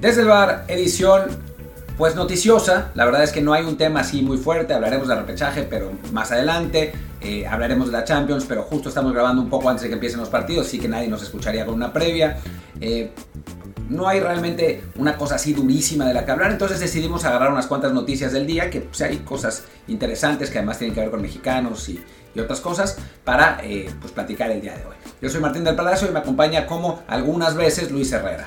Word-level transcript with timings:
Desde 0.00 0.22
el 0.22 0.28
bar, 0.28 0.64
edición 0.68 1.24
pues 1.98 2.14
noticiosa. 2.14 2.90
La 2.94 3.04
verdad 3.04 3.22
es 3.22 3.32
que 3.32 3.42
no 3.42 3.52
hay 3.52 3.64
un 3.66 3.76
tema 3.76 4.00
así 4.00 4.22
muy 4.22 4.38
fuerte. 4.38 4.72
Hablaremos 4.72 5.06
de 5.08 5.14
repechaje, 5.14 5.64
pero 5.64 5.92
más 6.10 6.32
adelante. 6.32 6.92
Eh, 7.20 7.46
hablaremos 7.46 7.88
de 7.88 7.92
la 7.92 8.04
Champions, 8.04 8.46
pero 8.48 8.62
justo 8.62 8.88
estamos 8.88 9.12
grabando 9.12 9.42
un 9.42 9.50
poco 9.50 9.68
antes 9.68 9.82
de 9.82 9.88
que 9.88 9.94
empiecen 9.94 10.18
los 10.18 10.30
partidos, 10.30 10.66
así 10.66 10.78
que 10.78 10.88
nadie 10.88 11.06
nos 11.08 11.22
escucharía 11.22 11.66
con 11.66 11.74
una 11.74 11.92
previa. 11.92 12.38
Eh, 12.80 13.12
no 13.90 14.08
hay 14.08 14.20
realmente 14.20 14.82
una 14.96 15.18
cosa 15.18 15.34
así 15.34 15.52
durísima 15.52 16.06
de 16.06 16.14
la 16.14 16.24
que 16.24 16.30
hablar, 16.30 16.50
entonces 16.50 16.80
decidimos 16.80 17.26
agarrar 17.26 17.52
unas 17.52 17.66
cuantas 17.66 17.92
noticias 17.92 18.32
del 18.32 18.46
día, 18.46 18.70
que 18.70 18.80
pues, 18.80 19.02
hay 19.02 19.18
cosas 19.18 19.64
interesantes 19.86 20.48
que 20.48 20.56
además 20.56 20.78
tienen 20.78 20.94
que 20.94 21.00
ver 21.00 21.10
con 21.10 21.20
mexicanos 21.20 21.86
y, 21.90 22.02
otras 22.40 22.60
cosas, 22.60 22.96
para 23.24 23.60
eh, 23.62 23.90
pues, 24.00 24.12
platicar 24.12 24.50
el 24.50 24.62
día 24.62 24.74
de 24.74 24.86
hoy. 24.86 24.94
Yo 25.20 25.28
soy 25.28 25.42
Martín 25.42 25.64
del 25.64 25.76
Palacio 25.76 26.08
y 26.08 26.12
me 26.12 26.20
acompaña 26.20 26.66
como 26.66 27.02
algunas 27.06 27.54
veces 27.54 27.90
Luis 27.90 28.10
Herrera. 28.12 28.46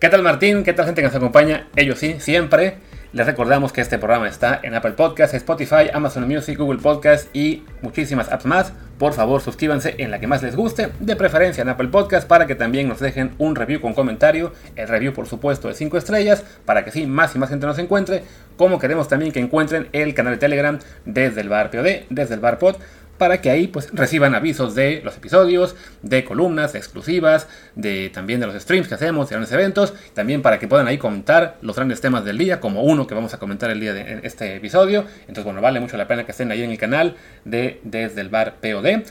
¿Qué 0.00 0.08
tal 0.08 0.22
Martín? 0.22 0.64
¿Qué 0.64 0.72
tal 0.72 0.86
gente 0.86 1.00
que 1.00 1.06
nos 1.06 1.16
acompaña? 1.16 1.68
Ellos 1.76 1.98
sí, 1.98 2.16
siempre. 2.18 2.78
Les 3.12 3.24
recordamos 3.24 3.72
que 3.72 3.80
este 3.80 3.96
programa 3.96 4.28
está 4.28 4.58
en 4.62 4.74
Apple 4.74 4.92
Podcasts, 4.92 5.36
Spotify, 5.36 5.88
Amazon 5.94 6.26
Music, 6.26 6.58
Google 6.58 6.80
Podcasts 6.80 7.30
y 7.32 7.62
muchísimas 7.80 8.30
apps 8.30 8.44
más. 8.44 8.72
Por 8.98 9.12
favor, 9.12 9.40
suscríbanse 9.40 9.94
en 9.98 10.10
la 10.10 10.18
que 10.18 10.26
más 10.26 10.42
les 10.42 10.56
guste, 10.56 10.90
de 10.98 11.14
preferencia 11.14 11.62
en 11.62 11.68
Apple 11.68 11.88
Podcasts, 11.88 12.26
para 12.26 12.46
que 12.48 12.56
también 12.56 12.88
nos 12.88 12.98
dejen 12.98 13.34
un 13.38 13.54
review 13.54 13.80
con 13.80 13.94
comentario. 13.94 14.52
El 14.74 14.88
review, 14.88 15.12
por 15.12 15.28
supuesto, 15.28 15.68
de 15.68 15.74
5 15.74 15.96
estrellas, 15.96 16.44
para 16.64 16.84
que 16.84 16.90
sí, 16.90 17.06
más 17.06 17.34
y 17.36 17.38
más 17.38 17.48
gente 17.48 17.64
nos 17.64 17.78
encuentre. 17.78 18.24
Como 18.56 18.80
queremos 18.80 19.06
también 19.06 19.30
que 19.30 19.38
encuentren 19.38 19.88
el 19.92 20.12
canal 20.12 20.34
de 20.34 20.38
Telegram 20.38 20.78
desde 21.04 21.40
el 21.40 21.48
bar 21.48 21.70
POD, 21.70 22.06
desde 22.10 22.34
el 22.34 22.40
bar 22.40 22.58
Pod 22.58 22.76
para 23.18 23.40
que 23.40 23.50
ahí 23.50 23.68
pues 23.68 23.90
reciban 23.92 24.34
avisos 24.34 24.74
de 24.74 25.00
los 25.04 25.16
episodios, 25.16 25.76
de 26.02 26.24
columnas 26.24 26.74
exclusivas, 26.74 27.48
de 27.74 28.10
también 28.10 28.40
de 28.40 28.46
los 28.46 28.60
streams 28.60 28.88
que 28.88 28.94
hacemos, 28.94 29.28
de 29.28 29.34
grandes 29.34 29.52
eventos, 29.52 29.94
también 30.14 30.42
para 30.42 30.58
que 30.58 30.68
puedan 30.68 30.86
ahí 30.86 30.98
comentar 30.98 31.56
los 31.62 31.76
grandes 31.76 32.00
temas 32.00 32.24
del 32.24 32.38
día, 32.38 32.60
como 32.60 32.82
uno 32.82 33.06
que 33.06 33.14
vamos 33.14 33.34
a 33.34 33.38
comentar 33.38 33.70
el 33.70 33.80
día 33.80 33.92
de 33.92 34.20
este 34.22 34.56
episodio. 34.56 35.04
Entonces, 35.20 35.44
bueno, 35.44 35.60
vale 35.60 35.80
mucho 35.80 35.96
la 35.96 36.08
pena 36.08 36.24
que 36.24 36.32
estén 36.32 36.50
ahí 36.50 36.62
en 36.62 36.70
el 36.70 36.78
canal 36.78 37.16
de 37.44 37.80
Desde 37.84 38.20
el 38.20 38.28
Bar 38.28 38.56
POD 38.60 39.04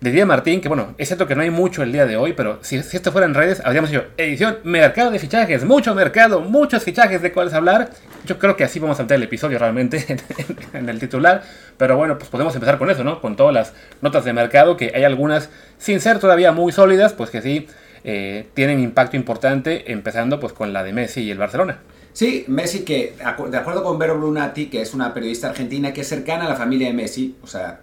diría 0.00 0.26
Martín 0.26 0.60
que, 0.60 0.68
bueno, 0.68 0.94
es 0.98 1.08
cierto 1.08 1.26
que 1.26 1.34
no 1.34 1.42
hay 1.42 1.50
mucho 1.50 1.82
el 1.82 1.92
día 1.92 2.06
de 2.06 2.16
hoy, 2.16 2.32
pero 2.34 2.58
si, 2.62 2.76
esto 2.76 3.12
fuera 3.12 3.26
en 3.26 3.34
redes, 3.34 3.62
habríamos 3.64 3.90
dicho, 3.90 4.04
edición, 4.16 4.58
mercado 4.64 5.10
de 5.10 5.18
fichajes, 5.18 5.64
mucho 5.64 5.94
mercado, 5.94 6.40
muchos 6.40 6.84
fichajes 6.84 7.22
de 7.22 7.32
cuáles 7.32 7.54
hablar. 7.54 7.90
Yo 8.26 8.38
creo 8.38 8.56
que 8.56 8.64
así 8.64 8.78
vamos 8.78 8.98
a 8.98 9.02
empezar 9.02 9.16
el 9.16 9.22
episodio 9.22 9.58
realmente 9.58 10.04
en, 10.72 10.88
el 10.88 10.98
titular. 10.98 11.42
Pero 11.78 11.96
bueno, 11.96 12.18
pues 12.18 12.28
podemos 12.28 12.54
empezar 12.54 12.78
con 12.78 12.90
eso, 12.90 13.04
¿no? 13.04 13.20
Con 13.20 13.36
todas 13.36 13.54
las 13.54 13.72
notas 14.02 14.24
de 14.24 14.32
mercado, 14.32 14.76
que 14.76 14.92
hay 14.94 15.04
algunas, 15.04 15.48
sin 15.78 16.00
ser 16.00 16.18
todavía 16.18 16.52
muy 16.52 16.72
sólidas, 16.72 17.12
pues 17.12 17.30
que 17.30 17.40
sí 17.40 17.66
eh, 18.04 18.48
tienen 18.54 18.80
impacto 18.80 19.16
importante, 19.16 19.92
empezando 19.92 20.40
pues 20.40 20.52
con 20.52 20.72
la 20.72 20.82
de 20.82 20.92
Messi 20.92 21.22
y 21.22 21.30
el 21.30 21.38
Barcelona. 21.38 21.78
Sí, 22.12 22.44
Messi 22.48 22.82
que, 22.82 23.14
de 23.50 23.56
acuerdo 23.58 23.82
con 23.82 23.98
Vero 23.98 24.16
Brunati, 24.16 24.66
que 24.66 24.80
es 24.80 24.94
una 24.94 25.12
periodista 25.12 25.50
argentina 25.50 25.92
que 25.92 26.00
es 26.00 26.08
cercana 26.08 26.46
a 26.46 26.48
la 26.48 26.56
familia 26.56 26.88
de 26.88 26.94
Messi, 26.94 27.36
o 27.42 27.46
sea, 27.46 27.80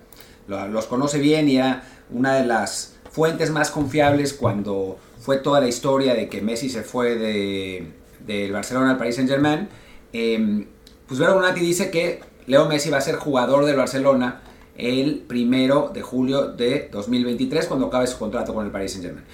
los 0.48 0.88
conoce 0.88 1.20
bien 1.20 1.48
y 1.48 1.58
era 1.58 1.84
una 2.14 2.36
de 2.36 2.46
las 2.46 2.96
fuentes 3.12 3.52
más 3.52 3.72
confiables 3.72 4.34
cuando 4.34 4.98
fue 5.20 5.38
toda 5.38 5.60
la 5.60 5.68
historia 5.68 6.14
de 6.14 6.30
que 6.30 6.42
Messi 6.42 6.70
se 6.70 6.84
fue 6.84 7.16
del 7.16 7.94
de, 8.26 8.52
Barcelona 8.52 8.92
al 8.92 8.98
Paris 8.98 9.16
Saint 9.16 9.30
Germain, 9.30 9.70
eh, 10.12 10.68
pues 11.08 11.20
Vero 11.20 11.42
dice 11.54 11.92
que 11.92 12.22
Leo 12.46 12.68
Messi 12.68 12.90
va 12.90 12.98
a 12.98 13.02
ser 13.02 13.16
jugador 13.16 13.66
del 13.66 13.76
Barcelona 13.76 14.42
el 14.76 15.20
primero 15.28 15.92
de 15.94 16.02
julio 16.02 16.48
de 16.48 16.90
2023 16.92 17.68
cuando 17.68 17.88
acabe 17.88 18.08
su 18.08 18.18
contrato 18.18 18.54
con 18.54 18.66
el 18.66 18.72
Paris 18.72 18.94
Saint 18.94 19.06
Germain. 19.06 19.26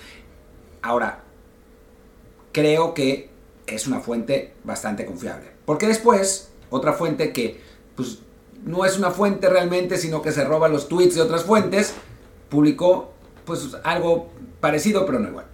Ahora, 0.82 1.24
creo 2.52 2.94
que 2.94 3.30
es 3.68 3.88
una 3.88 4.00
fuente 4.00 4.54
bastante 4.64 5.06
confiable. 5.06 5.52
Porque 5.66 5.88
después, 5.88 6.50
otra 6.70 6.94
fuente 6.94 7.32
que 7.32 7.60
pues, 7.96 8.20
no 8.66 8.86
es 8.86 8.98
una 8.98 9.12
fuente 9.12 9.50
realmente, 9.50 9.98
sino 9.98 10.22
que 10.22 10.32
se 10.32 10.44
roba 10.44 10.68
los 10.68 10.88
tweets 10.88 11.16
de 11.16 11.22
otras 11.22 11.44
fuentes, 11.44 11.94
publicó 12.50 13.14
pues 13.46 13.76
algo 13.84 14.32
parecido 14.60 15.06
pero 15.06 15.20
no 15.20 15.30
igual. 15.30 15.46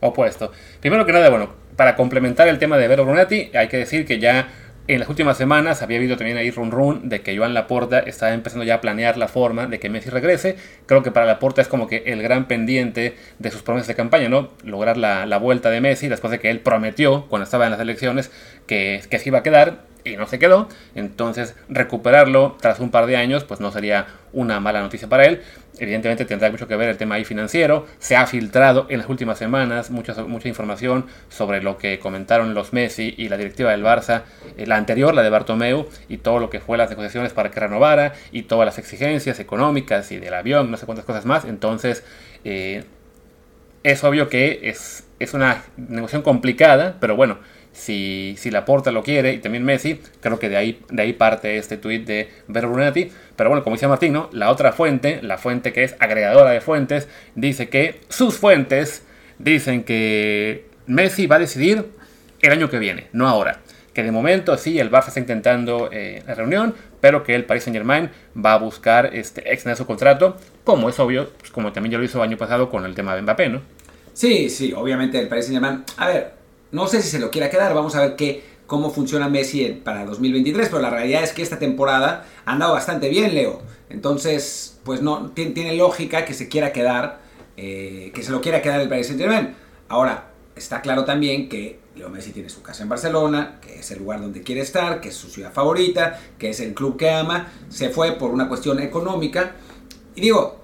Opuesto. 0.00 0.52
Primero 0.80 1.06
que 1.06 1.12
nada, 1.12 1.30
bueno, 1.30 1.50
para 1.76 1.96
complementar 1.96 2.48
el 2.48 2.58
tema 2.58 2.76
de 2.76 2.88
Vero 2.88 3.04
Brunati, 3.04 3.50
hay 3.54 3.68
que 3.68 3.78
decir 3.78 4.06
que 4.06 4.18
ya 4.18 4.48
en 4.86 5.00
las 5.00 5.08
últimas 5.08 5.38
semanas 5.38 5.80
había 5.80 5.96
habido 5.96 6.18
también 6.18 6.36
ahí 6.36 6.50
run 6.50 6.70
run 6.70 7.08
de 7.08 7.22
que 7.22 7.36
Joan 7.36 7.54
Laporta 7.54 8.00
estaba 8.00 8.34
empezando 8.34 8.64
ya 8.64 8.74
a 8.74 8.80
planear 8.82 9.16
la 9.16 9.28
forma 9.28 9.66
de 9.66 9.80
que 9.80 9.88
Messi 9.88 10.10
regrese. 10.10 10.56
Creo 10.84 11.02
que 11.02 11.10
para 11.10 11.24
Laporta 11.24 11.62
es 11.62 11.68
como 11.68 11.86
que 11.86 12.02
el 12.06 12.22
gran 12.22 12.48
pendiente 12.48 13.16
de 13.38 13.50
sus 13.50 13.62
promesas 13.62 13.88
de 13.88 13.94
campaña, 13.94 14.28
¿no? 14.28 14.50
Lograr 14.62 14.98
la, 14.98 15.24
la 15.24 15.38
vuelta 15.38 15.70
de 15.70 15.80
Messi 15.80 16.08
después 16.08 16.30
de 16.30 16.38
que 16.38 16.50
él 16.50 16.60
prometió 16.60 17.26
cuando 17.28 17.44
estaba 17.44 17.64
en 17.64 17.70
las 17.70 17.80
elecciones 17.80 18.30
que, 18.66 19.02
que 19.08 19.18
se 19.18 19.28
iba 19.28 19.38
a 19.38 19.42
quedar 19.42 19.84
y 20.04 20.16
no 20.16 20.26
se 20.26 20.38
quedó. 20.38 20.68
Entonces 20.94 21.54
recuperarlo 21.68 22.56
tras 22.60 22.80
un 22.80 22.90
par 22.90 23.06
de 23.06 23.16
años 23.16 23.44
pues 23.44 23.60
no 23.60 23.72
sería 23.72 24.06
una 24.32 24.60
mala 24.60 24.80
noticia 24.80 25.08
para 25.08 25.24
él. 25.24 25.42
Evidentemente 25.78 26.24
tendrá 26.24 26.50
mucho 26.50 26.68
que 26.68 26.76
ver 26.76 26.88
el 26.88 26.96
tema 26.96 27.16
ahí 27.16 27.24
financiero. 27.24 27.86
Se 27.98 28.14
ha 28.14 28.26
filtrado 28.26 28.86
en 28.90 28.98
las 28.98 29.08
últimas 29.08 29.38
semanas 29.38 29.90
mucha, 29.90 30.14
mucha 30.24 30.48
información 30.48 31.06
sobre 31.28 31.62
lo 31.62 31.78
que 31.78 31.98
comentaron 31.98 32.54
los 32.54 32.72
Messi 32.72 33.14
y 33.16 33.28
la 33.28 33.36
directiva 33.36 33.72
del 33.72 33.82
Barça, 33.82 34.22
eh, 34.56 34.66
la 34.66 34.76
anterior, 34.76 35.14
la 35.14 35.22
de 35.22 35.30
Bartomeu, 35.30 35.88
y 36.08 36.18
todo 36.18 36.38
lo 36.38 36.48
que 36.48 36.60
fue 36.60 36.78
las 36.78 36.90
negociaciones 36.90 37.32
para 37.32 37.50
que 37.50 37.58
renovara 37.58 38.12
y 38.30 38.42
todas 38.42 38.66
las 38.66 38.78
exigencias 38.78 39.40
económicas 39.40 40.12
y 40.12 40.18
del 40.18 40.34
avión, 40.34 40.70
no 40.70 40.76
sé 40.76 40.86
cuántas 40.86 41.04
cosas 41.04 41.24
más. 41.24 41.44
Entonces 41.44 42.04
eh, 42.44 42.84
es 43.82 44.04
obvio 44.04 44.28
que 44.28 44.60
es, 44.62 45.08
es 45.18 45.34
una 45.34 45.64
negociación 45.76 46.22
complicada, 46.22 46.98
pero 47.00 47.16
bueno 47.16 47.38
si, 47.74 48.36
si 48.38 48.50
Laporta 48.50 48.92
lo 48.92 49.02
quiere 49.02 49.34
y 49.34 49.38
también 49.38 49.64
Messi, 49.64 50.00
creo 50.20 50.38
que 50.38 50.48
de 50.48 50.56
ahí, 50.56 50.80
de 50.90 51.02
ahí 51.02 51.12
parte 51.12 51.58
este 51.58 51.76
tuit 51.76 52.06
de 52.06 52.30
Vero 52.48 52.70
Brunetti. 52.70 53.10
Pero 53.36 53.50
bueno, 53.50 53.64
como 53.64 53.76
decía 53.76 53.88
Martín, 53.88 54.18
la 54.32 54.50
otra 54.50 54.72
fuente, 54.72 55.20
la 55.22 55.36
fuente 55.36 55.72
que 55.72 55.84
es 55.84 55.96
agregadora 55.98 56.50
de 56.50 56.60
fuentes, 56.60 57.08
dice 57.34 57.68
que 57.68 58.00
sus 58.08 58.38
fuentes 58.38 59.02
dicen 59.38 59.82
que 59.82 60.66
Messi 60.86 61.26
va 61.26 61.36
a 61.36 61.40
decidir 61.40 61.90
el 62.40 62.52
año 62.52 62.70
que 62.70 62.78
viene, 62.78 63.08
no 63.12 63.28
ahora. 63.28 63.60
Que 63.92 64.02
de 64.02 64.12
momento 64.12 64.56
sí, 64.56 64.78
el 64.78 64.90
Barça 64.90 65.08
está 65.08 65.20
intentando 65.20 65.88
eh, 65.92 66.22
la 66.26 66.34
reunión, 66.34 66.74
pero 67.00 67.22
que 67.22 67.34
el 67.34 67.44
Paris 67.44 67.64
Saint 67.64 67.76
Germain 67.76 68.10
va 68.36 68.54
a 68.54 68.58
buscar 68.58 69.10
este, 69.14 69.52
extender 69.52 69.76
su 69.76 69.86
contrato, 69.86 70.36
como 70.62 70.88
es 70.88 70.98
obvio, 70.98 71.30
pues 71.38 71.50
como 71.50 71.72
también 71.72 71.92
ya 71.92 71.98
lo 71.98 72.04
hizo 72.04 72.18
el 72.18 72.28
año 72.28 72.36
pasado 72.36 72.70
con 72.70 72.84
el 72.84 72.94
tema 72.94 73.14
de 73.14 73.22
Mbappé, 73.22 73.48
¿no? 73.48 73.62
Sí, 74.12 74.48
sí, 74.48 74.72
obviamente 74.72 75.18
el 75.18 75.28
Paris 75.28 75.46
Saint 75.46 75.60
Germain. 75.60 75.84
A 75.96 76.08
ver, 76.08 76.43
no 76.74 76.88
sé 76.88 77.00
si 77.00 77.08
se 77.08 77.20
lo 77.20 77.30
quiera 77.30 77.50
quedar, 77.50 77.72
vamos 77.72 77.94
a 77.94 78.00
ver 78.00 78.16
qué, 78.16 78.42
cómo 78.66 78.90
funciona 78.90 79.28
Messi 79.28 79.80
para 79.84 80.04
2023, 80.04 80.68
pero 80.68 80.82
la 80.82 80.90
realidad 80.90 81.22
es 81.22 81.32
que 81.32 81.40
esta 81.40 81.60
temporada 81.60 82.26
ha 82.44 82.52
andado 82.52 82.72
bastante 82.72 83.08
bien, 83.08 83.32
Leo. 83.32 83.62
Entonces, 83.90 84.80
pues 84.82 85.00
no 85.00 85.30
tiene, 85.30 85.76
lógica 85.76 86.24
que 86.24 86.34
se 86.34 86.48
quiera 86.48 86.72
quedar, 86.72 87.20
eh, 87.56 88.10
que 88.12 88.24
se 88.24 88.32
lo 88.32 88.40
quiera 88.40 88.60
quedar 88.60 88.80
el 88.80 88.88
Paris 88.88 89.06
Saint 89.06 89.20
Germain. 89.20 89.54
Ahora, 89.88 90.32
está 90.56 90.80
claro 90.80 91.04
también 91.04 91.48
que 91.48 91.78
Leo 91.94 92.08
Messi 92.08 92.32
tiene 92.32 92.48
su 92.48 92.60
casa 92.60 92.82
en 92.82 92.88
Barcelona, 92.88 93.60
que 93.60 93.78
es 93.78 93.90
el 93.92 94.00
lugar 94.00 94.20
donde 94.20 94.42
quiere 94.42 94.60
estar, 94.60 95.00
que 95.00 95.10
es 95.10 95.14
su 95.14 95.28
ciudad 95.28 95.52
favorita, 95.52 96.20
que 96.38 96.50
es 96.50 96.58
el 96.58 96.74
club 96.74 96.96
que 96.96 97.08
ama. 97.08 97.52
Se 97.68 97.90
fue 97.90 98.12
por 98.12 98.32
una 98.32 98.48
cuestión 98.48 98.80
económica. 98.80 99.54
Y 100.16 100.22
digo, 100.22 100.58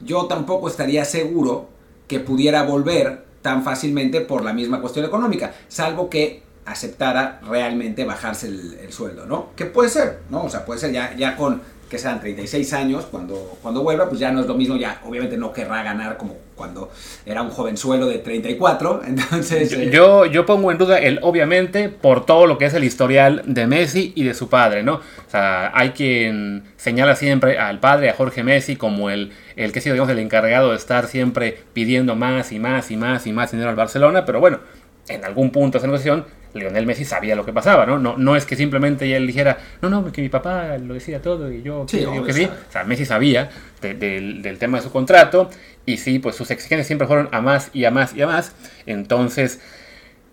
yo 0.00 0.26
tampoco 0.26 0.66
estaría 0.66 1.04
seguro 1.04 1.68
que 2.08 2.18
pudiera 2.18 2.64
volver 2.64 3.24
tan 3.44 3.62
fácilmente 3.62 4.22
por 4.22 4.42
la 4.42 4.54
misma 4.54 4.80
cuestión 4.80 5.04
económica, 5.04 5.52
salvo 5.68 6.08
que 6.08 6.42
aceptara 6.64 7.42
realmente 7.46 8.06
bajarse 8.06 8.46
el, 8.48 8.90
sueldo, 8.90 9.26
¿no? 9.26 9.50
Que 9.54 9.66
puede 9.66 9.90
ser, 9.90 10.20
¿no? 10.30 10.44
O 10.44 10.48
sea, 10.48 10.64
puede 10.64 10.80
ser 10.80 10.92
ya, 10.92 11.14
ya 11.14 11.36
con 11.36 11.60
que 11.90 11.98
sean 11.98 12.20
36 12.20 12.72
años 12.72 13.04
cuando, 13.04 13.58
cuando 13.60 13.82
vuelva, 13.82 14.08
pues 14.08 14.18
ya 14.18 14.32
no 14.32 14.40
es 14.40 14.46
lo 14.46 14.54
mismo, 14.54 14.76
ya 14.76 14.98
obviamente 15.04 15.36
no 15.36 15.52
querrá 15.52 15.82
ganar 15.82 16.16
como 16.16 16.36
cuando 16.54 16.90
era 17.26 17.42
un 17.42 17.50
jovenzuelo 17.50 18.06
de 18.06 18.18
34, 18.18 19.02
entonces... 19.06 19.72
Eh, 19.72 19.90
yo, 19.90 20.26
yo 20.26 20.46
pongo 20.46 20.70
en 20.72 20.78
duda 20.78 20.98
el 20.98 21.18
obviamente 21.22 21.88
por 21.88 22.26
todo 22.26 22.46
lo 22.46 22.58
que 22.58 22.66
es 22.66 22.74
el 22.74 22.84
historial 22.84 23.42
de 23.46 23.66
Messi 23.66 24.12
y 24.14 24.24
de 24.24 24.34
su 24.34 24.48
padre, 24.48 24.82
¿no? 24.82 24.94
O 24.94 25.30
sea, 25.30 25.72
hay 25.74 25.90
quien 25.90 26.64
señala 26.76 27.16
siempre 27.16 27.58
al 27.58 27.80
padre, 27.80 28.10
a 28.10 28.14
Jorge 28.14 28.42
Messi, 28.42 28.76
como 28.76 29.10
el, 29.10 29.32
el 29.56 29.72
que 29.72 29.78
ha 29.78 29.82
sido, 29.82 29.94
digamos, 29.94 30.12
el 30.12 30.18
encargado 30.18 30.70
de 30.70 30.76
estar 30.76 31.06
siempre 31.06 31.58
pidiendo 31.72 32.16
más 32.16 32.52
y 32.52 32.58
más 32.58 32.90
y 32.90 32.96
más 32.96 33.26
y 33.26 33.32
más 33.32 33.50
dinero 33.50 33.70
al 33.70 33.76
Barcelona, 33.76 34.24
pero 34.24 34.40
bueno, 34.40 34.60
en 35.08 35.24
algún 35.24 35.50
punto 35.50 35.72
de 35.72 35.78
esa 35.78 35.86
negociación 35.86 36.24
Lionel 36.54 36.86
Messi 36.86 37.04
sabía 37.04 37.34
lo 37.34 37.44
que 37.44 37.52
pasaba, 37.52 37.84
¿no? 37.84 37.98
No, 37.98 38.16
no 38.16 38.36
es 38.36 38.46
que 38.46 38.56
simplemente 38.56 39.14
él 39.14 39.26
dijera, 39.26 39.58
no, 39.82 39.90
no, 39.90 40.10
que 40.12 40.22
mi 40.22 40.28
papá 40.28 40.78
lo 40.78 40.94
decía 40.94 41.20
todo 41.20 41.50
y 41.50 41.62
yo 41.62 41.84
digo 41.90 42.24
que 42.24 42.32
sí. 42.32 42.44
O 42.44 42.72
sea, 42.72 42.84
Messi 42.84 43.04
sabía 43.04 43.50
del 43.92 44.56
tema 44.58 44.78
de 44.78 44.84
su 44.84 44.90
contrato 44.90 45.50
y 45.86 45.98
sí, 45.98 46.18
pues 46.18 46.36
sus 46.36 46.50
exigencias 46.50 46.86
siempre 46.86 47.06
fueron 47.06 47.28
a 47.32 47.40
más 47.40 47.70
y 47.74 47.84
a 47.84 47.90
más 47.90 48.14
y 48.16 48.22
a 48.22 48.26
más. 48.26 48.54
Entonces, 48.86 49.60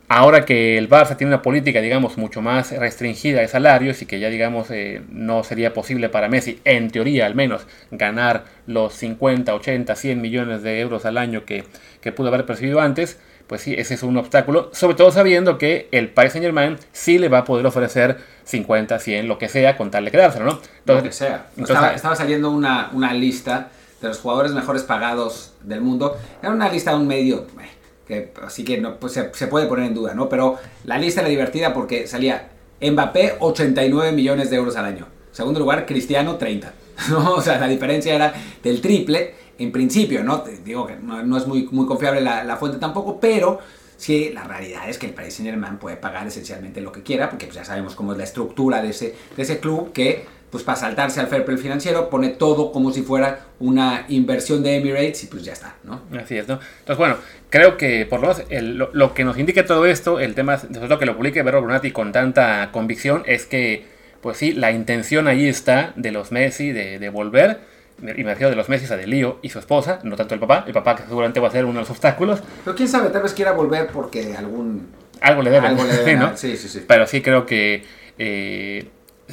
ahora 0.07 0.45
que 0.45 0.77
el 0.77 0.89
Barça 0.89 1.17
tiene 1.17 1.33
una 1.33 1.41
política, 1.41 1.81
digamos, 1.81 2.17
mucho 2.17 2.41
más 2.41 2.71
restringida 2.71 3.41
de 3.41 3.47
salarios 3.47 4.01
y 4.01 4.05
que 4.05 4.19
ya, 4.19 4.29
digamos, 4.29 4.71
eh, 4.71 5.01
no 5.09 5.43
sería 5.43 5.73
posible 5.73 6.09
para 6.09 6.29
Messi, 6.29 6.59
en 6.63 6.89
teoría 6.89 7.25
al 7.25 7.35
menos, 7.35 7.67
ganar 7.91 8.45
los 8.67 8.93
50, 8.93 9.53
80, 9.53 9.95
100 9.95 10.21
millones 10.21 10.63
de 10.63 10.79
euros 10.79 11.05
al 11.05 11.17
año 11.17 11.45
que, 11.45 11.65
que 12.01 12.11
pudo 12.11 12.29
haber 12.29 12.45
percibido 12.45 12.81
antes, 12.81 13.19
pues 13.51 13.63
sí, 13.63 13.75
ese 13.77 13.95
es 13.95 14.03
un 14.03 14.15
obstáculo, 14.15 14.69
sobre 14.71 14.95
todo 14.95 15.11
sabiendo 15.11 15.57
que 15.57 15.89
el 15.91 16.07
Paris 16.07 16.31
Saint 16.31 16.45
Germain 16.45 16.77
sí 16.93 17.17
le 17.17 17.27
va 17.27 17.39
a 17.39 17.43
poder 17.43 17.65
ofrecer 17.65 18.17
50, 18.45 18.97
100, 18.97 19.27
lo 19.27 19.37
que 19.37 19.49
sea, 19.49 19.75
con 19.75 19.91
tal 19.91 20.05
de 20.05 20.11
quedárselo, 20.11 20.45
¿no? 20.45 20.51
Entonces, 20.79 21.03
lo 21.03 21.03
que 21.03 21.11
sea. 21.11 21.47
estaba, 21.57 21.93
estaba, 21.93 22.15
saliendo 22.15 22.49
una, 22.49 22.91
una, 22.93 23.13
lista 23.13 23.67
de 23.99 24.07
los 24.07 24.19
jugadores 24.19 24.53
mejores 24.53 24.83
pagados 24.83 25.51
del 25.63 25.81
mundo. 25.81 26.17
Era 26.41 26.53
una 26.53 26.69
lista 26.69 26.91
de 26.91 26.97
un 26.99 27.07
medio, 27.07 27.45
eh, 27.59 27.69
que, 28.07 28.33
así 28.41 28.63
que 28.63 28.79
no, 28.79 28.95
pues 28.95 29.11
se, 29.11 29.33
se, 29.33 29.47
puede 29.47 29.65
poner 29.65 29.87
en 29.87 29.95
duda, 29.95 30.13
¿no? 30.13 30.29
Pero 30.29 30.57
la 30.85 30.97
lista 30.97 31.19
era 31.19 31.29
divertida 31.29 31.73
porque 31.73 32.07
salía 32.07 32.51
Mbappé 32.79 33.35
89 33.41 34.13
millones 34.13 34.49
de 34.49 34.55
euros 34.55 34.77
al 34.77 34.85
año. 34.85 35.07
Segundo 35.33 35.59
lugar, 35.59 35.85
Cristiano 35.85 36.37
30. 36.37 36.71
¿no? 37.09 37.33
O 37.33 37.41
sea, 37.41 37.59
la 37.59 37.67
diferencia 37.67 38.15
era 38.15 38.33
del 38.63 38.79
triple 38.79 39.40
en 39.63 39.71
principio, 39.71 40.23
¿no? 40.23 40.41
Te 40.41 40.57
digo 40.57 40.87
que 40.87 40.95
no, 40.95 41.37
es 41.37 41.47
muy, 41.47 41.67
muy 41.71 41.85
confiable 41.85 42.21
la, 42.21 42.55
fuente 42.57 42.77
tampoco, 42.77 43.19
pero 43.19 43.59
sí, 43.97 44.31
la 44.33 44.43
realidad 44.43 44.89
es 44.89 44.97
que 44.97 45.07
el 45.07 45.13
Paris 45.13 45.35
Saint 45.35 45.49
Germain 45.49 45.77
puede 45.77 45.97
pagar 45.97 46.27
esencialmente 46.27 46.81
lo 46.81 46.91
que 46.91 47.03
quiera, 47.03 47.29
porque 47.29 47.45
pues 47.45 47.55
ya 47.55 47.65
sabemos 47.65 47.95
cómo 47.95 48.13
es 48.13 48.17
la 48.17 48.23
estructura 48.23 48.81
de 48.81 48.89
ese, 48.89 49.15
de 49.35 49.43
ese 49.43 49.59
club, 49.59 49.91
que 49.93 50.25
pues 50.51 50.63
para 50.65 50.77
saltarse 50.77 51.19
al 51.21 51.27
fair 51.27 51.45
play 51.45 51.57
financiero 51.57 52.09
pone 52.09 52.29
todo 52.29 52.73
como 52.73 52.91
si 52.91 53.03
fuera 53.03 53.45
una 53.59 54.05
inversión 54.09 54.61
de 54.61 54.75
Emirates 54.75 55.23
y 55.23 55.27
pues 55.27 55.45
ya 55.45 55.53
está, 55.53 55.75
¿no? 55.83 56.01
Así 56.19 56.37
es, 56.37 56.47
¿no? 56.47 56.59
Entonces, 56.79 56.97
bueno, 56.97 57.15
creo 57.49 57.77
que 57.77 58.05
por 58.05 58.19
lo 58.19 58.27
menos 58.27 58.91
lo, 58.93 59.13
que 59.13 59.23
nos 59.23 59.37
indique 59.37 59.63
todo 59.63 59.85
esto, 59.85 60.19
el 60.19 60.35
tema, 60.35 60.57
sobre 60.57 60.87
todo 60.87 60.99
que 60.99 61.05
lo 61.05 61.15
publique 61.15 61.41
Vero 61.41 61.61
Brunati 61.61 61.91
con 61.91 62.11
tanta 62.11 62.69
convicción, 62.73 63.23
es 63.27 63.45
que, 63.45 63.85
pues 64.21 64.37
sí, 64.37 64.51
la 64.51 64.71
intención 64.71 65.29
ahí 65.29 65.47
está 65.47 65.93
de 65.95 66.11
los 66.11 66.33
Messi 66.33 66.73
de, 66.73 66.99
de 66.99 67.09
volver 67.09 67.61
y 68.01 68.23
me 68.23 68.31
refiero 68.31 68.49
de 68.49 68.55
los 68.55 68.69
Messi 68.69 68.91
a 68.91 68.97
de 68.97 69.07
Lío 69.07 69.39
y 69.41 69.49
su 69.49 69.59
esposa, 69.59 69.99
no 70.03 70.15
tanto 70.15 70.33
el 70.33 70.39
papá, 70.39 70.63
el 70.67 70.73
papá 70.73 70.95
que 70.95 71.03
seguramente 71.03 71.39
va 71.39 71.47
a 71.47 71.51
ser 71.51 71.65
uno 71.65 71.75
de 71.75 71.79
los 71.81 71.89
obstáculos. 71.89 72.41
Pero 72.63 72.75
quién 72.75 72.89
sabe, 72.89 73.09
tal 73.09 73.21
vez 73.21 73.33
quiera 73.33 73.51
volver 73.51 73.87
porque 73.87 74.35
algún... 74.35 74.89
Algo 75.21 75.43
le 75.43 75.51
debe. 75.51 75.67
Algo 75.67 75.83
le 75.83 75.93
debe 75.97 76.15
¿no? 76.15 76.35
Sí, 76.35 76.57
sí, 76.57 76.67
sí. 76.67 76.83
Pero 76.87 77.05
sí 77.05 77.21
creo 77.21 77.45
que... 77.45 77.83
Eh, 78.17 78.87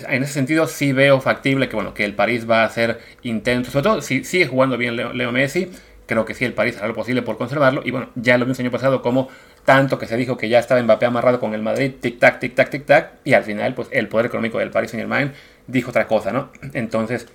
en 0.08 0.22
ese 0.22 0.32
sentido 0.32 0.66
sí 0.66 0.92
veo 0.92 1.20
factible 1.20 1.68
que 1.68 1.74
bueno 1.74 1.92
que 1.92 2.04
el 2.04 2.14
París 2.14 2.48
va 2.48 2.62
a 2.62 2.66
hacer 2.66 3.00
intentos, 3.22 3.72
sobre 3.72 3.82
todo 3.82 4.02
si 4.02 4.22
sigue 4.22 4.46
jugando 4.46 4.76
bien 4.76 4.94
Leo, 4.94 5.32
Messi, 5.32 5.72
creo 6.06 6.24
que 6.24 6.34
sí 6.34 6.44
el 6.44 6.54
París 6.54 6.76
hará 6.76 6.86
lo 6.86 6.94
posible 6.94 7.22
por 7.22 7.36
conservarlo 7.36 7.82
y 7.84 7.90
bueno, 7.90 8.10
ya 8.14 8.38
lo 8.38 8.44
vimos 8.44 8.60
el 8.60 8.66
año 8.66 8.72
pasado 8.72 9.02
como 9.02 9.28
tanto 9.64 9.98
que 9.98 10.06
se 10.06 10.16
dijo 10.16 10.36
que 10.36 10.48
ya 10.48 10.60
estaba 10.60 10.80
Mbappé 10.80 11.06
amarrado 11.06 11.40
con 11.40 11.52
el 11.52 11.62
Madrid, 11.62 11.94
tic 12.00 12.18
tac, 12.18 12.38
tic 12.38 12.54
tac, 12.54 12.70
tic 12.70 12.86
tac 12.86 13.12
y 13.24 13.32
al 13.32 13.42
final 13.42 13.74
pues 13.74 13.88
el 13.90 14.08
poder 14.08 14.26
económico 14.26 14.58
del 14.58 14.70
Paris 14.70 14.92
Saint-Germain 14.92 15.32
dijo 15.66 15.90
otra 15.90 16.06
cosa, 16.06 16.32
¿no? 16.32 16.50
Entonces, 16.72 17.26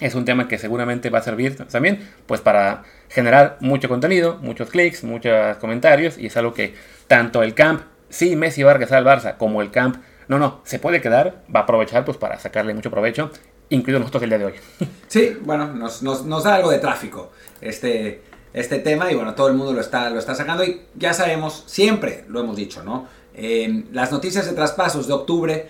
es 0.00 0.14
un 0.14 0.24
tema 0.24 0.48
que 0.48 0.58
seguramente 0.58 1.10
va 1.10 1.18
a 1.18 1.22
servir 1.22 1.56
también 1.66 2.08
pues 2.26 2.40
para 2.40 2.84
generar 3.08 3.58
mucho 3.60 3.88
contenido, 3.88 4.38
muchos 4.40 4.70
clics, 4.70 5.04
muchos 5.04 5.56
comentarios 5.58 6.18
y 6.18 6.26
es 6.26 6.36
algo 6.36 6.54
que 6.54 6.74
tanto 7.06 7.42
el 7.42 7.54
camp, 7.54 7.82
sí, 8.08 8.36
Messi 8.36 8.62
va 8.62 8.72
a 8.72 8.74
al 8.74 9.04
Barça, 9.04 9.36
como 9.36 9.62
el 9.62 9.70
camp, 9.70 9.96
no, 10.28 10.38
no, 10.38 10.60
se 10.64 10.78
puede 10.78 11.00
quedar, 11.00 11.42
va 11.54 11.60
a 11.60 11.62
aprovechar 11.64 12.04
pues 12.04 12.16
para 12.16 12.38
sacarle 12.38 12.72
mucho 12.72 12.90
provecho, 12.90 13.30
incluido 13.68 14.00
nosotros 14.00 14.22
el 14.22 14.30
día 14.30 14.38
de 14.38 14.44
hoy. 14.46 14.54
Sí, 15.08 15.36
bueno, 15.42 15.72
nos, 15.74 16.02
nos, 16.02 16.44
da 16.44 16.54
algo 16.54 16.70
de 16.70 16.78
tráfico 16.78 17.32
este, 17.60 18.22
este 18.52 18.78
tema 18.78 19.10
y 19.10 19.16
bueno, 19.16 19.34
todo 19.34 19.48
el 19.48 19.54
mundo 19.54 19.72
lo 19.72 19.80
está, 19.80 20.08
lo 20.08 20.20
está 20.20 20.36
sacando 20.36 20.64
y 20.64 20.82
ya 20.94 21.12
sabemos, 21.12 21.64
siempre 21.66 22.24
lo 22.28 22.40
hemos 22.40 22.56
dicho, 22.56 22.84
¿no? 22.84 23.08
Eh, 23.34 23.84
las 23.92 24.12
noticias 24.12 24.46
de 24.46 24.52
traspasos 24.52 25.08
de 25.08 25.14
octubre 25.14 25.68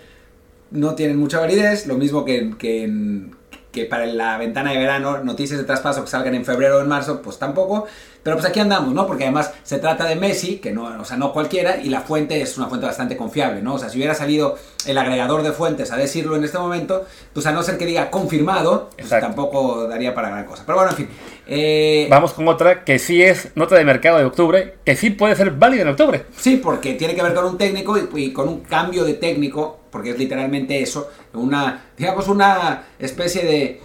no 0.69 0.93
tienen 0.93 1.17
mucha 1.17 1.39
validez, 1.39 1.87
lo 1.87 1.95
mismo 1.95 2.23
que, 2.23 2.53
que 2.57 2.83
en 2.83 3.35
que 3.71 3.85
para 3.85 4.05
la 4.05 4.37
ventana 4.37 4.71
de 4.71 4.77
verano, 4.77 5.23
noticias 5.23 5.59
de 5.59 5.65
traspaso 5.65 6.03
que 6.03 6.09
salgan 6.09 6.35
en 6.35 6.45
febrero 6.45 6.77
o 6.77 6.81
en 6.81 6.87
marzo, 6.87 7.21
pues 7.21 7.39
tampoco. 7.39 7.87
Pero 8.23 8.35
pues 8.35 8.47
aquí 8.47 8.59
andamos, 8.59 8.93
¿no? 8.93 9.07
Porque 9.07 9.23
además 9.23 9.51
se 9.63 9.79
trata 9.79 10.05
de 10.05 10.15
Messi, 10.15 10.57
que 10.57 10.71
no, 10.71 10.85
o 10.99 11.05
sea, 11.05 11.17
no 11.17 11.33
cualquiera, 11.33 11.77
y 11.77 11.89
la 11.89 12.01
fuente 12.01 12.41
es 12.41 12.57
una 12.57 12.67
fuente 12.67 12.85
bastante 12.85 13.17
confiable, 13.17 13.61
¿no? 13.61 13.75
O 13.75 13.79
sea, 13.79 13.89
si 13.89 13.97
hubiera 13.97 14.13
salido 14.13 14.57
el 14.85 14.97
agregador 14.97 15.43
de 15.43 15.51
fuentes 15.51 15.91
a 15.91 15.97
decirlo 15.97 16.35
en 16.35 16.43
este 16.43 16.57
momento, 16.57 17.05
pues 17.33 17.45
a 17.45 17.51
no 17.51 17.63
ser 17.63 17.77
que 17.77 17.85
diga 17.85 18.11
confirmado, 18.11 18.89
pues 18.97 19.09
tampoco 19.09 19.87
daría 19.87 20.13
para 20.13 20.29
gran 20.29 20.45
cosa. 20.45 20.63
Pero 20.65 20.77
bueno, 20.77 20.91
en 20.91 20.97
fin. 20.97 21.09
Eh, 21.47 22.07
Vamos 22.09 22.33
con 22.33 22.47
otra 22.47 22.83
que 22.83 22.99
sí 22.99 23.21
es 23.23 23.49
nota 23.55 23.75
de 23.75 23.83
mercado 23.85 24.17
de 24.19 24.25
octubre, 24.25 24.75
que 24.85 24.95
sí 24.95 25.09
puede 25.09 25.35
ser 25.35 25.51
válida 25.51 25.81
en 25.81 25.89
octubre. 25.89 26.25
Sí, 26.37 26.57
porque 26.57 26.93
tiene 26.93 27.15
que 27.15 27.23
ver 27.23 27.33
con 27.33 27.45
un 27.45 27.57
técnico 27.57 27.97
y 28.15 28.31
con 28.31 28.47
un 28.47 28.59
cambio 28.61 29.03
de 29.03 29.15
técnico 29.15 29.81
porque 29.91 30.11
es 30.11 30.17
literalmente 30.17 30.81
eso, 30.81 31.11
una, 31.33 31.91
digamos, 31.97 32.27
una 32.27 32.83
especie 32.97 33.43
de, 33.43 33.81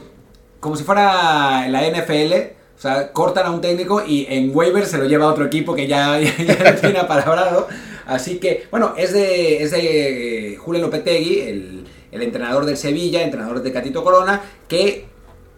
como 0.61 0.77
si 0.77 0.85
fuera 0.85 1.69
la 1.69 1.83
NFL, 1.83 2.33
o 2.77 2.81
sea, 2.81 3.13
cortan 3.13 3.47
a 3.47 3.51
un 3.51 3.61
técnico 3.61 4.05
y 4.07 4.27
en 4.29 4.55
waiver 4.55 4.85
se 4.85 4.99
lo 4.99 5.07
lleva 5.07 5.25
a 5.25 5.29
otro 5.29 5.47
equipo 5.47 5.75
que 5.75 5.87
ya, 5.87 6.21
ya, 6.21 6.73
lo 6.73 6.81
tiene 6.81 6.99
apalabrado. 6.99 7.69
Así 8.07 8.39
que, 8.39 8.67
bueno, 8.71 8.95
es 8.97 9.13
de, 9.13 9.63
es 9.63 9.71
de 9.71 10.53
eh, 10.53 10.57
Julio 10.57 10.83
Lopetegui, 10.83 11.41
el, 11.41 11.85
el 12.13 12.23
entrenador 12.23 12.67
del 12.67 12.77
Sevilla, 12.77 13.23
entrenador 13.23 13.63
de 13.63 13.73
Catito 13.73 14.05
Corona, 14.05 14.43
que 14.69 15.07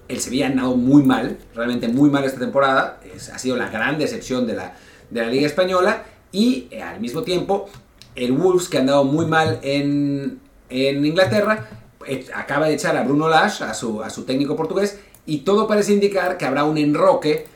el 0.09 0.21
Sevilla 0.21 0.47
ha 0.47 0.51
andado 0.51 0.77
muy 0.77 1.03
mal, 1.03 1.39
realmente 1.55 1.89
muy 1.89 2.11
mal 2.11 2.25
esta 2.25 2.39
temporada, 2.39 3.01
ha 3.33 3.39
sido 3.39 3.57
la 3.57 3.69
gran 3.69 3.99
decepción 3.99 4.47
de 4.47 4.55
la, 4.55 4.75
de 5.11 5.21
la 5.21 5.29
Liga 5.29 5.47
Española 5.47 6.05
y 6.33 6.69
eh, 6.71 6.83
al 6.83 7.01
mismo 7.01 7.23
tiempo 7.23 7.69
el 8.15 8.33
Wolves, 8.33 8.69
que 8.69 8.79
ha 8.79 8.81
andado 8.81 9.05
muy 9.05 9.27
mal 9.27 9.61
en, 9.63 10.41
Inglaterra, 10.71 11.69
eh, 12.07 12.27
acaba 12.35 12.67
de 12.67 12.75
echar 12.75 12.97
a 12.97 13.05
Bruno 13.05 13.29
Lage, 13.29 13.65
a 13.65 13.75
su, 13.75 14.03
a 14.03 14.11
su 14.11 14.25
técnico 14.25 14.57
portugués, 14.57 14.99
y 15.29 15.41
todo 15.41 15.67
parece 15.67 15.93
indicar 15.93 16.39
que 16.39 16.47
habrá 16.47 16.65
un 16.65 16.79
enroque. 16.79 17.47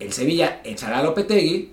El 0.00 0.12
Sevilla 0.12 0.60
echará 0.64 0.98
a 0.98 1.02
Lopetegui, 1.04 1.70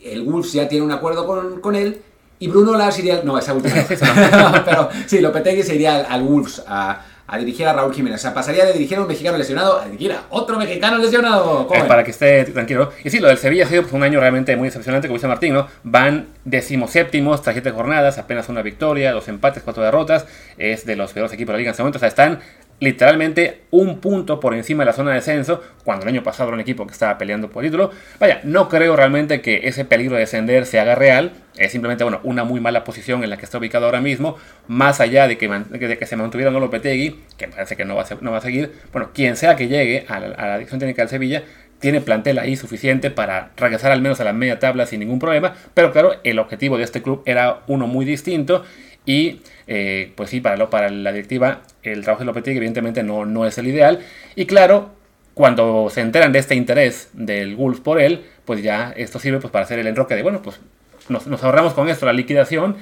el 0.00 0.22
Wolves 0.22 0.52
ya 0.52 0.68
tiene 0.68 0.84
un 0.84 0.92
acuerdo 0.92 1.26
con, 1.60 1.74
él, 1.74 2.00
y 2.38 2.46
Bruno 2.46 2.78
Lage 2.78 3.00
iría... 3.00 3.20
No, 3.24 3.36
esa 3.36 3.52
última 3.52 3.74
pero 4.64 4.88
sí, 5.06 5.20
Lopetegui 5.20 5.64
se 5.64 5.74
iría 5.74 5.96
al, 5.96 6.06
al 6.08 6.22
Wolves 6.22 6.62
a 6.68 7.04
a 7.32 7.38
dirigir 7.38 7.66
a 7.66 7.72
Raúl 7.72 7.94
Jiménez. 7.94 8.20
O 8.20 8.22
sea, 8.22 8.34
pasaría 8.34 8.66
de 8.66 8.74
dirigir 8.74 8.98
a 8.98 9.00
un 9.00 9.06
mexicano 9.06 9.38
lesionado 9.38 9.80
a 9.80 9.86
dirigir 9.86 10.12
a 10.12 10.24
otro 10.28 10.58
mexicano 10.58 10.98
lesionado. 10.98 11.66
para 11.66 12.04
que 12.04 12.10
esté 12.10 12.44
tranquilo. 12.44 12.92
Y 13.02 13.08
sí, 13.08 13.20
lo 13.20 13.28
del 13.28 13.38
Sevilla 13.38 13.64
ha 13.64 13.68
sido 13.68 13.82
pues, 13.82 13.94
un 13.94 14.02
año 14.02 14.20
realmente 14.20 14.54
muy 14.54 14.68
decepcionante, 14.68 15.08
como 15.08 15.16
dice 15.16 15.28
Martín, 15.28 15.54
¿no? 15.54 15.66
Van 15.82 16.26
decimoséptimos 16.44 17.40
tras 17.40 17.54
siete 17.54 17.70
jornadas, 17.70 18.18
apenas 18.18 18.50
una 18.50 18.60
victoria, 18.60 19.12
dos 19.12 19.28
empates, 19.28 19.62
cuatro 19.62 19.82
derrotas. 19.82 20.26
Es 20.58 20.84
de 20.84 20.94
los 20.94 21.14
peores 21.14 21.32
equipos 21.32 21.48
de 21.48 21.52
la 21.54 21.58
liga 21.58 21.68
en 21.68 21.72
este 21.72 21.82
momento. 21.82 21.96
O 21.96 22.00
sea, 22.00 22.08
están 22.08 22.40
literalmente 22.82 23.60
un 23.70 24.00
punto 24.00 24.40
por 24.40 24.54
encima 24.54 24.82
de 24.82 24.86
la 24.86 24.92
zona 24.92 25.10
de 25.10 25.18
descenso, 25.18 25.62
cuando 25.84 26.02
el 26.02 26.08
año 26.08 26.24
pasado 26.24 26.48
era 26.48 26.56
un 26.56 26.60
equipo 26.60 26.84
que 26.84 26.92
estaba 26.92 27.16
peleando 27.16 27.48
por 27.48 27.62
título. 27.62 27.92
Vaya, 28.18 28.40
no 28.42 28.68
creo 28.68 28.96
realmente 28.96 29.40
que 29.40 29.68
ese 29.68 29.84
peligro 29.84 30.16
de 30.16 30.22
descender 30.22 30.66
se 30.66 30.80
haga 30.80 30.96
real, 30.96 31.30
es 31.56 31.70
simplemente 31.70 32.02
bueno, 32.02 32.18
una 32.24 32.42
muy 32.42 32.58
mala 32.58 32.82
posición 32.82 33.22
en 33.22 33.30
la 33.30 33.36
que 33.36 33.44
está 33.44 33.58
ubicado 33.58 33.86
ahora 33.86 34.00
mismo, 34.00 34.36
más 34.66 35.00
allá 35.00 35.28
de 35.28 35.38
que, 35.38 35.48
de 35.48 35.96
que 35.96 36.06
se 36.06 36.16
mantuviera 36.16 36.50
no 36.50 36.58
Lopetegui, 36.58 37.20
que 37.38 37.46
parece 37.46 37.76
que 37.76 37.84
no 37.84 37.94
va, 37.94 38.02
a, 38.02 38.06
no 38.20 38.32
va 38.32 38.38
a 38.38 38.40
seguir, 38.40 38.72
bueno, 38.90 39.10
quien 39.14 39.36
sea 39.36 39.54
que 39.54 39.68
llegue 39.68 40.04
a 40.08 40.18
la, 40.18 40.54
a 40.54 40.58
técnica 40.58 41.02
del 41.02 41.08
Sevilla, 41.08 41.44
tiene 41.78 42.00
plantel 42.00 42.40
ahí 42.40 42.56
suficiente 42.56 43.10
para 43.10 43.50
regresar 43.56 43.92
al 43.92 44.02
menos 44.02 44.20
a 44.20 44.24
la 44.24 44.32
media 44.32 44.58
tabla 44.58 44.86
sin 44.86 44.98
ningún 44.98 45.20
problema, 45.20 45.54
pero 45.72 45.92
claro, 45.92 46.14
el 46.24 46.40
objetivo 46.40 46.78
de 46.78 46.82
este 46.82 47.00
club 47.00 47.22
era 47.26 47.60
uno 47.68 47.86
muy 47.86 48.04
distinto 48.04 48.64
y 49.04 49.40
eh, 49.66 50.12
pues 50.16 50.30
sí, 50.30 50.40
para, 50.40 50.70
para 50.70 50.88
la 50.90 51.12
directiva 51.12 51.62
el 51.82 52.02
trabajo 52.02 52.20
de 52.20 52.26
Lopetegui 52.26 52.56
evidentemente 52.56 53.02
no, 53.02 53.24
no 53.24 53.46
es 53.46 53.58
el 53.58 53.66
ideal. 53.66 54.00
Y 54.36 54.46
claro, 54.46 54.90
cuando 55.34 55.88
se 55.90 56.00
enteran 56.00 56.32
de 56.32 56.38
este 56.38 56.54
interés 56.54 57.10
del 57.12 57.56
Wolf 57.56 57.80
por 57.80 58.00
él, 58.00 58.24
pues 58.44 58.62
ya 58.62 58.92
esto 58.96 59.18
sirve 59.18 59.40
pues, 59.40 59.50
para 59.50 59.64
hacer 59.64 59.78
el 59.78 59.86
enroque 59.86 60.14
de, 60.14 60.22
bueno, 60.22 60.42
pues 60.42 60.60
nos, 61.08 61.26
ahorramos 61.42 61.74
con 61.74 61.88
esto 61.88 62.06
la 62.06 62.12
liquidación, 62.12 62.76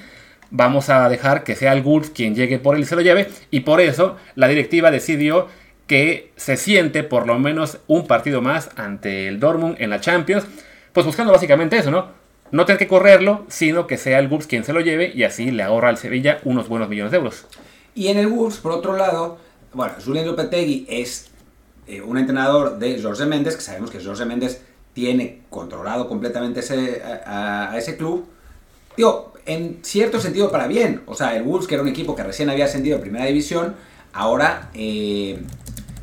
vamos 0.50 0.90
a 0.90 1.08
dejar 1.08 1.44
que 1.44 1.54
sea 1.56 1.72
el 1.72 1.82
Wolf 1.82 2.10
quien 2.10 2.34
llegue 2.34 2.58
por 2.58 2.76
él 2.76 2.82
y 2.82 2.84
se 2.84 2.96
lo 2.96 3.02
lleve. 3.02 3.28
Y 3.50 3.60
por 3.60 3.80
eso 3.80 4.16
la 4.34 4.48
directiva 4.48 4.90
decidió 4.90 5.48
que 5.86 6.30
se 6.36 6.56
siente 6.56 7.02
por 7.02 7.26
lo 7.26 7.38
menos 7.38 7.78
un 7.86 8.06
partido 8.06 8.42
más 8.42 8.70
ante 8.76 9.28
el 9.28 9.40
Dortmund 9.40 9.76
en 9.78 9.90
la 9.90 10.00
Champions, 10.00 10.46
pues 10.92 11.06
buscando 11.06 11.32
básicamente 11.32 11.78
eso, 11.78 11.90
¿no? 11.90 12.19
No 12.52 12.64
tener 12.66 12.78
que 12.78 12.88
correrlo, 12.88 13.44
sino 13.48 13.86
que 13.86 13.96
sea 13.96 14.18
el 14.18 14.28
Wolves 14.28 14.46
quien 14.46 14.64
se 14.64 14.72
lo 14.72 14.80
lleve 14.80 15.12
y 15.14 15.24
así 15.24 15.50
le 15.50 15.62
ahorra 15.62 15.88
al 15.88 15.98
Sevilla 15.98 16.40
unos 16.44 16.68
buenos 16.68 16.88
millones 16.88 17.12
de 17.12 17.18
euros. 17.18 17.46
Y 17.94 18.08
en 18.08 18.18
el 18.18 18.28
Wolves, 18.28 18.58
por 18.58 18.72
otro 18.72 18.96
lado, 18.96 19.38
bueno, 19.72 19.94
Julián 20.04 20.26
Lopetegui 20.26 20.86
es 20.88 21.30
eh, 21.86 22.00
un 22.00 22.18
entrenador 22.18 22.78
de 22.78 23.00
Jorge 23.00 23.26
Méndez, 23.26 23.56
que 23.56 23.62
sabemos 23.62 23.90
que 23.90 24.02
Jorge 24.02 24.24
Méndez 24.24 24.62
tiene 24.92 25.42
controlado 25.50 26.08
completamente 26.08 26.60
ese, 26.60 27.02
a, 27.04 27.74
ese 27.76 27.96
club. 27.96 28.26
Digo, 28.96 29.32
en 29.46 29.78
cierto 29.82 30.20
sentido 30.20 30.50
para 30.50 30.66
bien. 30.66 31.02
O 31.06 31.14
sea, 31.14 31.36
el 31.36 31.42
Wolves, 31.42 31.66
que 31.66 31.74
era 31.74 31.82
un 31.82 31.88
equipo 31.88 32.14
que 32.14 32.22
recién 32.22 32.50
había 32.50 32.66
ascendido 32.66 32.98
a 32.98 33.00
Primera 33.00 33.24
División, 33.26 33.74
ahora 34.12 34.70
eh, 34.74 35.40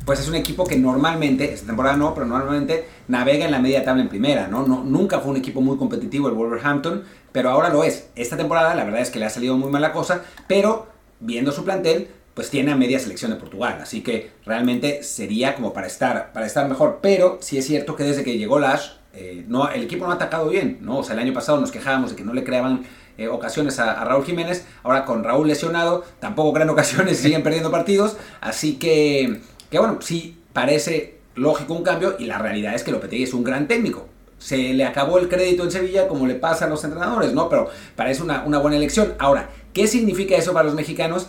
pues 0.04 0.20
es 0.20 0.28
un 0.28 0.34
equipo 0.34 0.64
que 0.64 0.76
normalmente, 0.76 1.52
esta 1.52 1.66
temporada 1.66 1.96
no, 1.96 2.14
pero 2.14 2.26
normalmente 2.26 2.86
navega 3.08 3.46
en 3.46 3.50
la 3.50 3.58
media 3.58 3.84
tabla 3.84 4.02
en 4.02 4.08
primera, 4.08 4.46
¿no? 4.48 4.66
no 4.66 4.84
nunca 4.84 5.20
fue 5.20 5.32
un 5.32 5.36
equipo 5.38 5.60
muy 5.60 5.76
competitivo 5.76 6.28
el 6.28 6.34
Wolverhampton, 6.34 7.04
pero 7.32 7.50
ahora 7.50 7.70
lo 7.70 7.84
es. 7.84 8.10
Esta 8.14 8.36
temporada 8.36 8.74
la 8.74 8.84
verdad 8.84 9.00
es 9.00 9.10
que 9.10 9.18
le 9.18 9.24
ha 9.24 9.30
salido 9.30 9.56
muy 9.56 9.70
mal 9.70 9.82
la 9.82 9.92
cosa, 9.92 10.22
pero 10.46 10.88
viendo 11.20 11.50
su 11.50 11.64
plantel, 11.64 12.08
pues 12.34 12.50
tiene 12.50 12.70
a 12.70 12.76
media 12.76 13.00
selección 13.00 13.32
de 13.32 13.36
Portugal, 13.36 13.80
así 13.82 14.02
que 14.02 14.30
realmente 14.46 15.02
sería 15.02 15.56
como 15.56 15.72
para 15.72 15.88
estar, 15.88 16.32
para 16.32 16.46
estar 16.46 16.68
mejor, 16.68 17.00
pero 17.02 17.38
sí 17.40 17.58
es 17.58 17.66
cierto 17.66 17.96
que 17.96 18.04
desde 18.04 18.22
que 18.22 18.38
llegó 18.38 18.60
Lash, 18.60 18.90
eh, 19.12 19.44
no, 19.48 19.68
el 19.68 19.82
equipo 19.82 20.04
no 20.04 20.12
ha 20.12 20.14
atacado 20.14 20.48
bien, 20.48 20.78
¿no? 20.80 20.98
O 20.98 21.02
sea, 21.02 21.14
el 21.14 21.20
año 21.20 21.32
pasado 21.32 21.60
nos 21.60 21.72
quejábamos 21.72 22.10
de 22.10 22.16
que 22.16 22.22
no 22.22 22.32
le 22.32 22.44
creaban 22.44 22.84
eh, 23.16 23.26
ocasiones 23.26 23.80
a, 23.80 24.04
Raúl 24.04 24.24
Jiménez, 24.24 24.64
ahora 24.84 25.04
con 25.04 25.24
Raúl 25.24 25.48
lesionado, 25.48 26.04
tampoco 26.20 26.52
crean 26.52 26.70
ocasiones 26.70 27.18
siguen 27.18 27.42
perdiendo 27.42 27.72
partidos, 27.72 28.16
así 28.40 28.76
que, 28.78 29.40
que 29.68 29.78
bueno, 29.80 29.98
sí 30.00 30.38
parece 30.52 31.17
lógico 31.38 31.74
un 31.74 31.82
cambio 31.82 32.16
y 32.18 32.26
la 32.26 32.38
realidad 32.38 32.74
es 32.74 32.82
que 32.82 32.90
Lopetegui 32.90 33.24
es 33.24 33.34
un 33.34 33.44
gran 33.44 33.68
técnico. 33.68 34.08
Se 34.38 34.56
le 34.74 34.84
acabó 34.84 35.18
el 35.18 35.28
crédito 35.28 35.64
en 35.64 35.70
Sevilla 35.70 36.06
como 36.06 36.26
le 36.26 36.34
pasa 36.34 36.66
a 36.66 36.68
los 36.68 36.84
entrenadores, 36.84 37.32
¿no? 37.32 37.48
Pero 37.48 37.68
parece 37.96 38.22
una, 38.22 38.44
una 38.44 38.58
buena 38.58 38.76
elección. 38.76 39.14
Ahora, 39.18 39.50
¿qué 39.72 39.86
significa 39.88 40.36
eso 40.36 40.52
para 40.52 40.66
los 40.66 40.74
mexicanos? 40.74 41.28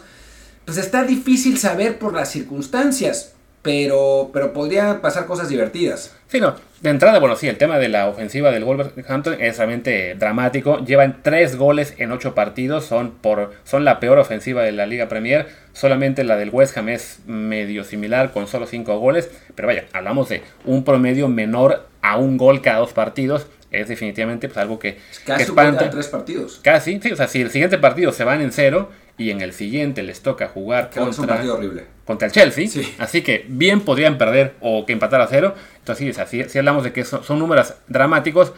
Pues 0.66 0.78
está 0.78 1.04
difícil 1.04 1.58
saber 1.58 1.98
por 1.98 2.14
las 2.14 2.30
circunstancias 2.32 3.34
pero, 3.62 4.30
pero 4.34 4.54
podría 4.54 5.02
pasar 5.02 5.26
cosas 5.26 5.50
divertidas. 5.50 6.14
Sí, 6.28 6.40
no. 6.40 6.56
De 6.82 6.90
entrada, 6.90 7.20
bueno, 7.20 7.36
sí, 7.36 7.48
el 7.50 7.58
tema 7.58 7.78
de 7.78 7.90
la 7.90 8.08
ofensiva 8.08 8.52
del 8.52 8.64
Wolverhampton 8.64 9.36
es 9.42 9.58
realmente 9.58 10.16
dramático. 10.16 10.80
Llevan 10.86 11.18
tres 11.22 11.58
goles 11.58 11.94
en 11.98 12.14
ocho 12.14 12.34
partidos, 12.34 12.86
son, 12.86 13.12
por, 13.12 13.54
son 13.66 13.84
la 13.84 14.00
peor 14.00 14.18
ofensiva 14.18 14.64
de 14.64 14.72
la 14.72 14.86
Liga 14.86 15.10
Premier. 15.10 15.48
Solamente 15.74 16.24
la 16.24 16.38
del 16.38 16.52
West 16.52 16.78
Ham 16.78 16.88
es 16.88 17.20
medio 17.28 17.84
similar, 17.84 18.32
con 18.32 18.48
solo 18.48 18.66
cinco 18.66 18.98
goles. 18.98 19.30
Pero 19.56 19.68
vaya, 19.68 19.86
hablamos 19.92 20.30
de 20.30 20.42
un 20.64 20.86
promedio 20.86 21.28
menor 21.28 21.86
a 22.02 22.16
un 22.18 22.38
gol 22.38 22.62
cada 22.62 22.80
dos 22.80 22.94
partidos. 22.94 23.48
Es 23.72 23.90
definitivamente 23.90 24.48
pues, 24.48 24.58
algo 24.58 24.80
que, 24.80 24.98
casi 25.26 25.38
que 25.38 25.50
espanta. 25.50 25.90
tres 25.90 26.08
partidos. 26.08 26.62
Casi, 26.64 27.00
sí, 27.02 27.12
o 27.12 27.16
sea, 27.18 27.28
si 27.28 27.42
el 27.42 27.52
siguiente 27.52 27.78
partido 27.78 28.14
se 28.14 28.24
van 28.24 28.42
en 28.42 28.54
cero 28.54 28.90
y 29.20 29.32
en 29.32 29.42
el 29.42 29.52
siguiente 29.52 30.02
les 30.02 30.22
toca 30.22 30.48
jugar 30.48 30.90
contra, 30.90 31.44
contra 32.06 32.28
el 32.28 32.32
Chelsea. 32.32 32.68
Así 32.98 33.22
que 33.22 33.46
bien 33.50 33.82
podrían 33.82 34.18
perder 34.18 34.56
o 34.62 34.86
que 34.86 34.94
empatar 34.94 35.20
a 35.20 35.28
cero. 35.28 35.54
Entonces, 35.78 36.16
sí, 36.30 36.44
si, 36.48 36.58
hablamos 36.58 36.86
de 36.86 36.94
que 36.94 37.04
son, 37.04 37.38
números 37.38 37.76
dramáticos, 37.90 38.54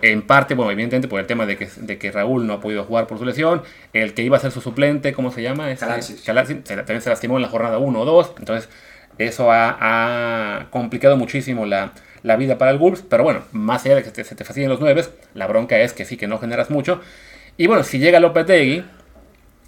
en 0.00 0.22
parte, 0.22 0.54
bueno, 0.54 0.70
evidentemente 0.70 1.08
por 1.08 1.18
el 1.18 1.26
tema 1.26 1.44
de 1.44 1.56
que, 1.56 1.68
de 1.76 1.98
que 1.98 2.12
Raúl 2.12 2.46
no 2.46 2.54
ha 2.54 2.60
podido 2.60 2.84
jugar 2.84 3.08
por 3.08 3.18
su 3.18 3.24
lesión, 3.24 3.62
el 3.92 4.14
que 4.14 4.22
iba 4.22 4.36
a 4.36 4.40
ser 4.40 4.52
su 4.52 4.60
suplente, 4.60 5.12
¿cómo 5.12 5.32
se 5.32 5.42
llama? 5.42 5.72
Este, 5.72 5.84
también 5.84 7.02
se 7.02 7.10
lastimó 7.10 7.36
en 7.36 7.42
la 7.42 7.48
jornada 7.48 7.78
1 7.78 8.00
o 8.00 8.04
2, 8.04 8.34
entonces 8.38 8.70
eso 9.18 9.48
ha, 9.50 10.68
complicado 10.70 11.16
muchísimo 11.16 11.66
la, 11.66 11.92
vida 12.38 12.56
para 12.56 12.70
el 12.70 12.78
Wolves, 12.78 13.04
pero 13.06 13.24
bueno, 13.24 13.42
más 13.52 13.84
allá 13.84 13.96
de 13.96 14.04
que 14.04 14.24
se 14.24 14.34
te 14.34 14.44
fascinen 14.44 14.70
los 14.70 14.80
9, 14.80 15.04
la 15.34 15.46
bronca 15.48 15.78
es 15.78 15.92
que 15.92 16.04
sí 16.04 16.16
que 16.16 16.28
no 16.28 16.38
generas 16.38 16.70
mucho. 16.70 17.00
Y 17.58 17.66
bueno, 17.66 17.84
si 17.84 17.98
llega 17.98 18.20
Lopetegui, 18.20 18.84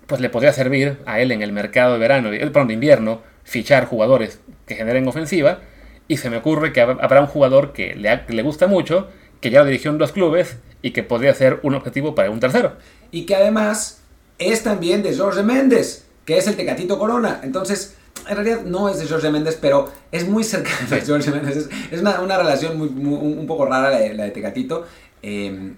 pues 0.06 0.20
le 0.20 0.28
podría 0.28 0.52
servir 0.52 0.98
a 1.06 1.20
él 1.20 1.32
en 1.32 1.42
el 1.42 1.52
mercado 1.52 1.94
de 1.94 1.98
verano, 1.98 2.30
perdón, 2.30 2.68
de 2.68 2.74
invierno, 2.74 3.22
fichar 3.44 3.86
jugadores 3.86 4.40
que 4.66 4.74
generen 4.74 5.06
ofensiva. 5.08 5.60
Y 6.08 6.16
se 6.18 6.30
me 6.30 6.36
ocurre 6.38 6.72
que 6.72 6.80
habrá 6.80 7.20
un 7.20 7.26
jugador 7.26 7.72
que 7.72 7.94
le, 7.94 8.22
le 8.28 8.42
gusta 8.42 8.66
mucho, 8.66 9.08
que 9.40 9.50
ya 9.50 9.60
lo 9.60 9.66
dirigió 9.66 9.90
en 9.90 9.98
dos 9.98 10.12
clubes 10.12 10.58
y 10.82 10.90
que 10.90 11.02
podría 11.02 11.32
ser 11.34 11.60
un 11.62 11.74
objetivo 11.74 12.14
para 12.14 12.30
un 12.30 12.40
tercero. 12.40 12.76
Y 13.10 13.24
que 13.24 13.36
además 13.36 14.02
es 14.38 14.62
también 14.62 15.02
de 15.02 15.16
Jorge 15.16 15.42
Méndez, 15.42 16.04
que 16.24 16.38
es 16.38 16.46
el 16.46 16.56
Tecatito 16.56 16.98
Corona. 16.98 17.40
Entonces, 17.42 17.96
en 18.28 18.36
realidad 18.36 18.62
no 18.62 18.88
es 18.88 18.98
de 18.98 19.06
Jorge 19.06 19.30
Méndez, 19.30 19.58
pero 19.60 19.90
es 20.10 20.28
muy 20.28 20.44
cercano 20.44 20.88
de 20.90 21.00
Jorge 21.00 21.30
Méndez. 21.30 21.68
Es, 21.90 22.00
una, 22.00 22.36
relación 22.36 22.78
muy, 22.78 22.88
un 22.88 23.46
poco 23.46 23.66
rara 23.66 23.90
la 23.90 24.24
de, 24.24 24.30
Tecatito. 24.30 24.86
Em, 25.22 25.76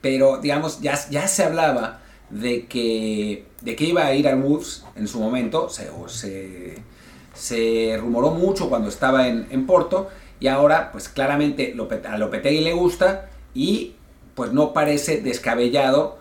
pero, 0.00 0.38
digamos, 0.38 0.80
ya, 0.80 0.98
ya 1.10 1.26
se 1.28 1.44
hablaba 1.44 2.00
de 2.30 2.66
que, 2.66 3.44
de 3.60 3.76
que 3.76 3.84
iba 3.84 4.06
a 4.06 4.14
ir 4.14 4.28
al 4.28 4.40
Wolves 4.40 4.84
en 4.96 5.08
su 5.08 5.20
momento, 5.20 5.68
se, 5.68 5.90
se, 7.34 7.96
rumoró 7.98 8.30
mucho 8.30 8.68
cuando 8.68 8.88
estaba 8.88 9.28
en, 9.28 9.46
en, 9.50 9.66
Porto 9.66 10.08
y 10.38 10.46
ahora 10.46 10.92
pues 10.92 11.08
claramente 11.08 11.74
a 12.08 12.18
Lopetegui 12.18 12.60
le 12.60 12.72
gusta 12.72 13.28
y 13.54 13.94
pues 14.34 14.52
no 14.52 14.72
parece 14.72 15.20
descabellado 15.20 16.18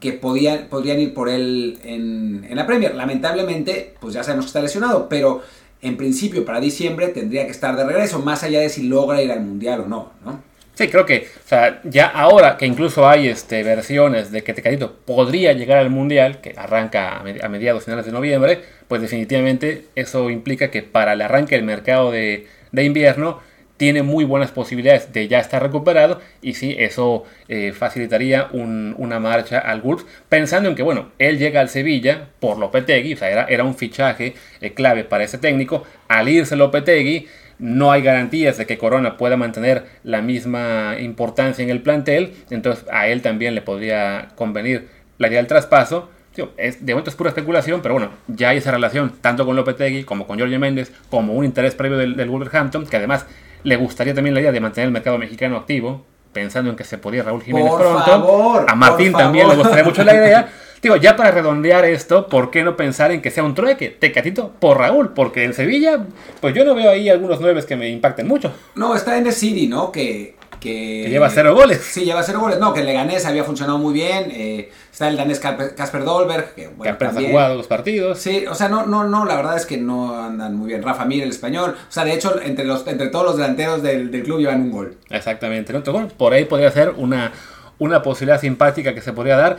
que 0.00 0.12
podían, 0.12 0.68
podrían 0.68 0.98
ir 0.98 1.14
por 1.14 1.28
él 1.28 1.78
en, 1.84 2.44
en 2.48 2.56
la 2.56 2.66
Premier. 2.66 2.94
Lamentablemente 2.94 3.94
pues 4.00 4.14
ya 4.14 4.24
sabemos 4.24 4.46
que 4.46 4.48
está 4.48 4.62
lesionado, 4.62 5.08
pero 5.08 5.42
en 5.80 5.96
principio 5.96 6.44
para 6.44 6.60
diciembre 6.60 7.08
tendría 7.08 7.44
que 7.44 7.50
estar 7.50 7.76
de 7.76 7.84
regreso, 7.84 8.20
más 8.20 8.42
allá 8.42 8.60
de 8.60 8.68
si 8.68 8.84
logra 8.84 9.22
ir 9.22 9.30
al 9.30 9.42
Mundial 9.42 9.80
o 9.80 9.86
no, 9.86 10.12
¿no? 10.24 10.51
Sí, 10.74 10.88
creo 10.88 11.04
que, 11.04 11.28
o 11.44 11.48
sea, 11.48 11.82
ya 11.84 12.06
ahora 12.06 12.56
que 12.56 12.64
incluso 12.64 13.06
hay 13.06 13.28
este, 13.28 13.62
versiones 13.62 14.32
de 14.32 14.42
que 14.42 14.54
Tecatito 14.54 14.94
podría 15.04 15.52
llegar 15.52 15.76
al 15.76 15.90
Mundial, 15.90 16.40
que 16.40 16.54
arranca 16.56 17.18
a 17.18 17.48
mediados, 17.48 17.84
finales 17.84 18.06
de 18.06 18.12
noviembre, 18.12 18.60
pues 18.88 19.02
definitivamente 19.02 19.84
eso 19.96 20.30
implica 20.30 20.70
que 20.70 20.82
para 20.82 21.12
el 21.12 21.20
arranque 21.20 21.56
del 21.56 21.64
mercado 21.64 22.10
de, 22.10 22.46
invierno 22.72 23.40
tiene 23.76 24.02
muy 24.02 24.24
buenas 24.24 24.50
posibilidades 24.50 25.12
de 25.12 25.28
ya 25.28 25.40
estar 25.40 25.62
recuperado 25.62 26.20
y 26.40 26.54
sí, 26.54 26.74
eso 26.78 27.24
eh, 27.48 27.72
facilitaría 27.72 28.48
una 28.52 29.20
marcha 29.20 29.58
al 29.58 29.82
Wolves, 29.82 30.06
pensando 30.30 30.70
en 30.70 30.74
que, 30.74 30.82
bueno, 30.82 31.10
él 31.18 31.38
llega 31.38 31.60
al 31.60 31.68
Sevilla 31.68 32.28
por 32.40 32.58
Lopetegui, 32.58 33.12
o 33.12 33.16
sea, 33.18 33.30
era, 33.30 33.44
era 33.44 33.64
un 33.64 33.74
fichaje 33.74 34.34
eh, 34.62 34.72
clave 34.72 35.04
para 35.04 35.24
ese 35.24 35.36
técnico, 35.36 35.84
al 36.08 36.30
irse 36.30 36.56
Lopetegui, 36.56 37.28
no 37.58 37.92
hay 37.92 38.02
garantías 38.02 38.56
de 38.58 38.66
que 38.66 38.78
Corona 38.78 39.16
pueda 39.16 39.36
mantener 39.36 39.84
la 40.04 40.22
misma 40.22 40.96
importancia 40.98 41.62
en 41.62 41.70
el 41.70 41.82
plantel, 41.82 42.34
entonces 42.50 42.84
a 42.90 43.08
él 43.08 43.22
también 43.22 43.54
le 43.54 43.62
podría 43.62 44.28
convenir 44.34 44.88
la 45.18 45.28
idea 45.28 45.38
del 45.38 45.46
traspaso. 45.46 46.10
Es, 46.56 46.84
de 46.84 46.94
momento 46.94 47.10
es 47.10 47.16
pura 47.16 47.28
especulación, 47.28 47.82
pero 47.82 47.94
bueno, 47.94 48.10
ya 48.26 48.50
hay 48.50 48.58
esa 48.58 48.70
relación 48.70 49.12
tanto 49.20 49.44
con 49.44 49.54
Lopetegui 49.54 50.04
como 50.04 50.26
con 50.26 50.38
Jorge 50.38 50.58
Méndez, 50.58 50.90
como 51.10 51.34
un 51.34 51.44
interés 51.44 51.74
previo 51.74 51.98
del, 51.98 52.14
Wolverhampton, 52.28 52.86
que 52.86 52.96
además 52.96 53.26
le 53.62 53.76
gustaría 53.76 54.14
también 54.14 54.34
la 54.34 54.40
idea 54.40 54.52
de 54.52 54.60
mantener 54.60 54.86
el 54.86 54.92
mercado 54.92 55.18
mexicano 55.18 55.56
activo, 55.56 56.06
pensando 56.32 56.70
en 56.70 56.76
que 56.76 56.84
se 56.84 56.96
podía 56.96 57.22
Raúl 57.22 57.42
Jiménez 57.42 57.70
pronto. 57.72 58.64
a 58.66 58.74
Martín 58.74 59.12
también 59.12 59.46
le 59.48 59.56
gustaría 59.56 59.84
mucho 59.84 60.02
la 60.04 60.14
idea. 60.14 60.48
Digo, 60.82 60.96
ya 60.96 61.14
para 61.14 61.30
redondear 61.30 61.84
esto, 61.84 62.26
¿por 62.26 62.50
qué 62.50 62.64
no 62.64 62.76
pensar 62.76 63.12
en 63.12 63.22
que 63.22 63.30
sea 63.30 63.44
un 63.44 63.54
trueque? 63.54 63.88
Tecatito 63.88 64.50
por 64.58 64.78
Raúl, 64.78 65.12
porque 65.14 65.44
en 65.44 65.54
Sevilla, 65.54 66.06
pues 66.40 66.56
yo 66.56 66.64
no 66.64 66.74
veo 66.74 66.90
ahí 66.90 67.08
algunos 67.08 67.40
nueves 67.40 67.66
que 67.66 67.76
me 67.76 67.88
impacten 67.88 68.26
mucho. 68.26 68.52
No, 68.74 68.96
está 68.96 69.16
en 69.16 69.28
el 69.28 69.32
City, 69.32 69.68
¿no? 69.68 69.92
Que, 69.92 70.34
que, 70.58 71.08
lleva 71.08 71.30
cero 71.30 71.54
goles. 71.54 71.78
Sí, 71.78 72.04
lleva 72.04 72.24
cero 72.24 72.40
goles. 72.40 72.58
No, 72.58 72.74
que 72.74 72.80
el 72.80 72.86
Leganés 72.86 73.24
había 73.26 73.44
funcionado 73.44 73.78
muy 73.78 73.94
bien. 73.94 74.32
Eh, 74.32 74.72
está 74.90 75.06
el 75.06 75.16
danés 75.16 75.38
Casper 75.38 76.02
Dolberg, 76.02 76.54
que, 76.56 76.66
bueno, 76.66 76.82
que 76.82 76.88
apenas 76.88 77.16
ha 77.16 77.20
jugado 77.20 77.56
dos 77.56 77.68
partidos. 77.68 78.18
Sí, 78.18 78.44
o 78.48 78.54
sea, 78.56 78.68
no, 78.68 78.84
no, 78.84 79.04
no, 79.04 79.24
la 79.24 79.36
verdad 79.36 79.56
es 79.56 79.66
que 79.66 79.76
no 79.76 80.20
andan 80.20 80.56
muy 80.56 80.66
bien. 80.66 80.82
Rafa 80.82 81.04
Mir, 81.04 81.22
el 81.22 81.30
español. 81.30 81.76
O 81.76 81.92
sea, 81.92 82.04
de 82.04 82.14
hecho, 82.14 82.40
entre, 82.42 82.64
los, 82.64 82.84
entre 82.88 83.06
todos 83.06 83.24
los 83.24 83.36
delanteros 83.36 83.84
del, 83.84 84.10
club 84.24 84.40
llevan 84.40 84.62
un 84.62 84.72
gol. 84.72 84.96
Exactamente. 85.10 85.72
Entonces, 85.72 85.92
bueno, 85.92 86.08
por 86.16 86.32
ahí 86.32 86.44
podría 86.44 86.72
ser 86.72 86.90
una, 86.96 87.30
una 87.78 88.02
posibilidad 88.02 88.40
simpática 88.40 88.94
que 88.94 89.00
se 89.00 89.12
podría 89.12 89.36
dar. 89.36 89.58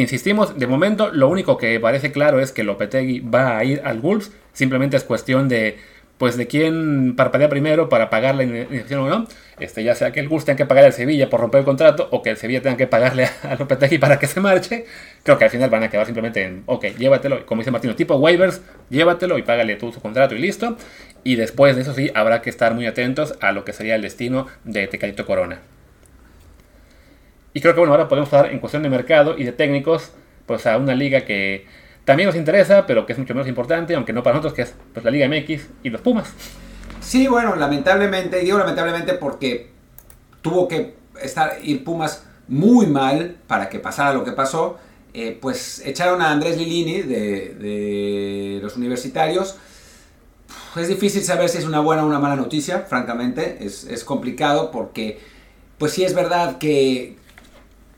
Insistimos, 0.00 0.58
de 0.58 0.66
momento 0.66 1.10
lo 1.12 1.28
único 1.28 1.58
que 1.58 1.78
parece 1.78 2.10
claro 2.10 2.40
es 2.40 2.52
que 2.52 2.64
Lopetegui 2.64 3.20
va 3.20 3.58
a 3.58 3.64
ir 3.64 3.82
al 3.84 4.00
Wolves, 4.00 4.32
simplemente 4.54 4.96
es 4.96 5.04
cuestión 5.04 5.46
de 5.48 5.76
pues 6.16 6.36
de 6.36 6.46
quién 6.46 7.16
parpadea 7.16 7.48
primero 7.48 7.88
para 7.88 8.10
pagar 8.10 8.34
la 8.34 8.42
iniciación 8.42 9.00
o 9.00 9.08
no. 9.08 9.26
Este, 9.58 9.82
ya 9.82 9.94
sea 9.94 10.12
que 10.12 10.20
el 10.20 10.28
Wolves 10.28 10.44
tenga 10.44 10.58
que 10.58 10.66
pagar 10.66 10.84
al 10.84 10.92
Sevilla 10.92 11.30
por 11.30 11.40
romper 11.40 11.60
el 11.60 11.64
contrato 11.64 12.08
o 12.10 12.22
que 12.22 12.28
el 12.28 12.36
Sevilla 12.36 12.60
tenga 12.60 12.76
que 12.76 12.86
pagarle 12.86 13.24
a, 13.42 13.56
Lopetegui 13.56 13.98
para 13.98 14.18
que 14.18 14.26
se 14.26 14.40
marche. 14.40 14.84
Creo 15.22 15.38
que 15.38 15.44
al 15.44 15.50
final 15.50 15.70
van 15.70 15.82
a 15.82 15.90
quedar 15.90 16.06
simplemente 16.06 16.42
en, 16.42 16.62
ok, 16.66 16.86
llévatelo, 16.98 17.44
como 17.46 17.60
dice 17.60 17.70
Martino, 17.70 17.94
tipo 17.94 18.16
waivers, 18.16 18.62
llévatelo 18.90 19.38
y 19.38 19.42
págale 19.42 19.76
tú 19.76 19.92
su 19.92 20.00
contrato 20.00 20.34
y 20.34 20.38
listo. 20.38 20.76
Y 21.24 21.36
después 21.36 21.76
de 21.76 21.82
eso 21.82 21.94
sí, 21.94 22.10
habrá 22.14 22.42
que 22.42 22.50
estar 22.50 22.74
muy 22.74 22.86
atentos 22.86 23.34
a 23.40 23.52
lo 23.52 23.64
que 23.64 23.74
sería 23.74 23.94
el 23.94 24.02
destino 24.02 24.46
de 24.64 24.86
Tecadito 24.88 25.26
Corona. 25.26 25.60
Y 27.52 27.60
creo 27.60 27.74
que 27.74 27.80
bueno, 27.80 27.92
ahora 27.92 28.08
podemos 28.08 28.32
hablar 28.32 28.52
en 28.52 28.58
cuestión 28.60 28.82
de 28.82 28.90
mercado 28.90 29.36
y 29.36 29.44
de 29.44 29.52
técnicos, 29.52 30.12
pues 30.46 30.66
a 30.66 30.76
una 30.76 30.94
liga 30.94 31.24
que 31.24 31.66
también 32.04 32.26
nos 32.26 32.36
interesa, 32.36 32.86
pero 32.86 33.06
que 33.06 33.12
es 33.12 33.18
mucho 33.18 33.34
menos 33.34 33.48
importante, 33.48 33.94
aunque 33.94 34.12
no 34.12 34.22
para 34.22 34.36
nosotros, 34.36 34.54
que 34.54 34.62
es 34.62 34.74
pues, 34.92 35.04
la 35.04 35.10
Liga 35.10 35.28
MX 35.28 35.62
y 35.82 35.90
los 35.90 36.00
Pumas. 36.00 36.32
Sí, 37.00 37.26
bueno, 37.28 37.56
lamentablemente, 37.56 38.38
digo 38.40 38.58
lamentablemente 38.58 39.14
porque 39.14 39.70
tuvo 40.42 40.66
que 40.68 40.94
estar, 41.22 41.58
ir 41.62 41.84
Pumas 41.84 42.24
muy 42.48 42.86
mal 42.86 43.36
para 43.46 43.68
que 43.68 43.78
pasara 43.78 44.12
lo 44.12 44.24
que 44.24 44.32
pasó. 44.32 44.78
Eh, 45.12 45.36
pues 45.40 45.82
echaron 45.84 46.22
a 46.22 46.30
Andrés 46.30 46.56
Lilini 46.56 47.02
de, 47.02 47.54
de 47.54 48.58
los 48.62 48.76
universitarios. 48.76 49.56
Es 50.76 50.88
difícil 50.88 51.22
saber 51.22 51.48
si 51.48 51.58
es 51.58 51.64
una 51.64 51.80
buena 51.80 52.04
o 52.04 52.06
una 52.06 52.18
mala 52.18 52.36
noticia, 52.36 52.80
francamente. 52.80 53.58
Es, 53.60 53.84
es 53.84 54.04
complicado 54.04 54.70
porque, 54.70 55.20
pues 55.78 55.92
sí 55.92 56.04
es 56.04 56.14
verdad 56.14 56.58
que, 56.58 57.16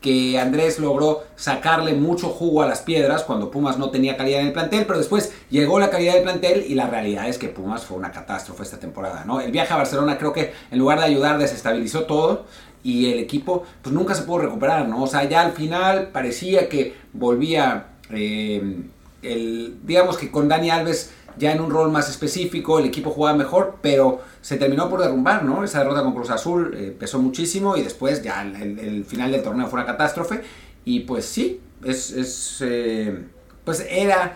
que 0.03 0.37
Andrés 0.37 0.79
logró 0.79 1.23
sacarle 1.37 1.93
mucho 1.93 2.27
jugo 2.27 2.61
a 2.61 2.67
las 2.67 2.81
piedras 2.81 3.23
cuando 3.23 3.49
Pumas 3.49 3.77
no 3.77 3.89
tenía 3.89 4.17
calidad 4.17 4.41
en 4.41 4.47
el 4.47 4.53
plantel, 4.53 4.85
pero 4.85 4.99
después 4.99 5.31
llegó 5.49 5.79
la 5.79 5.89
calidad 5.89 6.15
del 6.15 6.23
plantel 6.23 6.65
y 6.67 6.75
la 6.75 6.87
realidad 6.87 7.29
es 7.29 7.37
que 7.37 7.47
Pumas 7.47 7.85
fue 7.85 7.97
una 7.97 8.11
catástrofe 8.11 8.63
esta 8.63 8.77
temporada, 8.77 9.23
¿no? 9.25 9.39
El 9.39 9.53
viaje 9.53 9.73
a 9.73 9.77
Barcelona 9.77 10.17
creo 10.17 10.33
que 10.33 10.51
en 10.69 10.77
lugar 10.77 10.99
de 10.99 11.05
ayudar 11.05 11.37
desestabilizó 11.37 12.03
todo 12.03 12.43
y 12.83 13.13
el 13.13 13.19
equipo 13.19 13.63
pues 13.81 13.95
nunca 13.95 14.13
se 14.13 14.23
pudo 14.23 14.39
recuperar, 14.39 14.89
¿no? 14.89 15.03
O 15.03 15.07
sea, 15.07 15.23
ya 15.23 15.39
al 15.39 15.53
final 15.53 16.09
parecía 16.09 16.67
que 16.67 16.95
volvía... 17.13 17.87
Eh, 18.11 18.83
el, 19.21 19.77
digamos 19.83 20.17
que 20.17 20.29
con 20.29 20.49
Dani 20.49 20.69
Alves 20.69 21.13
ya 21.37 21.51
en 21.51 21.61
un 21.61 21.69
rol 21.69 21.91
más 21.91 22.09
específico, 22.09 22.79
el 22.79 22.85
equipo 22.85 23.11
jugaba 23.11 23.37
mejor, 23.37 23.77
pero 23.81 24.21
se 24.41 24.57
terminó 24.57 24.89
por 24.89 25.01
derrumbar, 25.01 25.43
¿no? 25.43 25.63
Esa 25.63 25.79
derrota 25.79 26.03
con 26.03 26.13
Cruz 26.13 26.29
Azul 26.29 26.73
eh, 26.75 26.95
pesó 26.97 27.19
muchísimo 27.19 27.77
y 27.77 27.81
después 27.81 28.21
ya 28.21 28.41
el, 28.41 29.05
final 29.05 29.31
del 29.31 29.43
torneo 29.43 29.67
fue 29.67 29.79
una 29.79 29.85
catástrofe. 29.85 30.41
Y 30.85 31.01
pues 31.01 31.25
sí, 31.25 31.61
es, 31.83 32.11
es 32.11 32.57
eh, 32.61 33.25
pues 33.63 33.87
era 33.89 34.35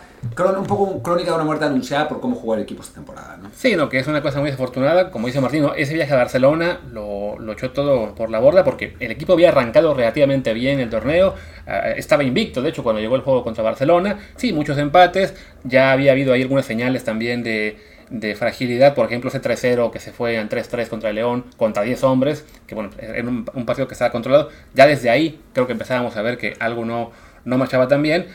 un 0.57 0.65
poco 0.65 1.01
crónica 1.01 1.31
de 1.31 1.35
una 1.35 1.43
muerte 1.43 1.65
anunciada 1.65 2.07
por 2.07 2.19
cómo 2.19 2.35
jugó 2.35 2.55
el 2.55 2.61
equipo 2.61 2.81
esta 2.81 2.95
temporada. 2.95 3.37
¿no? 3.37 3.49
Sí, 3.53 3.75
no, 3.75 3.89
que 3.89 3.99
es 3.99 4.07
una 4.07 4.21
cosa 4.21 4.39
muy 4.39 4.49
desafortunada. 4.49 5.11
Como 5.11 5.27
dice 5.27 5.41
Martino, 5.41 5.73
ese 5.75 5.93
viaje 5.93 6.13
a 6.13 6.17
Barcelona 6.17 6.79
lo, 6.91 7.37
lo, 7.39 7.53
echó 7.53 7.71
todo 7.71 8.15
por 8.15 8.29
la 8.29 8.39
borda 8.39 8.63
porque 8.63 8.95
el 8.99 9.11
equipo 9.11 9.33
había 9.33 9.49
arrancado 9.49 9.93
relativamente 9.93 10.53
bien 10.53 10.79
el 10.79 10.89
torneo. 10.89 11.35
Uh, 11.67 11.97
estaba 11.97 12.23
invicto, 12.23 12.61
de 12.61 12.69
hecho, 12.69 12.83
cuando 12.83 13.01
llegó 13.01 13.15
el 13.15 13.21
juego 13.21 13.43
contra 13.43 13.63
Barcelona. 13.63 14.19
Sí, 14.37 14.53
muchos 14.53 14.77
empates. 14.77 15.33
Ya 15.63 15.91
había 15.91 16.13
habido 16.13 16.33
ahí 16.33 16.41
algunas 16.41 16.65
señales 16.65 17.03
también 17.03 17.43
de, 17.43 17.77
de 18.09 18.35
fragilidad. 18.35 18.95
Por 18.95 19.07
ejemplo, 19.07 19.29
ese 19.29 19.41
3-0 19.41 19.91
que 19.91 19.99
se 19.99 20.13
fue 20.13 20.37
en 20.37 20.47
3-3 20.47 20.87
contra 20.87 21.09
el 21.09 21.15
León, 21.15 21.45
contra 21.57 21.83
10 21.83 22.03
hombres, 22.03 22.45
que 22.65 22.75
bueno, 22.75 22.91
era 22.97 23.27
un, 23.27 23.45
un 23.53 23.65
partido 23.65 23.89
que 23.89 23.93
estaba 23.93 24.11
controlado. 24.11 24.49
Ya 24.73 24.87
desde 24.87 25.09
ahí 25.09 25.41
creo 25.53 25.67
que 25.67 25.73
empezábamos 25.73 26.15
a 26.15 26.21
ver 26.21 26.37
que 26.37 26.55
algo 26.59 26.85
no, 26.85 27.11
no 27.43 27.57
marchaba 27.57 27.87
tan 27.87 28.01
bien. 28.01 28.27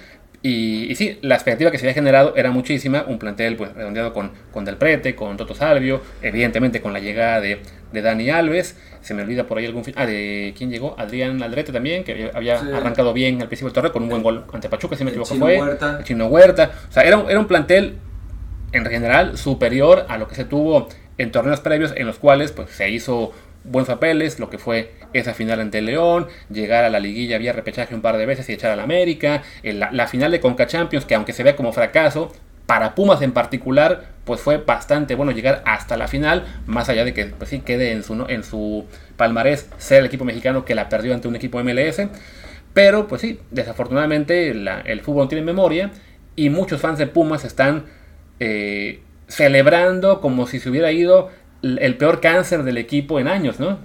Y, 0.43 0.91
y, 0.91 0.95
sí, 0.97 1.19
la 1.23 1.37
expectativa 1.37 1.71
que 1.71 1.79
se 1.79 1.87
había 1.87 1.95
generado 1.95 2.35
era 2.35 2.51
muchísima, 2.51 3.05
un 3.07 3.19
plantel 3.19 3.57
pues 3.57 3.73
redondeado 3.75 4.13
con, 4.13 4.33
con 4.53 4.65
Del 4.65 4.77
Prete, 4.77 5.15
con 5.15 5.37
Toto 5.37 5.55
Salvio, 5.55 6.03
evidentemente 6.21 6.81
con 6.81 6.93
la 6.93 6.99
llegada 6.99 7.41
de, 7.41 7.61
de 7.93 8.03
Dani 8.03 8.29
Alves, 8.31 8.77
se 9.03 9.15
me 9.15 9.23
olvida 9.23 9.47
por 9.47 9.59
ahí 9.59 9.67
algún... 9.67 9.83
Ah, 9.95 10.07
¿de 10.07 10.53
quién 10.57 10.71
llegó? 10.71 10.95
Adrián 10.99 11.43
Aldrete 11.43 11.73
también, 11.73 12.03
que 12.03 12.31
había 12.35 12.59
sí. 12.59 12.67
arrancado 12.73 13.13
bien 13.13 13.41
al 13.41 13.49
principio 13.49 13.69
del 13.69 13.75
torneo 13.75 13.93
con 13.93 14.03
un 14.03 14.09
buen 14.09 14.23
gol 14.23 14.45
ante 14.53 14.69
Pachuca, 14.69 14.97
si 14.97 15.05
me 15.05 15.11
equivoco 15.11 15.35
fue. 15.35 15.61
Huerta. 15.61 15.99
El 15.99 16.05
Chino 16.05 16.27
Huerta. 16.27 16.71
O 16.89 16.93
sea, 16.93 17.05
era 17.05 17.19
un, 17.19 17.31
era 17.31 17.39
un 17.39 17.47
plantel 17.47 17.99
en 18.73 18.87
general 18.87 19.37
superior 19.37 20.07
a 20.09 20.19
lo 20.19 20.29
que 20.29 20.35
se 20.35 20.45
tuvo 20.45 20.89
en 21.19 21.31
torneos 21.31 21.61
previos 21.61 21.93
en 21.97 22.07
los 22.07 22.19
cuales 22.19 22.53
pues 22.53 22.71
se 22.71 22.91
hizo 22.91 23.33
buenos 23.65 23.89
papeles, 23.89 24.39
lo 24.39 24.51
que 24.51 24.59
fue 24.59 24.93
esa 25.13 25.35
final 25.35 25.61
ante 25.61 25.79
el 25.79 25.87
León, 25.87 26.29
llegar 26.51 26.85
a 26.85 26.91
la 26.91 27.01
liguilla 27.01 27.39
vía 27.39 27.53
repechaje 27.53 27.95
un 27.95 28.03
par 28.03 28.17
de 28.17 28.27
veces 28.27 28.49
y 28.49 28.53
echar 28.53 28.71
a 28.71 28.77
la 28.77 28.83
América, 28.83 29.43
la, 29.63 29.91
la, 29.93 30.07
final 30.07 30.31
de 30.31 30.41
Conca 30.41 30.67
Champions, 30.67 31.05
que 31.05 31.15
aunque 31.15 31.33
se 31.33 31.43
vea 31.43 31.57
como 31.57 31.73
fracaso, 31.73 32.33
para 32.67 32.95
Pumas 32.95 33.21
en 33.23 33.33
particular, 33.33 34.05
pues 34.25 34.41
fue 34.41 34.59
bastante 34.59 35.15
bueno 35.15 35.33
llegar 35.33 35.63
hasta 35.67 35.97
la 35.97 36.09
final, 36.09 36.47
más 36.67 36.89
allá 36.89 37.05
de 37.05 37.13
que 37.13 37.27
pues 37.27 37.51
sí 37.51 37.61
quede 37.61 37.93
en 37.93 38.03
su, 38.03 38.25
en 38.29 38.45
su 38.45 38.87
palmarés 39.17 39.69
ser 39.79 40.01
el 40.01 40.07
equipo 40.07 40.25
mexicano 40.25 40.65
que 40.65 40.75
la 40.75 40.89
perdió 40.89 41.13
ante 41.13 41.29
un 41.29 41.37
equipo 41.37 41.63
MLS, 41.63 42.03
pero 42.73 43.09
pues 43.09 43.21
sí, 43.21 43.41
desafortunadamente 43.51 44.51
el 44.51 45.01
fútbol 45.03 45.25
no 45.25 45.29
tiene 45.29 45.45
memoria 45.45 45.91
y 46.37 46.51
muchos 46.51 46.81
fans 46.81 46.99
de 46.99 47.07
Pumas 47.07 47.45
están 47.45 47.85
eh, 48.41 49.01
celebrando 49.29 50.21
como 50.21 50.47
si 50.47 50.59
se 50.59 50.71
hubiera 50.71 50.93
ido 50.93 51.31
el 51.63 51.97
peor 51.97 52.21
cáncer 52.21 52.65
del 52.65 52.79
equipo 52.79 53.19
en 53.21 53.29
años, 53.29 53.61
¿no? 53.61 53.79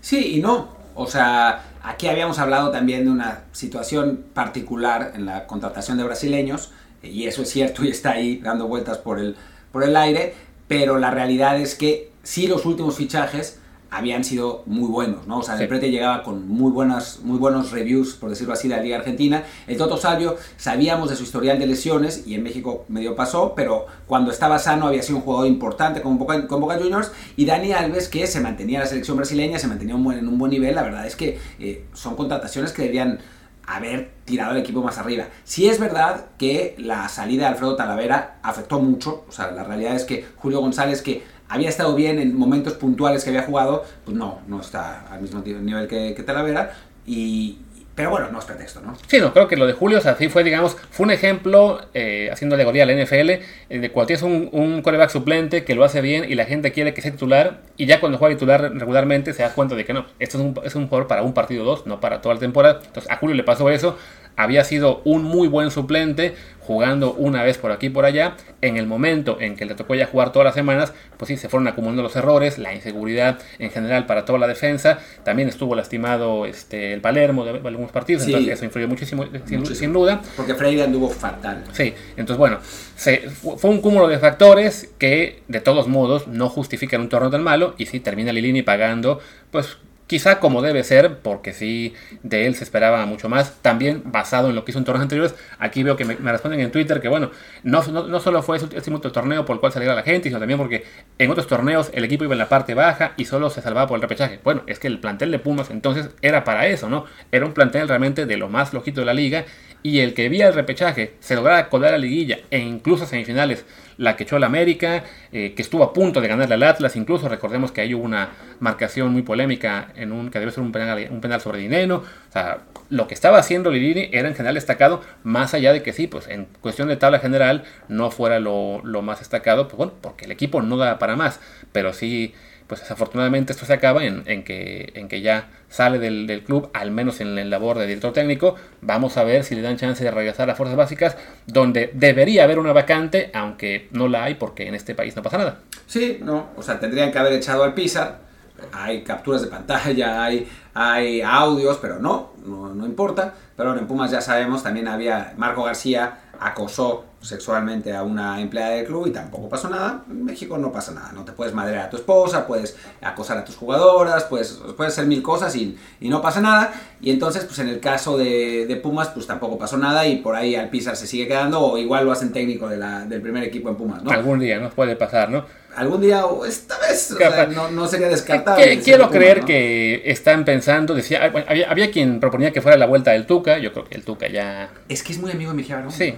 Sí 0.00 0.36
y 0.36 0.40
no. 0.40 0.76
O 0.94 1.06
sea, 1.06 1.62
aquí 1.82 2.08
habíamos 2.08 2.38
hablado 2.38 2.70
también 2.70 3.04
de 3.04 3.10
una 3.10 3.44
situación 3.52 4.24
particular 4.34 5.12
en 5.14 5.26
la 5.26 5.46
contratación 5.46 5.98
de 5.98 6.04
brasileños, 6.04 6.72
y 7.02 7.26
eso 7.26 7.42
es 7.42 7.50
cierto 7.50 7.84
y 7.84 7.90
está 7.90 8.12
ahí 8.12 8.38
dando 8.38 8.66
vueltas 8.66 8.98
por 8.98 9.18
el, 9.18 9.36
por 9.72 9.84
el 9.84 9.96
aire, 9.96 10.34
pero 10.68 10.98
la 10.98 11.10
realidad 11.10 11.58
es 11.60 11.74
que 11.74 12.10
sí 12.22 12.46
los 12.46 12.66
últimos 12.66 12.96
fichajes 12.96 13.60
habían 13.90 14.24
sido 14.24 14.62
muy 14.66 14.88
buenos, 14.88 15.26
¿no? 15.26 15.38
O 15.38 15.42
sea, 15.42 15.54
sí. 15.54 15.60
Del 15.60 15.68
Prete 15.68 15.90
llegaba 15.90 16.22
con 16.22 16.48
muy, 16.48 16.70
buenas, 16.70 17.20
muy 17.22 17.38
buenos 17.38 17.70
reviews, 17.70 18.14
por 18.14 18.30
decirlo 18.30 18.52
así, 18.52 18.68
de 18.68 18.76
la 18.76 18.82
Liga 18.82 18.98
Argentina. 18.98 19.44
El 19.66 19.76
Toto 19.76 19.96
Salvio, 19.96 20.36
sabíamos 20.56 21.10
de 21.10 21.16
su 21.16 21.22
historial 21.22 21.58
de 21.58 21.66
lesiones 21.66 22.26
y 22.26 22.34
en 22.34 22.42
México 22.42 22.84
medio 22.88 23.14
pasó, 23.14 23.54
pero 23.54 23.86
cuando 24.06 24.30
estaba 24.30 24.58
sano 24.58 24.88
había 24.88 25.02
sido 25.02 25.18
un 25.18 25.24
jugador 25.24 25.46
importante 25.46 26.02
con 26.02 26.18
Boca, 26.18 26.46
con 26.46 26.60
Boca 26.60 26.78
Juniors. 26.78 27.12
Y 27.36 27.46
Dani 27.46 27.72
Alves, 27.72 28.08
que 28.08 28.26
se 28.26 28.40
mantenía 28.40 28.78
en 28.78 28.84
la 28.84 28.88
selección 28.88 29.16
brasileña, 29.16 29.58
se 29.58 29.68
mantenía 29.68 29.94
un 29.94 30.04
buen, 30.04 30.18
en 30.18 30.28
un 30.28 30.38
buen 30.38 30.50
nivel. 30.50 30.74
La 30.74 30.82
verdad 30.82 31.06
es 31.06 31.16
que 31.16 31.38
eh, 31.58 31.86
son 31.92 32.16
contrataciones 32.16 32.72
que 32.72 32.82
deberían 32.82 33.20
haber 33.66 34.12
tirado 34.24 34.52
el 34.52 34.58
equipo 34.58 34.82
más 34.82 34.98
arriba. 34.98 35.26
Sí 35.44 35.68
es 35.68 35.78
verdad 35.80 36.26
que 36.38 36.74
la 36.78 37.08
salida 37.08 37.44
de 37.44 37.48
Alfredo 37.50 37.76
Talavera 37.76 38.38
afectó 38.42 38.78
mucho, 38.78 39.24
o 39.28 39.32
sea, 39.32 39.50
la 39.50 39.64
realidad 39.64 39.94
es 39.94 40.04
que 40.04 40.24
Julio 40.36 40.60
González, 40.60 41.02
que 41.02 41.24
había 41.48 41.68
estado 41.68 41.94
bien 41.94 42.18
en 42.18 42.36
momentos 42.36 42.74
puntuales 42.74 43.24
que 43.24 43.30
había 43.30 43.42
jugado, 43.42 43.84
pues 44.04 44.16
no, 44.16 44.40
no 44.48 44.60
está 44.60 45.06
al 45.10 45.22
mismo 45.22 45.42
nivel 45.42 45.86
que, 45.88 46.14
que 46.14 46.22
Talavera. 46.22 46.72
Y, 47.06 47.58
pero 47.96 48.10
bueno, 48.10 48.28
no 48.30 48.38
es 48.38 48.44
pretexto, 48.44 48.82
¿no? 48.82 48.94
Sí, 49.06 49.18
no, 49.20 49.32
creo 49.32 49.48
que 49.48 49.56
lo 49.56 49.66
de 49.66 49.72
Julio, 49.72 49.98
o 49.98 50.00
sea, 50.02 50.16
sí 50.16 50.28
fue, 50.28 50.44
digamos, 50.44 50.76
fue 50.90 51.04
un 51.04 51.12
ejemplo, 51.12 51.80
eh, 51.94 52.28
haciendo 52.30 52.54
alegoría 52.54 52.82
a 52.82 52.86
la 52.86 52.92
NFL, 52.92 53.30
de 53.70 53.90
cuando 53.90 54.06
tienes 54.08 54.22
un, 54.22 54.50
un 54.52 54.82
coreback 54.82 55.08
suplente 55.08 55.64
que 55.64 55.74
lo 55.74 55.82
hace 55.82 56.02
bien 56.02 56.30
y 56.30 56.34
la 56.34 56.44
gente 56.44 56.72
quiere 56.72 56.92
que 56.92 57.00
sea 57.00 57.10
titular, 57.10 57.62
y 57.78 57.86
ya 57.86 57.98
cuando 57.98 58.18
juega 58.18 58.34
titular 58.34 58.70
regularmente 58.74 59.32
se 59.32 59.42
da 59.42 59.54
cuenta 59.54 59.76
de 59.76 59.86
que 59.86 59.94
no, 59.94 60.04
esto 60.18 60.36
es 60.36 60.44
un, 60.44 60.60
es 60.62 60.74
un 60.74 60.88
jugador 60.88 61.06
para 61.06 61.22
un 61.22 61.32
partido 61.32 61.62
o 61.62 61.66
dos, 61.66 61.86
no 61.86 61.98
para 61.98 62.20
toda 62.20 62.34
la 62.34 62.40
temporada. 62.40 62.80
Entonces 62.84 63.10
a 63.10 63.16
Julio 63.16 63.34
le 63.34 63.44
pasó 63.44 63.70
eso, 63.70 63.96
había 64.36 64.64
sido 64.64 65.02
un 65.04 65.24
muy 65.24 65.48
buen 65.48 65.70
suplente, 65.70 66.34
jugando 66.60 67.12
una 67.14 67.42
vez 67.44 67.58
por 67.58 67.70
aquí 67.70 67.86
y 67.86 67.90
por 67.90 68.04
allá. 68.04 68.36
En 68.60 68.76
el 68.76 68.86
momento 68.86 69.38
en 69.40 69.56
que 69.56 69.64
le 69.64 69.74
tocó 69.74 69.94
ya 69.94 70.06
jugar 70.06 70.32
todas 70.32 70.46
las 70.46 70.54
semanas, 70.54 70.92
pues 71.16 71.28
sí, 71.28 71.36
se 71.36 71.48
fueron 71.48 71.68
acumulando 71.68 72.02
los 72.02 72.16
errores, 72.16 72.58
la 72.58 72.74
inseguridad 72.74 73.38
en 73.58 73.70
general 73.70 74.06
para 74.06 74.24
toda 74.24 74.38
la 74.38 74.48
defensa. 74.48 74.98
También 75.24 75.48
estuvo 75.48 75.74
lastimado 75.74 76.46
este, 76.46 76.92
el 76.92 77.00
Palermo 77.00 77.44
de, 77.44 77.50
algunos 77.50 77.92
partidos, 77.92 78.24
sí. 78.24 78.30
entonces 78.30 78.54
eso 78.54 78.64
influyó 78.64 78.88
muchísimo, 78.88 79.24
sin, 79.24 79.58
muchísimo, 79.58 79.74
sin, 79.74 79.92
duda. 79.92 80.20
Porque 80.36 80.54
Freire 80.54 80.82
anduvo 80.82 81.08
fatal. 81.08 81.64
Sí, 81.72 81.94
entonces 82.16 82.38
bueno, 82.38 82.58
se, 82.96 83.28
fue 83.30 83.70
un 83.70 83.80
cúmulo 83.80 84.08
de 84.08 84.18
factores 84.18 84.90
que 84.98 85.42
de 85.48 85.60
todos 85.60 85.86
modos 85.86 86.26
no 86.26 86.48
justifican 86.48 87.00
un 87.00 87.08
torneo 87.08 87.30
tan 87.30 87.42
malo 87.42 87.74
y 87.78 87.86
sí 87.86 88.00
termina 88.00 88.32
Lilini 88.32 88.62
pagando 88.62 89.20
pues 89.50 89.78
Quizá 90.06 90.38
como 90.38 90.62
debe 90.62 90.84
ser, 90.84 91.18
porque 91.18 91.52
sí, 91.52 91.92
de 92.22 92.46
él 92.46 92.54
se 92.54 92.62
esperaba 92.62 93.04
mucho 93.06 93.28
más. 93.28 93.60
También 93.60 94.02
basado 94.04 94.48
en 94.50 94.54
lo 94.54 94.64
que 94.64 94.70
hizo 94.70 94.78
en 94.78 94.84
torneos 94.84 95.02
anteriores. 95.02 95.34
Aquí 95.58 95.82
veo 95.82 95.96
que 95.96 96.04
me, 96.04 96.14
responden 96.14 96.60
en 96.60 96.70
Twitter 96.70 97.00
que, 97.00 97.08
bueno, 97.08 97.32
no, 97.64 97.82
no, 97.82 98.20
solo 98.20 98.42
fue 98.42 98.56
este 98.56 98.76
último 98.76 99.00
torneo 99.00 99.44
por 99.44 99.54
el 99.54 99.60
cual 99.60 99.72
saliera 99.72 99.96
la 99.96 100.02
gente, 100.02 100.28
sino 100.28 100.38
también 100.38 100.58
porque 100.58 100.84
en 101.18 101.30
otros 101.30 101.48
torneos 101.48 101.90
el 101.92 102.04
equipo 102.04 102.22
iba 102.22 102.34
en 102.34 102.38
la 102.38 102.48
parte 102.48 102.74
baja 102.74 103.14
y 103.16 103.24
solo 103.24 103.50
se 103.50 103.62
salvaba 103.62 103.88
por 103.88 103.96
el 103.96 104.02
repechaje. 104.02 104.38
Bueno, 104.44 104.62
es 104.66 104.78
que 104.78 104.86
el 104.86 105.00
plantel 105.00 105.32
de 105.32 105.40
Pumas 105.40 105.70
entonces 105.70 106.10
era 106.22 106.44
para 106.44 106.68
eso, 106.68 106.88
¿no? 106.88 107.06
Era 107.32 107.44
un 107.44 107.52
plantel 107.52 107.88
realmente 107.88 108.26
de 108.26 108.36
lo 108.36 108.48
más 108.48 108.70
flojito 108.70 109.00
de 109.00 109.06
la 109.06 109.14
liga. 109.14 109.44
Y 109.82 110.00
el 110.00 110.14
que 110.14 110.28
vía 110.28 110.48
el 110.48 110.54
repechaje 110.54 111.14
se 111.20 111.36
lograra 111.36 111.68
colar 111.68 111.94
a 111.94 111.98
liguilla 111.98 112.38
e 112.50 112.58
incluso 112.58 113.04
a 113.04 113.06
semifinales 113.06 113.64
la 113.98 114.16
que 114.16 114.24
echó 114.24 114.38
la 114.38 114.46
América, 114.46 115.04
eh, 115.32 115.54
que 115.54 115.62
estuvo 115.62 115.82
a 115.82 115.92
punto 115.92 116.20
de 116.20 116.28
ganarle 116.28 116.54
al 116.54 116.62
Atlas, 116.62 116.96
incluso 116.96 117.28
recordemos 117.28 117.72
que 117.72 117.80
hay 117.80 117.94
hubo 117.94 118.04
una 118.04 118.30
marcación 118.60 119.12
muy 119.12 119.22
polémica 119.22 119.88
en 119.94 120.12
un 120.12 120.30
que 120.30 120.38
debe 120.38 120.50
ser 120.50 120.62
un 120.62 120.72
penal, 120.72 121.08
un 121.10 121.20
penal 121.20 121.40
sobre 121.40 121.60
Dineno, 121.60 121.96
o 121.96 122.32
sea, 122.32 122.58
lo 122.90 123.08
que 123.08 123.14
estaba 123.14 123.38
haciendo 123.38 123.70
Lilini 123.70 124.10
era 124.12 124.28
en 124.28 124.34
general 124.34 124.54
destacado, 124.54 125.02
más 125.22 125.54
allá 125.54 125.72
de 125.72 125.82
que 125.82 125.92
sí, 125.92 126.06
pues 126.06 126.28
en 126.28 126.46
cuestión 126.60 126.88
de 126.88 126.96
tabla 126.96 127.18
general 127.18 127.64
no 127.88 128.10
fuera 128.10 128.38
lo, 128.38 128.80
lo 128.84 129.02
más 129.02 129.20
destacado, 129.20 129.68
pues 129.68 129.76
bueno, 129.76 129.92
porque 130.00 130.26
el 130.26 130.32
equipo 130.32 130.62
no 130.62 130.76
da 130.76 130.98
para 130.98 131.16
más, 131.16 131.40
pero 131.72 131.92
sí 131.92 132.34
pues 132.66 132.80
desafortunadamente 132.80 133.52
esto 133.52 133.66
se 133.66 133.72
acaba 133.72 134.04
en, 134.04 134.22
en, 134.26 134.42
que, 134.42 134.92
en 134.94 135.08
que 135.08 135.20
ya 135.20 135.48
sale 135.68 135.98
del, 135.98 136.42
club, 136.44 136.70
al 136.72 136.90
menos 136.90 137.20
en 137.20 137.34
la 137.34 137.44
labor 137.44 137.78
de 137.78 137.86
director 137.86 138.12
técnico. 138.12 138.56
Vamos 138.80 139.16
a 139.16 139.24
ver 139.24 139.44
si 139.44 139.54
le 139.54 139.62
dan 139.62 139.76
chance 139.76 140.02
de 140.02 140.10
regresar 140.10 140.50
a 140.50 140.54
fuerzas 140.54 140.76
básicas, 140.76 141.16
donde 141.46 141.90
debería 141.94 142.44
haber 142.44 142.58
una 142.58 142.72
vacante, 142.72 143.30
aunque 143.34 143.88
no 143.92 144.08
la 144.08 144.24
hay 144.24 144.34
porque 144.34 144.66
en 144.66 144.74
este 144.74 144.94
país 144.94 145.14
no 145.16 145.22
pasa 145.22 145.38
nada. 145.38 145.58
Sí, 145.86 146.18
no, 146.22 146.48
o 146.56 146.62
sea, 146.62 146.80
tendrían 146.80 147.12
que 147.12 147.18
haber 147.18 147.34
echado 147.34 147.64
al 147.64 147.74
Pizar. 147.74 148.26
Hay 148.72 149.02
capturas 149.02 149.42
de 149.42 149.48
pantalla, 149.48 150.24
hay, 150.24 150.48
hay 150.74 151.20
audios, 151.22 151.78
pero 151.80 151.98
no, 151.98 152.32
no, 152.44 152.74
no 152.74 152.86
importa. 152.86 153.34
Pero 153.56 153.76
en 153.76 153.86
Pumas 153.86 154.10
ya 154.10 154.20
sabemos, 154.20 154.62
también 154.62 154.88
había 154.88 155.32
Marco 155.36 155.62
García 155.62 156.25
acosó 156.40 157.04
sexualmente 157.20 157.94
a 157.94 158.02
una 158.02 158.40
empleada 158.40 158.72
del 158.72 158.86
club 158.86 159.08
y 159.08 159.10
tampoco 159.10 159.48
pasó 159.48 159.68
nada. 159.68 160.04
En 160.08 160.24
México 160.24 160.56
no 160.58 160.70
pasa 160.70 160.92
nada, 160.92 161.12
no 161.12 161.24
te 161.24 161.32
puedes 161.32 161.52
madrear 161.52 161.86
a 161.86 161.90
tu 161.90 161.96
esposa, 161.96 162.46
puedes 162.46 162.76
acosar 163.02 163.38
a 163.38 163.44
tus 163.44 163.56
jugadoras, 163.56 164.24
puedes, 164.24 164.60
puedes 164.76 164.92
hacer 164.92 165.06
mil 165.06 165.22
cosas 165.22 165.54
y, 165.56 165.76
y, 166.00 166.08
no 166.08 166.22
pasa 166.22 166.40
nada. 166.40 166.72
Y 167.00 167.10
entonces, 167.10 167.44
pues 167.44 167.58
en 167.58 167.68
el 167.68 167.80
caso 167.80 168.16
de, 168.16 168.66
de, 168.66 168.76
Pumas, 168.76 169.08
pues 169.08 169.26
tampoco 169.26 169.58
pasó 169.58 169.76
nada 169.76 170.06
y 170.06 170.16
por 170.16 170.36
ahí 170.36 170.54
Alpizar 170.54 170.96
se 170.96 171.06
sigue 171.06 171.26
quedando 171.26 171.60
o 171.60 171.78
igual 171.78 172.04
lo 172.04 172.12
hacen 172.12 172.32
técnico 172.32 172.68
de 172.68 172.76
del 172.76 173.22
primer 173.22 173.42
equipo 173.42 173.68
en 173.68 173.76
Pumas. 173.76 174.02
Algún 174.06 174.38
día, 174.38 174.60
¿no? 174.60 174.70
Puede 174.70 174.96
pasar, 174.96 175.30
¿no? 175.30 175.44
Algún 175.76 176.00
día, 176.00 176.24
o 176.24 176.46
esta 176.46 176.78
vez, 176.78 177.12
o 177.12 177.18
sea, 177.18 177.46
no, 177.46 177.70
no, 177.70 177.86
sería 177.86 178.08
descartable. 178.08 178.80
quiero 178.80 179.10
creer 179.10 179.40
¿no? 179.40 179.46
que 179.46 180.02
están 180.06 180.46
pensando, 180.46 180.94
decía, 180.94 181.22
había, 181.24 181.70
había, 181.70 181.90
quien 181.90 182.18
proponía 182.18 182.50
que 182.50 182.62
fuera 182.62 182.78
la 182.78 182.86
vuelta 182.86 183.10
del 183.10 183.26
Tuca, 183.26 183.58
yo 183.58 183.72
creo 183.72 183.84
que 183.84 183.94
el 183.94 184.02
Tuca 184.02 184.26
ya... 184.26 184.70
Es 184.88 185.02
que 185.02 185.12
es 185.12 185.18
muy 185.18 185.30
amigo 185.30 185.50
de 185.50 185.56
Mejía 185.58 185.76
Barón. 185.76 185.92
Sí, 185.92 186.14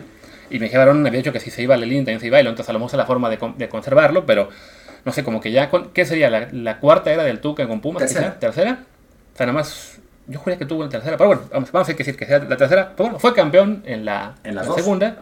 y 0.49 0.59
Mejía 0.61 0.79
Barón 0.79 1.05
había 1.05 1.18
dicho 1.18 1.33
que 1.33 1.40
si 1.40 1.51
se 1.51 1.62
iba 1.62 1.75
a 1.75 1.79
Lelín 1.79 2.05
también 2.05 2.21
se 2.21 2.29
iba, 2.29 2.38
y 2.40 2.47
entonces 2.47 2.68
a 2.68 2.73
lo 2.73 2.79
mejor 2.79 2.92
es 2.92 2.99
la 2.99 3.07
forma 3.07 3.29
de, 3.29 3.38
de, 3.57 3.68
conservarlo, 3.68 4.25
pero 4.27 4.49
no 5.05 5.12
sé, 5.12 5.25
como 5.25 5.40
que 5.40 5.51
ya, 5.51 5.71
¿qué 5.92 6.05
sería? 6.05 6.31
¿La, 6.31 6.49
la 6.53 6.79
cuarta 6.79 7.12
era 7.12 7.25
del 7.25 7.40
Tuca 7.40 7.66
con 7.66 7.81
Pumas? 7.81 7.99
Tercera. 7.99 8.29
Quizá? 8.29 8.38
¿Tercera? 8.38 8.85
O 9.35 9.37
sea, 9.37 9.47
nada 9.47 9.59
más, 9.59 9.99
yo 10.29 10.38
juraría 10.38 10.59
que 10.59 10.66
tuvo 10.66 10.85
la 10.85 10.88
tercera, 10.88 11.16
pero 11.16 11.29
bueno, 11.29 11.42
vamos, 11.51 11.73
vamos 11.73 11.88
a 11.88 11.92
decir 11.94 12.16
que 12.16 12.27
sea 12.27 12.38
la 12.38 12.57
tercera, 12.57 12.92
pero 12.97 13.09
bueno, 13.09 13.18
fue 13.18 13.35
campeón 13.35 13.83
en 13.87 14.05
la, 14.05 14.37
en 14.44 14.55
la 14.55 14.62
segunda, 14.62 15.16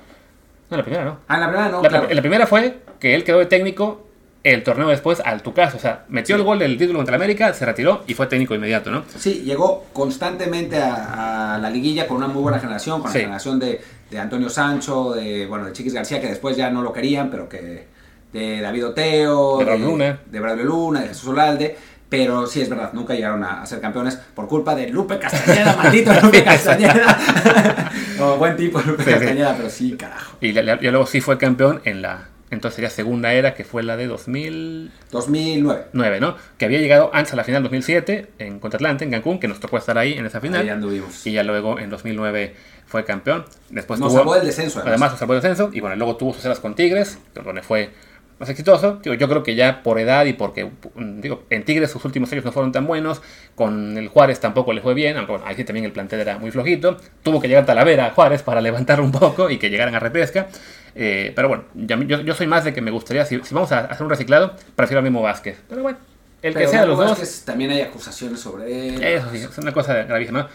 No, 0.69 0.77
la 0.77 0.83
primera 0.83 1.05
no. 1.07 1.19
Ah, 1.27 1.37
en 1.37 1.41
la 1.41 1.47
primera 1.49 1.69
no, 1.71 1.83
La, 1.83 1.89
claro. 1.89 2.09
la 2.11 2.21
primera 2.21 2.47
fue 2.47 2.81
que 3.01 3.15
él 3.15 3.25
quedó 3.25 3.39
de 3.39 3.47
técnico 3.47 4.06
el 4.53 4.63
torneo 4.63 4.89
después 4.89 5.21
al 5.25 5.43
Tucaso. 5.43 5.77
O 5.77 5.81
sea, 5.81 6.05
metió 6.09 6.37
el 6.37 6.43
gol 6.43 6.59
del 6.59 6.77
título 6.79 6.99
contra 6.99 7.17
América, 7.17 7.53
se 7.53 7.65
retiró 7.67 8.05
y 8.07 8.15
fue 8.15 8.27
técnico 8.27 8.55
inmediato, 8.55 8.91
¿no? 8.91 9.05
Sí, 9.19 9.43
llegó 9.45 9.87
constantemente 9.93 10.79
a, 10.81 11.55
a 11.55 11.59
la 11.59 11.69
liguilla 11.71 12.07
con 12.07 12.19
una 12.19 12.29
muy 12.29 12.43
buena 12.43 12.59
generación, 12.59 13.01
con 13.03 13.11
Sí. 13.11 13.19
la 13.19 13.25
generación 13.25 13.59
de, 13.59 13.81
de 14.11 14.19
Antonio 14.19 14.49
Sancho, 14.49 15.13
de 15.15 15.47
bueno 15.47 15.67
de 15.67 15.73
Chiquis 15.73 15.95
García, 15.95 16.21
que 16.21 16.29
después 16.29 16.57
ya 16.57 16.71
no 16.71 16.83
lo 16.83 16.93
querían, 16.93 17.31
pero 17.31 17.49
que 17.49 17.87
de 18.33 18.61
David 18.61 18.87
Oteo, 18.89 19.59
De 19.59 19.65
Braulio 19.65 19.87
Luna. 19.89 20.21
de 20.27 20.41
Braulio 20.41 20.65
Luna, 20.65 21.01
de 21.03 21.09
Jesús 21.09 21.29
Olalde. 21.31 21.77
Pero 22.09 22.47
sí 22.47 22.61
es 22.61 22.69
verdad, 22.69 22.91
nunca 22.93 23.15
llegaron 23.15 23.43
a, 23.43 23.63
a 23.63 23.67
ser 23.67 23.81
campeones 23.81 24.15
por 24.15 24.47
culpa 24.47 24.77
de 24.77 24.89
Lupe 24.91 25.19
Castañeda, 25.19 25.75
maldito 25.83 26.13
Lupe 26.23 26.45
Castañeda. 26.45 27.91
no, 28.19 28.37
buen 28.37 28.57
tipo 28.57 28.81
Lupe 28.81 29.03
Sí, 29.03 29.11
sí. 29.11 29.17
Castañeda, 29.19 29.55
pero 29.57 29.69
sí, 29.71 29.97
carajo. 29.97 30.37
Y, 30.41 30.57
y 30.57 30.91
luego 30.91 31.05
sí 31.07 31.21
fue 31.21 31.37
campeón 31.37 31.81
en 31.85 32.03
la 32.03 32.29
entonces 32.51 32.77
sería 32.77 32.91
segunda 32.91 33.33
era, 33.33 33.55
que 33.55 33.65
fue 33.65 33.83
la 33.83 33.97
de 33.97 34.07
2009, 34.07 34.91
2009. 35.11 36.21
¿no? 36.21 36.37
Que 36.59 36.65
había 36.65 36.79
llegado 36.79 37.11
antes 37.13 37.33
a 37.33 37.37
la 37.37 37.45
final 37.45 37.63
2007 37.65 38.29
en 38.39 38.61
contra 38.61 38.77
Atlante, 38.77 39.05
en 39.05 39.11
Cancún, 39.11 39.41
que 39.41 39.49
nos 39.49 39.59
tocó 39.59 39.79
estar 39.79 39.99
ahí 39.99 40.13
en 40.13 40.27
esa 40.27 40.41
final. 40.41 40.63
Ahí 40.63 40.69
anduvimos. 40.69 41.27
Y 41.27 41.33
ya 41.33 41.43
luego 41.43 41.79
en 41.79 41.91
2009 41.91 42.55
fue 42.87 43.05
campeón. 43.05 43.45
Después 43.71 43.99
Nos 43.99 44.11
tuvo, 44.11 44.19
salvó 44.21 44.35
del 44.35 44.47
descenso, 44.47 44.79
además. 44.79 44.93
Además, 44.93 45.11
nos 45.13 45.19
salvó 45.19 45.33
del 45.35 45.43
descenso. 45.43 45.71
Y 45.73 45.81
bueno, 45.81 45.97
luego 45.97 46.17
tuvo 46.17 46.33
sus 46.35 46.45
eras 46.45 46.61
con 46.61 46.75
Tigres, 46.75 47.19
donde 47.35 47.63
fue 47.63 47.91
más 48.39 48.49
exitoso. 48.49 49.01
Digo, 49.03 49.15
yo 49.15 49.29
creo 49.29 49.43
que 49.43 49.55
ya 49.55 49.83
por 49.83 49.99
edad 49.99 50.25
y 50.27 50.33
porque, 50.35 50.65
mm, 50.95 51.21
digo, 51.21 51.45
en 51.51 51.65
Tigres 51.65 51.91
sus 51.91 52.05
últimos 52.05 52.31
años 52.33 52.45
no 52.45 52.53
fueron 52.53 52.73
tan 52.73 52.87
buenos. 52.87 53.23
Con 53.55 53.97
el 53.97 54.09
Juárez 54.09 54.41
tampoco 54.41 54.73
le 54.73 54.81
fue 54.83 54.95
bien, 54.95 55.17
aunque 55.17 55.33
bueno, 55.33 55.47
ahí 55.47 55.55
sí 55.57 55.65
también 55.65 55.85
el 55.87 55.93
plantel 55.93 56.21
era 56.21 56.39
muy 56.39 56.51
flojito. 56.51 56.97
Tuvo 57.23 57.41
que 57.41 57.49
llegar 57.49 57.65
Talavera 57.67 58.07
a 58.07 58.11
Juárez 58.11 58.43
para 58.43 58.61
levantar 58.63 59.01
un 59.01 59.13
poco 59.13 59.49
y 59.51 59.59
que 59.59 59.71
llegaran 59.71 59.95
a 59.95 60.01
repesca. 60.01 60.49
Eh, 60.95 61.33
pero 61.37 61.49
bueno, 61.49 61.65
ya- 61.75 61.99
yo, 62.05 62.21
yo 62.21 62.35
soy 62.35 62.47
más 62.47 62.65
de 62.65 62.73
que 62.73 62.81
me 62.81 62.91
gustaría, 62.91 63.25
si, 63.25 63.39
si 63.43 63.55
vamos 63.55 63.73
a 63.73 63.81
hacer 63.81 64.03
un 64.03 64.11
reciclado, 64.11 64.55
prefiero 64.75 64.99
al 64.99 65.05
mismo 65.05 65.23
Vázquez. 65.23 65.59
Pero 65.69 65.83
bueno, 65.83 65.99
el 66.43 66.55
que 66.55 66.67
sea 66.69 66.83
de 66.83 66.87
los 66.87 66.97
Memo 66.99 67.11
dos. 67.11 67.19
Vázquez 67.19 67.45
también 67.45 67.71
hay 67.71 67.81
acusaciones 67.83 68.41
sobre 68.41 68.89
él. 68.89 69.03
Eso 69.03 69.31
sí, 69.31 69.39
es 69.39 69.59
una 69.59 69.73
cosa 69.73 69.95
gravísima. 70.05 70.49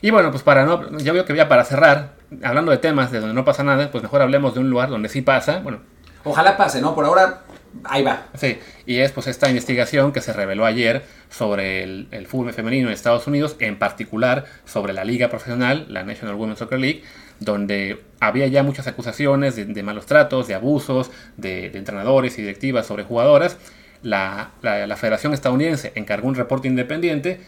Y 0.00 0.10
bueno, 0.10 0.30
pues 0.30 0.44
para 0.44 0.64
no, 0.64 0.96
yo 0.98 1.12
veo 1.12 1.24
que 1.24 1.34
ya 1.34 1.48
para 1.48 1.64
cerrar, 1.64 2.14
hablando 2.44 2.70
de 2.70 2.78
temas 2.78 3.10
de 3.10 3.18
donde 3.18 3.34
no 3.34 3.44
pasa 3.44 3.64
nada, 3.64 3.90
pues 3.90 4.02
mejor 4.02 4.22
hablemos 4.22 4.54
de 4.54 4.60
un 4.60 4.70
lugar 4.70 4.88
donde 4.90 5.08
sí 5.08 5.22
pasa. 5.22 5.58
Bueno, 5.58 5.80
Ojalá 6.24 6.56
pase, 6.56 6.80
¿no? 6.80 6.94
Por 6.94 7.04
ahora, 7.04 7.42
ahí 7.84 8.02
va. 8.02 8.26
sí, 8.34 8.58
y 8.86 8.98
es 8.98 9.12
pues 9.12 9.26
esta 9.26 9.48
investigación 9.48 10.12
que 10.12 10.20
se 10.20 10.32
reveló 10.32 10.64
ayer 10.66 11.04
sobre 11.30 11.82
el, 11.82 12.08
el 12.10 12.26
fútbol 12.26 12.52
femenino 12.52 12.88
en 12.88 12.94
Estados 12.94 13.26
Unidos, 13.26 13.56
en 13.60 13.78
particular 13.78 14.44
sobre 14.64 14.92
la 14.92 15.04
liga 15.04 15.28
profesional, 15.28 15.86
la 15.88 16.02
National 16.02 16.34
Women's 16.34 16.58
Soccer 16.58 16.78
League, 16.78 17.02
donde 17.40 18.02
había 18.20 18.46
ya 18.48 18.62
muchas 18.62 18.86
acusaciones 18.86 19.54
de, 19.56 19.64
de 19.66 19.82
malos 19.82 20.06
tratos, 20.06 20.48
de 20.48 20.54
abusos, 20.54 21.10
de, 21.36 21.70
de 21.70 21.78
entrenadores 21.78 22.36
y 22.38 22.42
directivas 22.42 22.86
sobre 22.86 23.04
jugadoras. 23.04 23.56
La, 24.02 24.50
la- 24.62 24.86
la 24.86 24.96
Federación 24.96 25.34
Estadounidense 25.34 25.92
encargó 25.94 26.28
un 26.28 26.34
reporte 26.34 26.68
independiente 26.68 27.40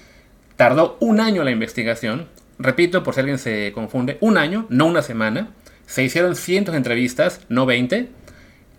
Tardó 0.56 0.98
un 1.00 1.20
año 1.20 1.42
la 1.42 1.52
investigación. 1.52 2.28
Repito, 2.58 3.02
por 3.02 3.14
si 3.14 3.20
alguien 3.20 3.38
se 3.38 3.72
confunde, 3.72 4.18
un 4.20 4.36
año, 4.36 4.66
no 4.68 4.84
una 4.86 5.00
semana. 5.00 5.48
Se 5.86 6.02
hicieron 6.04 6.36
cientos 6.36 6.72
de 6.72 6.76
entrevistas, 6.78 7.40
no 7.48 7.64
20. 7.64 8.10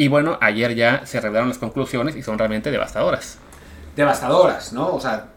Y 0.01 0.07
bueno, 0.07 0.39
ayer 0.41 0.73
ya 0.73 1.05
se 1.05 1.21
revelaron 1.21 1.49
las 1.49 1.59
conclusiones 1.59 2.15
y 2.15 2.23
son 2.23 2.39
realmente 2.39 2.71
devastadoras. 2.71 3.37
Devastadoras, 3.95 4.73
¿no? 4.73 4.95
O 4.95 4.99
sea, 4.99 5.27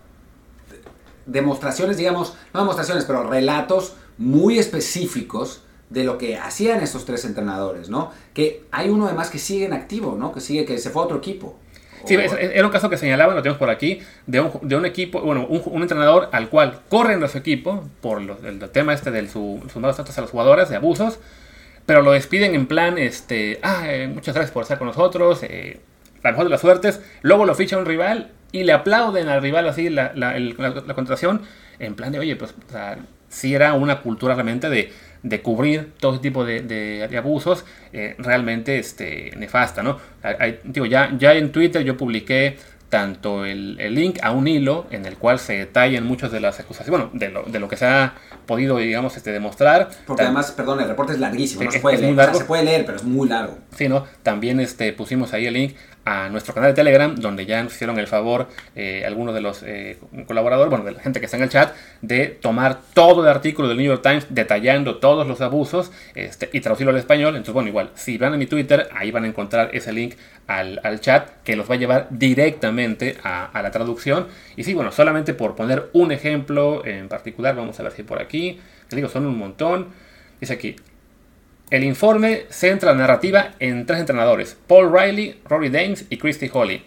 demostraciones, 1.27 1.99
digamos, 1.99 2.35
no 2.55 2.61
demostraciones, 2.61 3.05
pero 3.05 3.25
relatos 3.25 3.95
muy 4.17 4.59
específicos 4.59 5.61
de 5.91 6.05
lo 6.05 6.17
que 6.17 6.39
hacían 6.39 6.81
estos 6.81 7.05
tres 7.05 7.27
entrenadores, 7.27 7.91
¿no? 7.91 8.11
Que 8.33 8.65
hay 8.71 8.89
uno 8.89 9.05
además 9.05 9.29
que 9.29 9.39
sigue 9.39 9.67
en 9.67 9.75
activo, 9.75 10.17
¿no? 10.19 10.33
Que 10.33 10.41
sigue, 10.41 10.65
que 10.65 10.79
se 10.79 10.89
fue 10.89 11.03
a 11.03 11.05
otro 11.05 11.19
equipo. 11.19 11.59
Sí, 12.07 12.15
era 12.15 12.65
un 12.67 12.73
caso 12.73 12.89
que 12.89 12.97
señalaban, 12.97 13.37
lo 13.37 13.43
tenemos 13.43 13.59
por 13.59 13.69
aquí, 13.69 14.01
de 14.27 14.41
un, 14.41 14.51
de 14.63 14.77
un 14.77 14.87
equipo, 14.87 15.21
bueno, 15.21 15.47
un, 15.47 15.61
un 15.67 15.83
entrenador 15.83 16.31
al 16.33 16.49
cual 16.49 16.81
corren 16.89 17.21
de 17.21 17.29
su 17.29 17.37
equipo 17.37 17.85
por 18.01 18.23
lo- 18.23 18.39
el, 18.47 18.59
tema 18.71 18.95
este 18.95 19.11
de 19.11 19.29
su, 19.29 19.63
sus 19.71 19.77
malos 19.77 19.97
tratos 19.97 20.17
a 20.17 20.23
las 20.23 20.31
jugadoras, 20.31 20.71
de 20.71 20.77
abusos, 20.77 21.19
pero 21.87 22.03
lo 22.03 22.13
despiden 22.13 22.55
en 22.55 22.67
plan, 22.67 22.99
este, 22.99 23.59
ah, 23.63 23.85
muchas 24.09 24.35
gracias 24.35 24.51
por 24.53 24.63
estar 24.63 24.79
con 24.79 24.87
nosotros, 24.89 25.43
eh, 25.43 25.81
la 26.23 26.31
mejor 26.31 26.45
de 26.45 26.51
las 26.51 26.61
suertes, 26.61 27.01
luego 27.23 27.45
lo 27.45 27.55
ficha 27.55 27.77
un 27.77 27.85
rival 27.87 28.31
y 28.53 28.65
le 28.65 28.73
aplauden 28.73 29.29
al 29.29 29.43
rival 29.43 29.69
así 29.69 29.91
la, 29.91 30.13
la, 30.15 30.37
el- 30.37 30.55
la- 30.59 30.71
la 30.71 30.95
contratación, 30.95 31.43
en 31.79 31.95
plan 31.95 32.13
de, 32.13 32.19
oye, 32.21 32.37
pues, 32.37 32.53
o 32.53 32.73
sí 33.29 33.55
era 33.55 33.75
una 33.75 34.01
cultura 34.01 34.35
realmente 34.35 34.71
de, 34.71 34.93
de 35.25 35.43
cubrir 35.43 35.91
todo 35.99 36.21
tipo 36.21 36.45
de, 36.45 36.61
de- 36.63 37.09
de 37.09 37.19
abusos, 37.19 37.65
eh, 37.93 38.15
realmente 38.19 38.79
este, 38.79 39.33
nefasta, 39.37 39.83
¿no? 39.83 39.99
Digo, 40.63 40.87
ya, 40.87 41.13
ya 41.19 41.35
en 41.35 41.51
Twitter 41.53 41.83
yo 41.83 41.97
publiqué 41.97 42.57
tanto 42.95 43.45
el, 43.45 43.77
el 43.81 43.93
link 43.97 44.21
a 44.23 44.31
un 44.31 44.47
hilo 44.47 44.87
en 44.93 45.05
el 45.05 45.17
cual 45.17 45.41
se 45.41 45.55
detallan 45.55 46.07
muchas 46.07 46.31
de 46.31 46.39
las 46.39 46.61
acusaciones, 46.61 46.91
bueno, 46.91 47.11
de 47.13 47.29
lo, 47.29 47.43
de 47.43 47.59
lo 47.59 47.69
que 47.69 47.77
se 47.77 47.87
ha 47.87 48.15
podido, 48.47 48.77
digamos, 48.77 49.17
este, 49.17 49.33
demostrar. 49.33 49.89
Porque 50.07 50.23
además, 50.23 50.53
perdón, 50.53 50.81
el 50.81 50.87
reporte 50.87 51.13
es 51.13 51.19
larguísimo, 51.19 51.65
no 51.65 51.73
se 51.73 51.81
puede 51.81 51.99
leer. 51.99 52.13
O 52.13 52.23
sea, 52.23 52.35
se 52.35 52.45
puede 52.45 52.63
leer, 52.63 52.87
pero 52.87 52.99
es 52.99 53.03
muy 53.03 53.29
largo. 53.29 53.59
Sí, 53.77 53.89
¿no? 53.89 54.05
También 54.23 54.61
este, 54.61 54.93
pusimos 54.93 55.33
ahí 55.33 55.47
el 55.47 55.55
link 55.55 55.75
a 56.05 56.29
nuestro 56.29 56.55
canal 56.55 56.71
de 56.71 56.75
Telegram, 56.75 57.15
donde 57.15 57.47
ya 57.47 57.63
nos 57.63 57.75
hicieron 57.75 57.99
el 57.99 58.07
favor 58.07 58.49
eh, 58.75 59.05
algunos 59.07 59.35
de 59.35 59.41
los 59.41 59.63
eh, 59.63 59.99
colaboradores, 60.27 60.71
bueno, 60.71 60.85
de 60.85 60.93
la 60.93 61.01
gente 61.01 61.21
que 61.21 61.27
está 61.27 61.37
en 61.37 61.45
el 61.45 61.49
chat, 61.49 61.75
de 62.03 62.27
tomar 62.27 62.79
todo 62.93 63.23
el 63.23 63.29
artículo 63.29 63.69
del 63.69 63.79
New 63.79 63.87
York 63.87 64.03
Times 64.03 64.27
detallando 64.29 64.97
todos 64.97 65.27
los 65.27 65.41
abusos 65.41 65.93
este, 66.15 66.51
y 66.53 66.61
traducirlo 66.61 66.91
al 66.93 66.99
español. 66.99 67.37
Entonces, 67.37 67.55
bueno, 67.55 67.69
igual, 67.69 67.91
si 67.95 68.19
van 68.19 68.35
a 68.35 68.37
mi 68.37 68.47
Twitter, 68.47 68.89
ahí 68.95 69.11
van 69.11 69.25
a 69.25 69.29
encontrar 69.29 69.71
ese 69.73 69.93
link 69.93 70.15
al, 70.47 70.81
al 70.83 71.01
chat 71.01 71.31
que 71.43 71.57
los 71.57 71.69
va 71.71 71.75
a 71.75 71.79
llevar 71.79 72.09
directamente 72.11 73.17
a, 73.23 73.61
la 73.63 73.71
traducción. 73.71 74.27
Y 74.57 74.65
sí, 74.65 74.75
bueno, 74.75 74.93
solamente 74.93 75.35
por 75.35 75.55
poner 75.55 75.89
un 75.93 76.13
ejemplo 76.13 76.85
en 76.85 77.09
particular, 77.09 77.57
vamos 77.57 77.79
a 77.81 77.83
ver 77.83 77.93
si 77.93 78.03
por 78.03 78.21
aquí, 78.21 78.61
te 78.89 78.97
digo, 78.97 79.09
son 79.09 79.27
un 79.27 79.39
montón. 79.39 79.89
Dice 80.41 80.53
aquí, 80.53 80.77
el 81.71 81.85
informe 81.85 82.45
centra 82.51 82.93
la 82.93 82.99
narrativa 82.99 83.53
en 83.59 83.87
tres 83.87 84.01
entrenadores, 84.01 84.57
Paul 84.67 84.93
Riley, 84.93 85.41
Rory 85.49 85.71
Dames 85.71 86.07
y 86.11 86.19
Christy 86.19 86.51
Holly. 86.53 86.83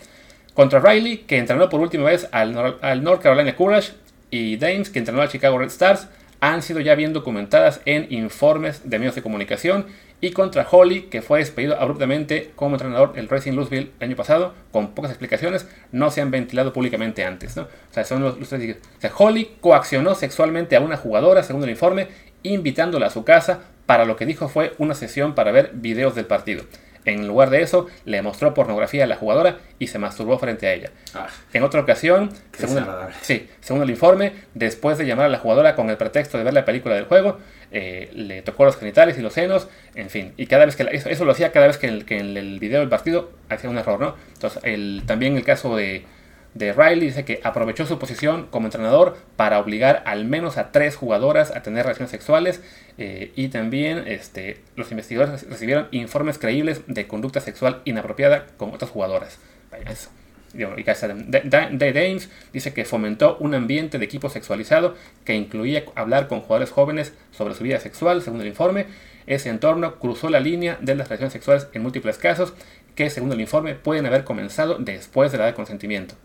Contra 0.53 0.79
Riley, 0.79 1.17
que 1.19 1.37
entrenó 1.37 1.69
por 1.69 1.81
última 1.81 2.05
vez 2.05 2.27
al, 2.31 2.53
Nor- 2.55 2.77
al 2.81 3.03
North 3.03 3.21
Carolina 3.21 3.55
Courage, 3.55 3.93
y 4.29 4.57
Dames, 4.57 4.89
que 4.89 4.99
entrenó 4.99 5.21
al 5.21 5.29
Chicago 5.29 5.57
Red 5.57 5.67
Stars, 5.67 6.07
han 6.39 6.61
sido 6.61 6.79
ya 6.79 6.95
bien 6.95 7.13
documentadas 7.13 7.81
en 7.85 8.07
informes 8.11 8.89
de 8.89 8.99
medios 8.99 9.15
de 9.15 9.21
comunicación. 9.21 9.87
Y 10.19 10.31
contra 10.31 10.67
Holly, 10.69 11.03
que 11.03 11.21
fue 11.21 11.39
despedido 11.39 11.79
abruptamente 11.79 12.51
como 12.55 12.75
entrenador 12.75 13.13
del 13.13 13.29
Racing 13.29 13.53
Louisville 13.53 13.91
el 13.99 14.07
año 14.07 14.15
pasado, 14.15 14.53
con 14.71 14.95
pocas 14.95 15.11
explicaciones, 15.11 15.67
no 15.91 16.09
se 16.09 16.21
han 16.21 16.31
ventilado 16.31 16.73
públicamente 16.73 17.23
antes. 17.23 17.55
¿no? 17.55 17.63
O 17.63 17.93
sea, 17.93 18.03
son 18.03 18.23
los, 18.23 18.37
los 18.39 18.49
tres- 18.49 18.77
o 18.97 19.01
sea, 19.01 19.11
Holly 19.15 19.57
coaccionó 19.61 20.15
sexualmente 20.15 20.75
a 20.75 20.81
una 20.81 20.97
jugadora, 20.97 21.43
según 21.43 21.63
el 21.63 21.69
informe, 21.69 22.07
invitándola 22.41 23.07
a 23.07 23.11
su 23.11 23.23
casa 23.23 23.61
para 23.87 24.05
lo 24.05 24.15
que 24.15 24.27
dijo 24.27 24.47
fue 24.49 24.73
una 24.77 24.93
sesión 24.93 25.33
para 25.33 25.51
ver 25.51 25.71
videos 25.73 26.13
del 26.13 26.25
partido. 26.25 26.63
En 27.05 27.25
lugar 27.25 27.49
de 27.49 27.61
eso, 27.61 27.87
le 28.03 28.21
mostró 28.21 28.53
pornografía 28.53 29.05
a 29.05 29.07
la 29.07 29.15
jugadora 29.15 29.59
y 29.79 29.87
se 29.87 29.97
masturbó 29.97 30.37
frente 30.39 30.67
a 30.67 30.73
ella. 30.73 30.91
Ah, 31.15 31.27
En 31.53 31.63
otra 31.63 31.79
ocasión, 31.79 32.31
según 32.51 32.79
el, 32.79 32.83
sí, 33.21 33.47
según 33.61 33.81
el 33.83 33.89
informe, 33.89 34.33
después 34.53 34.97
de 34.97 35.05
llamar 35.05 35.27
a 35.27 35.29
la 35.29 35.37
jugadora 35.39 35.73
con 35.73 35.89
el 35.89 35.95
pretexto 35.95 36.37
de 36.37 36.43
ver 36.43 36.53
la 36.53 36.65
película 36.65 36.95
del 36.95 37.05
juego, 37.05 37.37
eh, 37.71 38.09
le 38.13 38.41
tocó 38.41 38.65
los 38.65 38.75
genitales 38.75 39.17
y 39.17 39.21
los 39.21 39.31
senos, 39.31 39.69
en 39.95 40.09
fin. 40.09 40.33
Y 40.35 40.47
cada 40.47 40.65
vez 40.65 40.75
que 40.75 40.83
la- 40.83 40.91
eso, 40.91 41.07
eso 41.07 41.23
lo 41.23 41.31
hacía 41.31 41.53
cada 41.53 41.67
vez 41.67 41.77
que, 41.77 41.87
el, 41.87 42.03
que 42.03 42.17
en 42.17 42.35
el 42.35 42.59
video 42.59 42.81
del 42.81 42.89
partido 42.89 43.31
hacía 43.47 43.69
un 43.69 43.77
error, 43.77 44.01
¿no? 44.01 44.15
Entonces, 44.33 44.61
el, 44.65 45.03
también 45.05 45.37
el 45.37 45.45
caso 45.45 45.77
de, 45.77 46.03
de 46.53 46.73
Riley 46.73 47.07
dice 47.07 47.25
que 47.25 47.39
aprovechó 47.43 47.85
su 47.85 47.99
posición 47.99 48.47
como 48.47 48.67
entrenador 48.67 49.17
para 49.35 49.59
obligar 49.59 50.01
al 50.05 50.25
menos 50.25 50.57
a 50.57 50.71
tres 50.71 50.95
jugadoras 50.95 51.55
a 51.55 51.61
tener 51.61 51.83
relaciones 51.83 52.11
sexuales 52.11 52.61
eh, 52.97 53.31
y 53.35 53.49
también 53.49 54.03
este, 54.07 54.61
los 54.75 54.91
investigadores 54.91 55.47
recibieron 55.49 55.87
informes 55.91 56.39
creíbles 56.39 56.81
de 56.87 57.07
conducta 57.07 57.41
sexual 57.41 57.81
inapropiada 57.85 58.47
con 58.57 58.73
otras 58.73 58.89
jugadoras. 58.89 59.37
Vaya, 59.71 59.91
eso. 59.91 60.09
Y 60.53 60.63
Dames 60.83 62.29
dice 62.53 62.73
que 62.73 62.85
fomentó 62.85 63.37
un 63.39 63.53
ambiente 63.53 63.99
de 63.99 64.05
equipo 64.05 64.29
sexualizado 64.29 64.95
que 65.25 65.35
incluía 65.35 65.83
hablar 65.95 66.27
con 66.27 66.41
jugadores 66.41 66.71
jóvenes 66.71 67.13
sobre 67.31 67.53
su 67.53 67.63
vida 67.63 67.79
sexual, 67.79 68.21
según 68.21 68.41
el 68.41 68.47
informe. 68.47 68.87
Ese 69.27 69.49
entorno 69.49 69.99
cruzó 69.99 70.29
la 70.29 70.39
línea 70.39 70.77
de 70.81 70.95
las 70.95 71.09
relaciones 71.09 71.33
sexuales 71.33 71.67
en 71.73 71.83
múltiples 71.83 72.17
casos 72.17 72.53
que, 72.95 73.09
según 73.09 73.31
el 73.33 73.41
informe, 73.41 73.75
pueden 73.75 74.05
haber 74.05 74.23
comenzado 74.23 74.77
después 74.79 75.31
de 75.31 75.37
la 75.37 75.43
edad 75.43 75.51
de 75.51 75.55
consentimiento. 75.55 76.15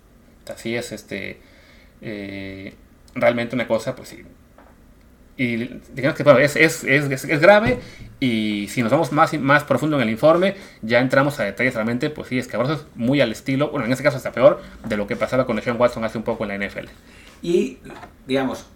Así 0.48 0.74
es, 0.74 0.92
este, 0.92 1.38
eh, 2.00 2.74
realmente 3.14 3.55
una 3.55 3.66
cosa, 3.68 3.94
pues 3.94 4.09
sí. 4.09 4.22
Y 5.37 5.57
digamos 5.94 6.16
que 6.16 6.44
es, 6.44 6.57
es, 6.57 6.85
es, 6.85 7.11
es- 7.11 7.24
es 7.24 7.40
grave 7.40 7.78
y 8.20 8.66
si 8.68 8.83
nos 8.83 8.92
vamos 8.92 9.12
más, 9.12 9.33
más 9.40 9.64
profundo 9.64 9.96
en 9.96 10.02
el 10.02 10.11
informe, 10.11 10.55
ya 10.83 11.00
entramos 11.00 11.40
a 11.40 11.44
detalles 11.44 11.74
realmente, 11.74 12.11
pues 12.11 12.28
sí, 12.28 12.38
escabrosos, 12.38 12.87
muy 12.94 13.20
al 13.22 13.33
estilo, 13.33 13.70
bueno, 13.70 13.87
en 13.87 13.92
este 13.92 14.05
caso 14.05 14.18
hasta 14.18 14.31
peor, 14.33 14.61
de 14.87 14.96
lo 14.96 15.07
que 15.07 15.16
pasaba 15.16 15.46
con 15.46 15.61
Sean 15.62 15.81
Watson 15.81 16.05
hace 16.05 16.18
un 16.18 16.24
poco 16.24 16.44
en 16.44 16.48
la 16.48 16.55
NFL. 16.57 16.88
Y, 17.40 17.78
digamos, 18.26 18.66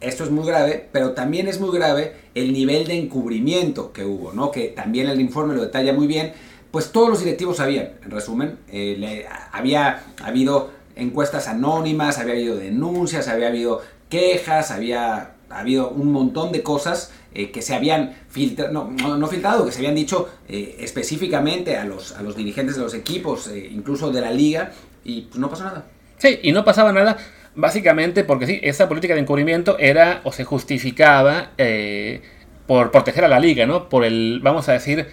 esto 0.00 0.24
es 0.24 0.30
muy 0.30 0.46
grave, 0.46 0.88
pero 0.92 1.12
también 1.12 1.46
es 1.46 1.60
muy 1.60 1.76
grave 1.76 2.14
el 2.34 2.52
nivel 2.52 2.86
de 2.86 2.94
encubrimiento 2.94 3.92
que 3.92 4.04
hubo, 4.04 4.32
¿no? 4.32 4.50
Que 4.50 4.68
también 4.68 5.08
el 5.08 5.20
informe 5.20 5.54
lo 5.54 5.62
detalla 5.62 5.92
muy 5.92 6.06
bien. 6.06 6.32
Pues 6.70 6.90
todos 6.90 7.08
los 7.10 7.20
directivos 7.20 7.58
sabían, 7.58 7.92
en 8.02 8.10
resumen, 8.10 8.58
eh, 8.68 9.26
había 9.52 10.04
habido 10.22 10.70
encuestas 10.98 11.48
anónimas, 11.48 12.18
había 12.18 12.34
habido 12.34 12.56
denuncias, 12.56 13.28
había 13.28 13.48
habido 13.48 13.82
quejas, 14.08 14.70
había 14.70 15.32
habido 15.48 15.90
un 15.90 16.12
montón 16.12 16.52
de 16.52 16.62
cosas 16.62 17.12
eh, 17.34 17.50
que 17.50 17.62
se 17.62 17.74
habían 17.74 18.14
filtrado, 18.28 18.72
no, 18.72 19.16
no, 19.16 19.26
filtrado, 19.28 19.64
que 19.64 19.72
se 19.72 19.78
habían 19.78 19.94
dicho 19.94 20.28
eh, 20.48 20.76
específicamente 20.80 21.76
a 21.76 21.84
los, 21.84 22.12
a 22.12 22.22
los 22.22 22.36
dirigentes 22.36 22.76
de 22.76 22.82
los 22.82 22.94
equipos, 22.94 23.50
incluso 23.70 24.10
de 24.10 24.20
la 24.20 24.30
liga, 24.30 24.72
y 25.04 25.22
pues 25.22 25.38
no 25.38 25.48
pasó 25.48 25.64
nada. 25.64 25.86
Sí, 26.18 26.40
y 26.42 26.52
no 26.52 26.64
pasaba 26.64 26.92
nada 26.92 27.16
Básicamente 27.58 28.22
porque 28.22 28.46
sí, 28.46 28.60
esa 28.62 28.88
política 28.88 29.14
de 29.14 29.20
encubrimiento 29.20 29.80
era 29.80 30.20
o 30.22 30.30
se 30.30 30.44
justificaba 30.44 31.50
eh, 31.58 32.22
por 32.68 32.92
proteger 32.92 33.24
a 33.24 33.28
la 33.28 33.40
liga, 33.40 33.66
¿no? 33.66 33.88
Por 33.88 34.04
el, 34.04 34.38
vamos 34.44 34.68
a 34.68 34.74
decir, 34.74 35.08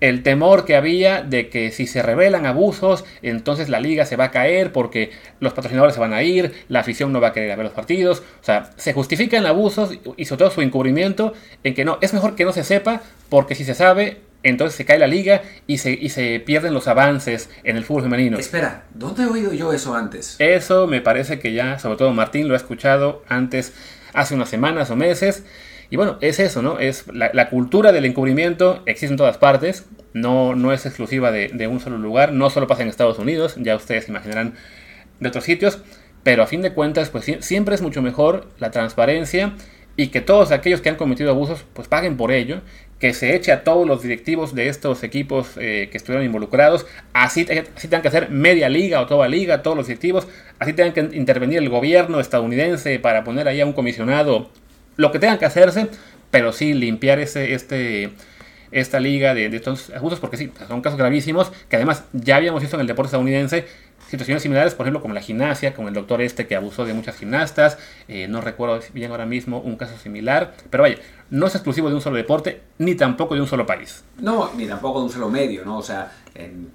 el 0.00 0.22
temor 0.22 0.64
que 0.64 0.76
había 0.76 1.22
de 1.22 1.48
que 1.48 1.70
si 1.70 1.86
se 1.86 2.02
revelan 2.02 2.46
abusos, 2.46 3.04
entonces 3.22 3.68
la 3.68 3.80
liga 3.80 4.06
se 4.06 4.16
va 4.16 4.24
a 4.24 4.30
caer 4.30 4.72
porque 4.72 5.10
los 5.40 5.52
patrocinadores 5.52 5.94
se 5.94 6.00
van 6.00 6.12
a 6.12 6.22
ir, 6.22 6.52
la 6.68 6.80
afición 6.80 7.12
no 7.12 7.20
va 7.20 7.28
a 7.28 7.32
querer 7.32 7.56
ver 7.56 7.64
los 7.64 7.74
partidos. 7.74 8.22
O 8.40 8.44
sea, 8.44 8.70
se 8.76 8.92
justifican 8.92 9.46
abusos 9.46 9.98
y 10.16 10.24
sobre 10.24 10.38
todo 10.38 10.50
su 10.50 10.62
encubrimiento 10.62 11.34
en 11.64 11.74
que 11.74 11.84
no, 11.84 11.98
es 12.00 12.14
mejor 12.14 12.34
que 12.34 12.44
no 12.44 12.52
se 12.52 12.64
sepa 12.64 13.02
porque 13.28 13.54
si 13.54 13.64
se 13.64 13.74
sabe, 13.74 14.22
entonces 14.42 14.76
se 14.76 14.84
cae 14.84 14.98
la 14.98 15.06
liga 15.06 15.42
y 15.66 15.78
se, 15.78 15.92
y 15.92 16.08
se 16.08 16.40
pierden 16.40 16.72
los 16.72 16.88
avances 16.88 17.50
en 17.62 17.76
el 17.76 17.84
fútbol 17.84 18.04
femenino. 18.04 18.38
Espera, 18.38 18.84
¿dónde 18.94 19.24
he 19.24 19.26
oído 19.26 19.52
yo 19.52 19.72
eso 19.72 19.94
antes? 19.94 20.36
Eso 20.38 20.86
me 20.86 21.00
parece 21.00 21.38
que 21.38 21.52
ya, 21.52 21.78
sobre 21.78 21.98
todo 21.98 22.12
Martín, 22.14 22.48
lo 22.48 22.54
ha 22.54 22.56
escuchado 22.56 23.22
antes, 23.28 23.74
hace 24.14 24.34
unas 24.34 24.48
semanas 24.48 24.90
o 24.90 24.96
meses. 24.96 25.44
Y 25.90 25.96
bueno, 25.96 26.18
es 26.20 26.38
eso, 26.38 26.62
¿no? 26.62 26.78
Es 26.78 27.04
la, 27.12 27.50
cultura 27.50 27.90
del 27.90 28.04
encubrimiento 28.04 28.82
existe 28.86 29.12
en 29.12 29.16
todas 29.18 29.38
partes, 29.38 29.86
no, 30.14 30.54
no 30.54 30.72
es 30.72 30.86
exclusiva 30.86 31.32
de, 31.32 31.66
un 31.66 31.80
solo 31.80 31.98
lugar, 31.98 32.32
no 32.32 32.48
solo 32.48 32.68
pasa 32.68 32.82
en 32.82 32.88
Estados 32.88 33.18
Unidos, 33.18 33.56
ya 33.58 33.74
ustedes 33.74 34.08
imaginarán 34.08 34.54
de 35.18 35.28
otros 35.28 35.44
sitios, 35.44 35.82
pero 36.22 36.44
a 36.44 36.46
fin 36.46 36.62
de 36.62 36.72
cuentas, 36.72 37.10
pues 37.10 37.26
siempre 37.40 37.74
es 37.74 37.82
mucho 37.82 38.02
mejor 38.02 38.48
la 38.60 38.70
transparencia 38.70 39.54
y 39.96 40.08
que 40.08 40.20
todos 40.20 40.52
aquellos 40.52 40.80
que 40.80 40.90
han 40.90 40.96
cometido 40.96 41.30
abusos, 41.30 41.64
pues 41.74 41.88
paguen 41.88 42.16
por 42.16 42.30
ello 42.30 42.62
que 43.00 43.14
se 43.14 43.34
eche 43.34 43.50
a 43.50 43.64
todos 43.64 43.88
los 43.88 44.02
directivos 44.02 44.54
de 44.54 44.68
estos 44.68 45.02
equipos 45.02 45.56
eh, 45.56 45.88
que 45.90 45.96
estuvieron 45.96 46.24
involucrados, 46.24 46.86
así, 47.14 47.46
así 47.74 47.88
tengan 47.88 48.02
que 48.02 48.08
hacer 48.08 48.30
media 48.30 48.68
liga 48.68 49.00
o 49.00 49.06
toda 49.06 49.26
liga, 49.26 49.62
todos 49.62 49.76
los 49.76 49.86
directivos, 49.86 50.28
así 50.58 50.74
tengan 50.74 50.92
que 50.92 51.16
intervenir 51.16 51.58
el 51.58 51.70
gobierno 51.70 52.20
estadounidense 52.20 52.98
para 52.98 53.24
poner 53.24 53.48
ahí 53.48 53.62
a 53.62 53.66
un 53.66 53.72
comisionado, 53.72 54.50
lo 55.00 55.12
que 55.12 55.18
tengan 55.18 55.38
que 55.38 55.46
hacerse, 55.46 55.88
pero 56.30 56.52
sí 56.52 56.74
limpiar 56.74 57.18
ese, 57.18 57.54
este, 57.54 58.10
esta 58.70 59.00
liga 59.00 59.34
de, 59.34 59.48
de 59.48 59.56
estos 59.56 59.90
abusos, 59.90 60.20
porque 60.20 60.36
sí, 60.36 60.52
son 60.68 60.82
casos 60.82 60.98
gravísimos 60.98 61.50
que 61.68 61.76
además 61.76 62.04
ya 62.12 62.36
habíamos 62.36 62.60
visto 62.60 62.76
en 62.76 62.82
el 62.82 62.86
deporte 62.86 63.08
estadounidense 63.08 63.66
situaciones 64.10 64.42
similares, 64.42 64.74
por 64.74 64.84
ejemplo, 64.84 65.00
como 65.00 65.14
la 65.14 65.20
gimnasia, 65.20 65.72
con 65.72 65.86
el 65.86 65.94
doctor 65.94 66.20
este 66.20 66.48
que 66.48 66.56
abusó 66.56 66.84
de 66.84 66.94
muchas 66.94 67.16
gimnastas, 67.16 67.78
eh, 68.08 68.26
no 68.28 68.40
recuerdo 68.40 68.80
bien 68.92 69.12
ahora 69.12 69.24
mismo 69.24 69.60
un 69.60 69.76
caso 69.76 69.96
similar, 69.98 70.54
pero 70.68 70.82
vaya, 70.82 70.96
no 71.30 71.46
es 71.46 71.54
exclusivo 71.54 71.88
de 71.88 71.94
un 71.94 72.00
solo 72.00 72.16
deporte, 72.16 72.60
ni 72.78 72.96
tampoco 72.96 73.36
de 73.36 73.40
un 73.40 73.46
solo 73.46 73.66
país. 73.66 74.02
No, 74.18 74.52
ni 74.54 74.66
tampoco 74.66 74.98
de 74.98 75.04
un 75.06 75.12
solo 75.12 75.28
medio, 75.28 75.64
¿no? 75.64 75.78
O 75.78 75.82
sea, 75.82 76.10
en, 76.34 76.72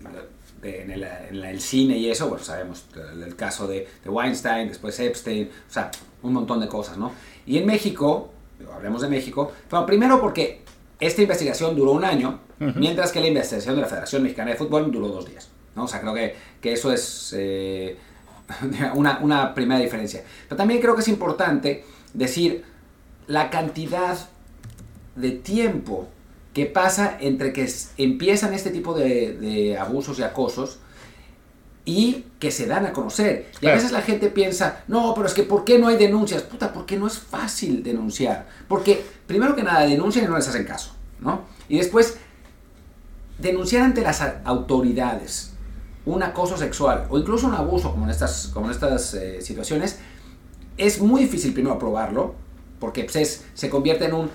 el, 0.63 1.61
cine 1.61 1.97
y 1.97 2.09
eso, 2.09 2.29
bueno, 2.29 2.43
sabemos 2.43 2.85
el, 2.95 3.35
caso 3.35 3.67
de, 3.67 3.87
Weinstein, 4.05 4.69
después 4.69 4.97
Epstein, 4.99 5.49
o 5.69 5.73
sea, 5.73 5.91
un 6.25 6.33
montón 6.33 6.59
de 6.59 6.67
cosas, 6.67 6.97
¿no? 6.97 7.11
Y 7.45 7.57
en 7.57 7.65
México, 7.65 8.29
hablemos 8.73 9.01
de 9.01 9.09
México, 9.09 9.51
bueno, 9.69 9.85
primero 9.85 10.19
porque 10.19 10.61
esta 10.99 11.21
investigación 11.21 11.75
duró 11.75 11.91
un 11.91 12.05
año, 12.05 12.39
mientras 12.75 13.11
que 13.11 13.19
la 13.19 13.27
investigación 13.27 13.75
de 13.75 13.81
la 13.81 13.87
Federación 13.87 14.23
Mexicana 14.23 14.51
de 14.51 14.57
Fútbol 14.57 14.91
duró 14.91 15.07
dos 15.09 15.25
días. 15.27 15.49
¿no? 15.75 15.83
O 15.83 15.87
sea, 15.87 16.01
creo 16.01 16.13
que, 16.13 16.35
que 16.61 16.73
eso 16.73 16.91
es 16.91 17.33
eh, 17.37 17.97
una, 18.95 19.19
una, 19.19 19.53
primera 19.53 19.79
diferencia. 19.79 20.23
Pero 20.47 20.57
también 20.57 20.81
creo 20.81 20.95
que 20.95 21.01
es 21.01 21.07
importante 21.07 21.83
decir 22.13 22.63
la 23.27 23.49
cantidad 23.49 24.17
de 25.15 25.31
tiempo 25.31 26.07
que 26.53 26.65
pasa 26.65 27.17
entre 27.19 27.51
que 27.51 27.69
empiezan 27.97 28.53
este 28.53 28.69
tipo 28.69 28.93
de, 28.93 29.33
de 29.33 29.77
abusos 29.77 30.19
y 30.19 30.23
acosos 30.23 30.79
y 31.85 32.25
que 32.39 32.51
se 32.51 32.65
dan 32.65 32.85
a 32.85 32.93
conocer. 32.93 33.51
Y 33.61 33.67
a 33.67 33.73
veces 33.73 33.91
la 33.91 34.01
gente 34.01 34.29
piensa, 34.29 34.83
no, 34.87 35.13
pero 35.13 35.27
es 35.27 35.33
que 35.33 35.43
¿por 35.43 35.63
qué 35.63 35.77
no 35.77 35.87
hay 35.87 35.97
denuncias? 35.97 36.41
Puta, 36.41 36.73
porque 36.73 36.97
no 36.97 37.07
es 37.07 37.19
fácil 37.19 37.83
denunciar. 37.83 38.47
Porque, 38.67 39.05
primero 39.27 39.55
que 39.55 39.63
nada, 39.63 39.85
denuncian 39.85 40.25
y 40.25 40.27
no 40.27 40.35
les 40.35 40.47
hacen 40.47 40.65
caso, 40.65 40.95
¿no? 41.19 41.43
Y 41.69 41.77
después, 41.77 42.17
denunciar 43.37 43.83
ante 43.83 44.01
las 44.01 44.21
autoridades 44.43 45.53
un 46.05 46.23
acoso 46.23 46.57
sexual 46.57 47.05
o 47.09 47.17
incluso 47.17 47.47
un 47.47 47.53
abuso, 47.53 47.91
como 47.91 48.05
en 48.05 48.11
estas, 48.11 48.47
como 48.47 48.67
en 48.67 48.71
estas 48.71 49.13
eh, 49.13 49.41
situaciones, 49.41 49.99
es 50.77 50.99
muy 50.99 51.21
difícil 51.21 51.53
primero 51.53 51.77
probarlo, 51.77 52.35
porque 52.79 53.03
pues, 53.03 53.45
se 53.53 53.69
convierte 53.69 54.05
en 54.05 54.13
un 54.13 54.29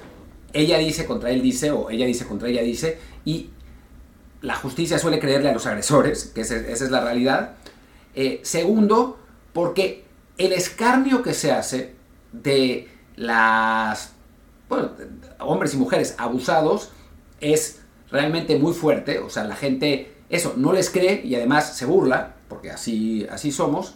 ella 0.52 0.78
dice 0.78 1.06
contra 1.06 1.30
él 1.30 1.42
dice 1.42 1.70
o 1.70 1.90
ella 1.90 2.06
dice 2.06 2.26
contra 2.26 2.48
ella 2.48 2.62
dice, 2.62 2.98
y 3.24 3.50
la 4.42 4.54
justicia 4.54 4.98
suele 4.98 5.18
creerle 5.18 5.50
a 5.50 5.52
los 5.52 5.66
agresores, 5.66 6.24
que 6.34 6.42
esa, 6.42 6.56
es 6.56 6.90
la 6.90 7.00
realidad. 7.00 7.52
Eh, 8.14 8.40
segundo, 8.42 9.18
porque 9.52 10.04
el 10.38 10.52
escarnio 10.52 11.22
que 11.22 11.34
se 11.34 11.52
hace 11.52 11.94
de 12.32 12.88
las 13.16 14.12
bueno, 14.68 14.90
hombres 15.40 15.74
y 15.74 15.76
mujeres 15.76 16.14
abusados 16.16 16.90
es 17.40 17.80
realmente 18.10 18.56
muy 18.56 18.72
fuerte, 18.72 19.18
o 19.18 19.28
sea, 19.28 19.44
la 19.44 19.56
gente 19.56 20.14
eso 20.30 20.54
no 20.56 20.72
les 20.72 20.90
cree 20.90 21.20
y 21.24 21.34
además 21.34 21.76
se 21.76 21.84
burla, 21.86 22.34
porque 22.48 22.70
así, 22.70 23.26
así 23.30 23.50
somos. 23.50 23.94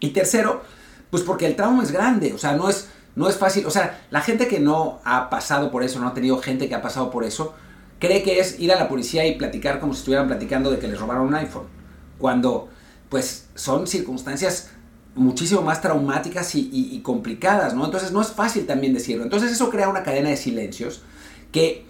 Y 0.00 0.10
tercero, 0.10 0.62
pues 1.10 1.22
porque 1.22 1.46
el 1.46 1.56
trauma 1.56 1.82
es 1.82 1.92
grande, 1.92 2.32
o 2.32 2.38
sea, 2.38 2.56
no 2.56 2.70
es, 2.70 2.88
no 3.14 3.28
es 3.28 3.36
fácil, 3.36 3.66
o 3.66 3.70
sea, 3.70 4.00
la 4.10 4.22
gente 4.22 4.48
que 4.48 4.60
no 4.60 5.00
ha 5.04 5.28
pasado 5.28 5.70
por 5.70 5.82
eso, 5.82 6.00
no 6.00 6.08
ha 6.08 6.14
tenido 6.14 6.38
gente 6.38 6.68
que 6.68 6.74
ha 6.74 6.82
pasado 6.82 7.10
por 7.10 7.24
eso, 7.24 7.54
cree 7.98 8.22
que 8.22 8.40
es 8.40 8.58
ir 8.60 8.72
a 8.72 8.76
la 8.76 8.88
policía 8.88 9.26
y 9.26 9.36
platicar 9.36 9.80
como 9.80 9.92
si 9.92 10.00
estuvieran 10.00 10.28
platicando 10.28 10.70
de 10.70 10.78
que 10.78 10.88
les 10.88 10.98
robaron 10.98 11.26
un 11.26 11.34
iPhone, 11.34 11.66
cuando 12.18 12.68
pues 13.08 13.48
son 13.54 13.86
circunstancias 13.86 14.70
muchísimo 15.14 15.62
más 15.62 15.80
traumáticas 15.80 16.54
y, 16.54 17.00
complicadas, 17.02 17.74
¿no? 17.74 17.84
Entonces 17.84 18.12
no 18.12 18.22
es 18.22 18.28
fácil 18.28 18.66
también 18.66 18.94
decirlo. 18.94 19.24
Entonces 19.24 19.50
eso 19.50 19.70
crea 19.70 19.88
una 19.88 20.02
cadena 20.02 20.30
de 20.30 20.36
silencios 20.36 21.02
que 21.50 21.86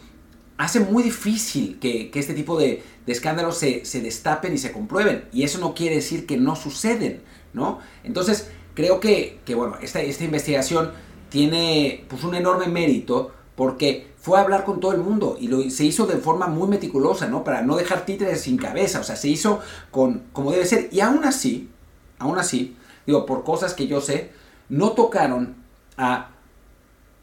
hace 0.56 0.80
muy 0.80 1.02
difícil 1.02 1.78
que, 1.78 2.10
este 2.14 2.34
tipo 2.34 2.58
de, 2.58 2.82
escándalos 3.06 3.58
se, 3.58 3.82
destapen 4.00 4.54
y 4.54 4.58
se 4.58 4.72
comprueben. 4.72 5.26
Y 5.32 5.42
eso 5.42 5.58
no 5.58 5.74
quiere 5.74 5.96
decir 5.96 6.26
que 6.26 6.36
no 6.38 6.56
suceden, 6.56 7.20
¿no? 7.52 7.80
Entonces, 8.02 8.50
creo 8.74 8.98
que, 9.00 9.40
bueno, 9.54 9.76
esta, 9.82 10.00
esta 10.00 10.24
investigación 10.24 10.92
tiene 11.28 12.04
pues, 12.08 12.24
un 12.24 12.34
enorme 12.34 12.68
mérito 12.68 13.32
porque 13.56 14.06
fue 14.28 14.38
a 14.38 14.42
hablar 14.42 14.64
con 14.64 14.78
todo 14.78 14.92
el 14.92 14.98
mundo 14.98 15.38
y 15.40 15.48
lo, 15.48 15.62
se 15.70 15.84
hizo 15.84 16.06
de 16.06 16.18
forma 16.18 16.48
muy 16.48 16.68
meticulosa, 16.68 17.28
¿no? 17.28 17.44
Para 17.44 17.62
no 17.62 17.76
dejar 17.76 18.04
títeres 18.04 18.42
sin 18.42 18.58
cabeza, 18.58 19.00
o 19.00 19.02
sea, 19.02 19.16
se 19.16 19.28
hizo 19.28 19.60
con, 19.90 20.24
como 20.34 20.52
debe 20.52 20.66
ser. 20.66 20.90
Y 20.92 21.00
aún 21.00 21.24
así, 21.24 21.70
aún 22.18 22.38
así, 22.38 22.76
digo, 23.06 23.24
por 23.24 23.42
cosas 23.42 23.72
que 23.72 23.86
yo 23.86 24.02
sé, 24.02 24.30
no 24.68 24.92
tocaron 24.92 25.56
a 25.96 26.28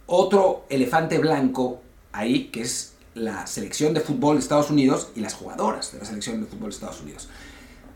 otro 0.07 0.65
elefante 0.69 1.19
blanco 1.19 1.83
ahí, 2.11 2.45
que 2.45 2.61
es 2.61 2.95
la 3.13 3.45
selección 3.45 3.93
de 3.93 4.01
fútbol 4.01 4.37
de 4.37 4.41
Estados 4.41 4.71
Unidos 4.71 5.11
y 5.15 5.19
las 5.19 5.35
jugadoras 5.35 5.91
de 5.93 5.99
la 5.99 6.05
selección 6.05 6.41
de 6.41 6.47
fútbol 6.47 6.69
de 6.69 6.75
Estados 6.75 7.01
Unidos. 7.01 7.29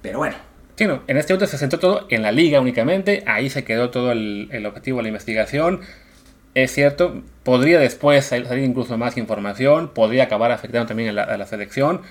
Pero 0.04 0.20
bueno. 0.20 0.36
Sí, 0.76 0.86
no, 0.86 1.02
en 1.08 1.18
este 1.18 1.34
momento 1.34 1.50
se 1.52 1.58
centró 1.58 1.80
todo 1.80 2.06
en 2.10 2.22
la 2.22 2.32
liga 2.32 2.62
únicamente, 2.62 3.24
ahí 3.26 3.50
se 3.50 3.64
quedó 3.64 3.90
todo 3.90 4.12
el, 4.12 4.66
objetivo 4.68 4.98
de 4.98 5.04
la 5.04 5.10
investigación. 5.10 5.82
Es 6.56 6.74
cierto, 6.74 7.22
podría 7.44 7.80
después 7.80 8.26
salir 8.26 8.64
incluso 8.64 8.98
más 8.98 9.18
información, 9.18 9.90
podría 9.94 10.24
acabar 10.24 10.52
afectando 10.52 10.88
también 10.88 11.18
a 11.18 11.38
la, 11.38 11.46
selección. 11.46 12.02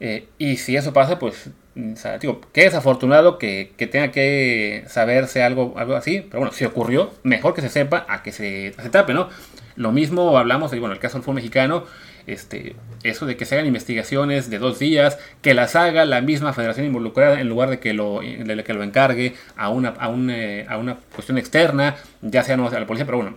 Eh, 0.00 0.28
y 0.38 0.56
si 0.56 0.76
eso 0.76 0.92
pasa, 0.92 1.18
pues, 1.18 1.50
digo, 2.20 2.40
qué 2.52 2.62
desafortunado 2.62 3.38
que, 3.38 3.72
que, 3.76 3.86
tenga 3.86 4.10
que 4.12 4.84
saberse 4.88 5.42
algo, 5.42 5.74
algo 5.76 5.94
así, 5.94 6.20
pero 6.20 6.40
bueno, 6.40 6.52
si 6.52 6.64
ocurrió, 6.64 7.12
mejor 7.22 7.54
que 7.54 7.62
se 7.62 7.68
sepa 7.68 8.06
a 8.08 8.22
que 8.22 8.32
se, 8.32 8.72
se 8.72 8.90
tape, 8.90 9.14
¿no? 9.14 9.28
Lo 9.76 9.92
mismo 9.92 10.36
hablamos 10.38 10.70
de, 10.70 10.80
bueno, 10.80 10.94
el 10.94 11.00
caso 11.00 11.18
del 11.18 11.22
fútbol 11.22 11.36
mexicano, 11.36 11.84
este, 12.26 12.76
eso 13.02 13.26
de 13.26 13.36
que 13.36 13.44
se 13.44 13.54
hagan 13.54 13.66
investigaciones 13.66 14.50
de 14.50 14.58
dos 14.58 14.78
días, 14.78 15.18
que 15.42 15.54
las 15.54 15.76
haga 15.76 16.04
la 16.06 16.22
misma 16.22 16.52
federación 16.52 16.86
involucrada 16.86 17.40
en 17.40 17.48
lugar 17.48 17.70
de 17.70 17.78
que 17.78 17.92
lo, 17.92 18.20
que 18.20 18.74
lo 18.74 18.82
encargue 18.82 19.34
a 19.56 19.68
una, 19.68 19.94
a, 19.98 20.10
eh, 20.30 20.66
a 20.68 20.78
una 20.78 20.96
cuestión 21.14 21.38
externa, 21.38 21.96
ya 22.22 22.42
sea 22.42 22.56
no, 22.56 22.68
a 22.68 22.80
la 22.80 22.86
policía, 22.86 23.06
pero 23.06 23.18
bueno, 23.18 23.36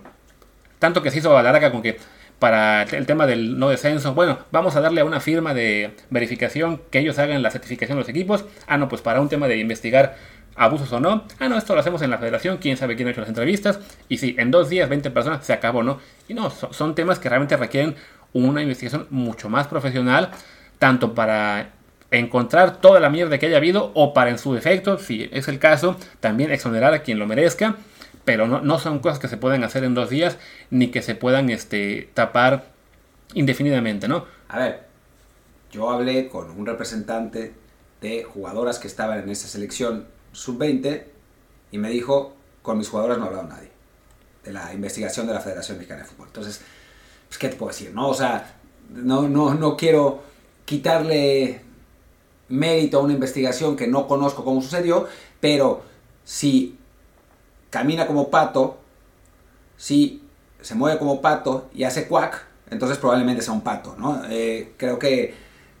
tanto 0.80 1.02
que 1.02 1.12
se 1.12 1.18
hizo 1.18 1.36
a 1.38 1.42
la 1.42 1.52
larga 1.52 1.70
con 1.70 1.82
que 1.82 1.98
para 2.40 2.82
el 2.82 3.06
tema 3.06 3.26
del 3.26 3.58
no 3.58 3.68
descenso, 3.68 4.14
bueno, 4.14 4.38
vamos 4.50 4.74
a 4.74 4.80
darle 4.80 5.02
a 5.02 5.04
una 5.04 5.20
firma 5.20 5.54
de 5.54 5.94
verificación 6.08 6.80
que 6.90 6.98
ellos 6.98 7.18
hagan 7.18 7.42
la 7.42 7.50
certificación 7.50 7.98
de 7.98 8.00
los 8.02 8.08
equipos. 8.08 8.46
Ah, 8.66 8.78
no, 8.78 8.88
pues 8.88 9.02
para 9.02 9.20
un 9.20 9.28
tema 9.28 9.46
de 9.46 9.58
investigar 9.58 10.16
abusos 10.56 10.90
o 10.92 11.00
no. 11.00 11.24
Ah, 11.38 11.48
no, 11.48 11.58
esto 11.58 11.74
lo 11.74 11.80
hacemos 11.80 12.00
en 12.02 12.10
la 12.10 12.18
federación, 12.18 12.56
quién 12.56 12.78
sabe 12.78 12.96
quién 12.96 13.08
ha 13.08 13.10
hecho 13.12 13.20
las 13.20 13.28
entrevistas. 13.28 13.78
Y 14.08 14.16
sí, 14.16 14.34
en 14.38 14.50
dos 14.50 14.70
días, 14.70 14.88
20 14.88 15.10
personas, 15.10 15.44
se 15.44 15.52
acabó, 15.52 15.82
¿no? 15.82 16.00
Y 16.28 16.34
no, 16.34 16.50
son, 16.50 16.94
temas 16.94 17.18
que 17.18 17.28
realmente 17.28 17.56
requieren 17.58 17.94
una 18.32 18.62
investigación 18.62 19.06
mucho 19.10 19.50
más 19.50 19.66
profesional, 19.66 20.30
tanto 20.78 21.14
para 21.14 21.70
encontrar 22.10 22.80
toda 22.80 23.00
la 23.00 23.10
mierda 23.10 23.38
que 23.38 23.46
haya 23.46 23.58
habido 23.58 23.92
o 23.94 24.14
para 24.14 24.30
en 24.30 24.38
su 24.38 24.54
defecto, 24.54 24.98
si 24.98 25.28
es 25.30 25.46
el 25.46 25.58
caso, 25.58 25.96
también 26.20 26.50
exonerar 26.50 26.94
a 26.94 27.02
quien 27.02 27.18
lo 27.18 27.26
merezca. 27.26 27.76
Pero 28.24 28.46
no, 28.46 28.60
no 28.60 28.78
son 28.78 28.98
cosas 29.00 29.18
que 29.18 29.28
se 29.28 29.36
pueden 29.36 29.64
hacer 29.64 29.84
en 29.84 29.94
dos 29.94 30.10
días 30.10 30.38
ni 30.70 30.88
que 30.90 31.02
se 31.02 31.14
puedan 31.14 31.50
este, 31.50 32.10
tapar 32.14 32.66
indefinidamente, 33.34 34.08
¿no? 34.08 34.26
A 34.48 34.58
ver, 34.58 34.86
yo 35.70 35.90
hablé 35.90 36.28
con 36.28 36.50
un 36.50 36.66
representante 36.66 37.54
de 38.00 38.24
jugadoras 38.24 38.78
que 38.78 38.88
estaban 38.88 39.20
en 39.20 39.28
esa 39.28 39.48
selección 39.48 40.06
sub-20 40.32 41.04
y 41.70 41.78
me 41.78 41.90
dijo, 41.90 42.34
con 42.62 42.78
mis 42.78 42.88
jugadoras 42.88 43.18
no 43.18 43.24
ha 43.24 43.26
hablado 43.28 43.48
nadie 43.48 43.70
de 44.44 44.52
la 44.52 44.72
investigación 44.72 45.26
de 45.26 45.34
la 45.34 45.40
Federación 45.40 45.78
Mexicana 45.78 46.02
de 46.02 46.08
Fútbol. 46.08 46.28
Entonces, 46.28 46.60
pues, 47.28 47.38
¿qué 47.38 47.48
te 47.48 47.56
puedo 47.56 47.70
decir? 47.70 47.92
No, 47.94 48.08
o 48.08 48.14
sea, 48.14 48.56
no, 48.90 49.28
no, 49.28 49.54
no 49.54 49.76
quiero 49.76 50.22
quitarle 50.64 51.62
mérito 52.48 52.98
a 52.98 53.02
una 53.02 53.12
investigación 53.12 53.76
que 53.76 53.86
no 53.86 54.08
conozco 54.08 54.44
cómo 54.44 54.60
sucedió, 54.60 55.06
pero 55.40 55.82
si 56.24 56.78
camina 57.70 58.06
como 58.06 58.30
pato, 58.30 58.78
si 59.76 60.22
se 60.60 60.74
mueve 60.74 60.98
como 60.98 61.20
pato 61.20 61.70
y 61.74 61.84
hace 61.84 62.06
cuac, 62.06 62.44
entonces 62.70 62.98
probablemente 62.98 63.42
sea 63.42 63.54
un 63.54 63.62
pato, 63.62 63.96
¿no? 63.98 64.22
Eh, 64.28 64.74
creo 64.76 64.98
que, 64.98 65.34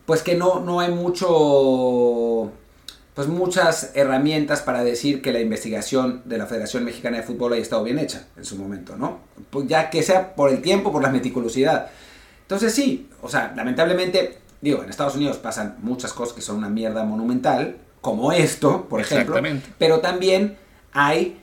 pues 0.06 0.22
que 0.22 0.34
no, 0.34 0.60
no 0.60 0.80
hay 0.80 0.90
mucho 0.90 2.52
pues 3.14 3.28
muchas 3.28 3.90
herramientas 3.94 4.62
para 4.62 4.84
decir 4.84 5.20
que 5.20 5.32
la 5.32 5.40
investigación 5.40 6.22
de 6.24 6.38
la 6.38 6.46
Federación 6.46 6.84
Mexicana 6.84 7.18
de 7.18 7.22
Fútbol 7.22 7.52
haya 7.52 7.62
estado 7.62 7.82
bien 7.82 7.98
hecha 7.98 8.26
en 8.36 8.44
su 8.44 8.56
momento, 8.56 8.96
¿no? 8.96 9.18
Pues 9.50 9.66
ya 9.66 9.90
que 9.90 10.02
sea 10.02 10.34
por 10.34 10.48
el 10.48 10.62
tiempo, 10.62 10.92
por 10.92 11.02
la 11.02 11.10
meticulosidad. 11.10 11.90
Entonces 12.42 12.72
sí, 12.72 13.08
o 13.20 13.28
sea, 13.28 13.52
lamentablemente, 13.56 14.38
digo, 14.60 14.82
en 14.82 14.90
Estados 14.90 15.16
Unidos 15.16 15.38
pasan 15.38 15.76
muchas 15.82 16.12
cosas 16.12 16.34
que 16.34 16.40
son 16.40 16.56
una 16.56 16.68
mierda 16.68 17.04
monumental, 17.04 17.76
como 18.00 18.32
esto, 18.32 18.86
por 18.88 19.00
ejemplo, 19.00 19.36
pero 19.76 20.00
también 20.00 20.56
hay 20.92 21.39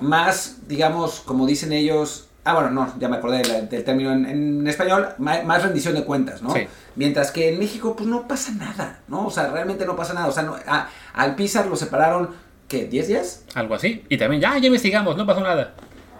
más, 0.00 0.68
digamos, 0.68 1.20
como 1.20 1.46
dicen 1.46 1.72
ellos, 1.72 2.26
Ah, 2.42 2.54
bueno, 2.54 2.70
no, 2.70 2.94
ya 2.98 3.08
me 3.08 3.16
acordé 3.16 3.42
del, 3.42 3.84
término 3.84 4.12
en, 4.12 4.66
español, 4.66 5.10
más, 5.18 5.62
rendición 5.62 5.94
de 5.94 6.04
cuentas, 6.04 6.40
¿no? 6.40 6.54
Mientras 6.96 7.30
que 7.30 7.50
en 7.50 7.58
México, 7.58 7.94
pues 7.94 8.08
no 8.08 8.26
pasa 8.26 8.52
nada, 8.52 9.00
¿no? 9.08 9.26
O 9.26 9.30
sea, 9.30 9.50
realmente 9.50 9.84
no 9.84 9.94
pasa 9.94 10.14
nada. 10.14 10.26
O 10.26 10.32
sea, 10.32 10.88
al 11.12 11.34
Pizar 11.34 11.66
lo 11.66 11.76
separaron, 11.76 12.30
¿qué? 12.66 12.88
¿10 12.90 13.06
días? 13.06 13.44
Algo 13.54 13.74
así. 13.74 14.04
Y 14.08 14.16
también, 14.16 14.40
ya, 14.40 14.56
ya 14.56 14.66
investigamos, 14.66 15.18
no 15.18 15.26
pasó 15.26 15.40
nada 15.40 15.74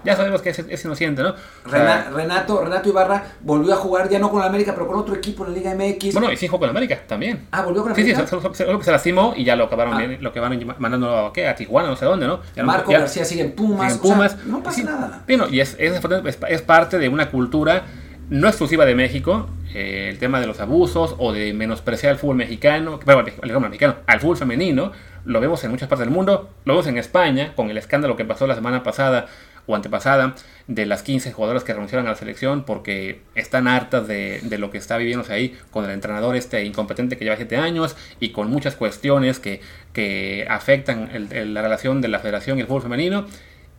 ya 0.04 0.16
sabemos 0.16 0.42
que 0.42 0.50
es, 0.50 0.84
inocente, 0.84 1.22
¿no? 1.22 1.34
Renato, 1.64 2.64
Renato 2.64 2.88
Ibarra 2.88 3.24
volvió 3.40 3.74
a 3.74 3.76
jugar 3.76 4.08
ya 4.08 4.18
no 4.18 4.30
con 4.30 4.40
la 4.40 4.46
América, 4.46 4.72
pero 4.74 4.86
con 4.86 4.96
otro 4.96 5.14
equipo 5.14 5.44
en 5.44 5.52
la 5.52 5.58
Liga 5.58 5.74
MX. 5.74 6.14
Bueno, 6.14 6.32
y 6.32 6.36
sí 6.36 6.46
jugó 6.46 6.60
con 6.60 6.68
la 6.68 6.70
América 6.72 7.00
también. 7.06 7.46
Ah, 7.50 7.62
volvió 7.62 7.82
con 7.82 7.92
la 7.92 7.94
América. 7.96 8.26
Sí, 8.26 8.36
sí, 8.40 8.54
se, 8.54 8.82
se, 8.82 8.90
lastimó 8.90 9.34
y 9.36 9.44
ya 9.44 9.56
lo 9.56 9.64
acabaron 9.64 9.94
ah. 9.94 9.98
bien, 9.98 10.22
lo 10.22 10.32
que 10.32 10.40
van 10.40 10.74
mandando 10.78 11.26
a, 11.26 11.32
¿qué? 11.32 11.48
a 11.48 11.54
Tijuana, 11.54 11.88
no 11.88 11.96
sé 11.96 12.04
dónde, 12.04 12.26
¿no? 12.26 12.40
Marco 12.64 12.92
García 12.92 13.24
sigue 13.24 13.42
en 13.42 13.52
Pumas. 13.52 13.94
en 13.94 13.98
Pumas. 14.00 14.36
no 14.46 14.62
pasa 14.62 14.82
nada. 14.82 15.22
Bueno, 15.26 15.46
y 15.50 15.60
es, 15.60 15.76
es, 15.78 16.00
es 16.48 16.62
parte 16.62 16.98
de 16.98 17.08
una 17.08 17.30
cultura 17.30 17.84
no 18.30 18.46
exclusiva 18.46 18.86
de 18.86 18.94
México, 18.94 19.48
eh, 19.74 20.08
el 20.08 20.18
tema 20.18 20.40
de 20.40 20.46
los 20.46 20.60
abusos 20.60 21.16
o 21.18 21.32
de 21.32 21.52
menospreciar 21.52 22.12
al 22.12 22.18
fútbol 22.18 22.36
mexicano, 22.36 23.00
bueno, 23.04 23.22
el 23.22 23.32
fútbol 23.32 23.60
mexicano, 23.62 23.96
al 24.06 24.20
fútbol 24.20 24.36
femenino, 24.36 24.92
lo 25.24 25.40
vemos 25.40 25.62
en 25.64 25.72
muchas 25.72 25.88
partes 25.88 26.06
del 26.06 26.14
mundo, 26.14 26.48
lo 26.64 26.74
vemos 26.74 26.86
en 26.86 26.96
España, 26.96 27.52
con 27.56 27.70
el 27.70 27.76
escándalo 27.76 28.16
que 28.16 28.24
pasó 28.24 28.46
la 28.46 28.54
semana 28.54 28.84
pasada 28.84 29.26
o 29.66 29.76
antepasada 29.76 30.34
de 30.66 30.86
las 30.86 31.02
15 31.02 31.32
jugadoras 31.32 31.64
que 31.64 31.72
renunciaron 31.72 32.06
a 32.06 32.10
la 32.10 32.16
selección 32.16 32.64
porque 32.64 33.20
están 33.34 33.68
hartas 33.68 34.06
de, 34.06 34.40
lo 34.58 34.70
que 34.70 34.78
está 34.78 34.96
viviéndose 34.96 35.32
ahí 35.32 35.58
con 35.70 35.84
el 35.84 35.90
entrenador 35.90 36.36
este 36.36 36.64
incompetente 36.64 37.16
que 37.16 37.24
lleva 37.24 37.36
7 37.36 37.56
años 37.56 37.96
y 38.20 38.30
con 38.30 38.50
muchas 38.50 38.76
cuestiones 38.76 39.38
que, 39.38 39.60
que 39.92 40.46
afectan 40.48 41.10
la 41.30 41.62
relación 41.62 42.00
de 42.00 42.08
la 42.08 42.18
federación 42.18 42.58
y 42.58 42.62
el 42.62 42.66
fútbol 42.66 42.82
femenino. 42.82 43.26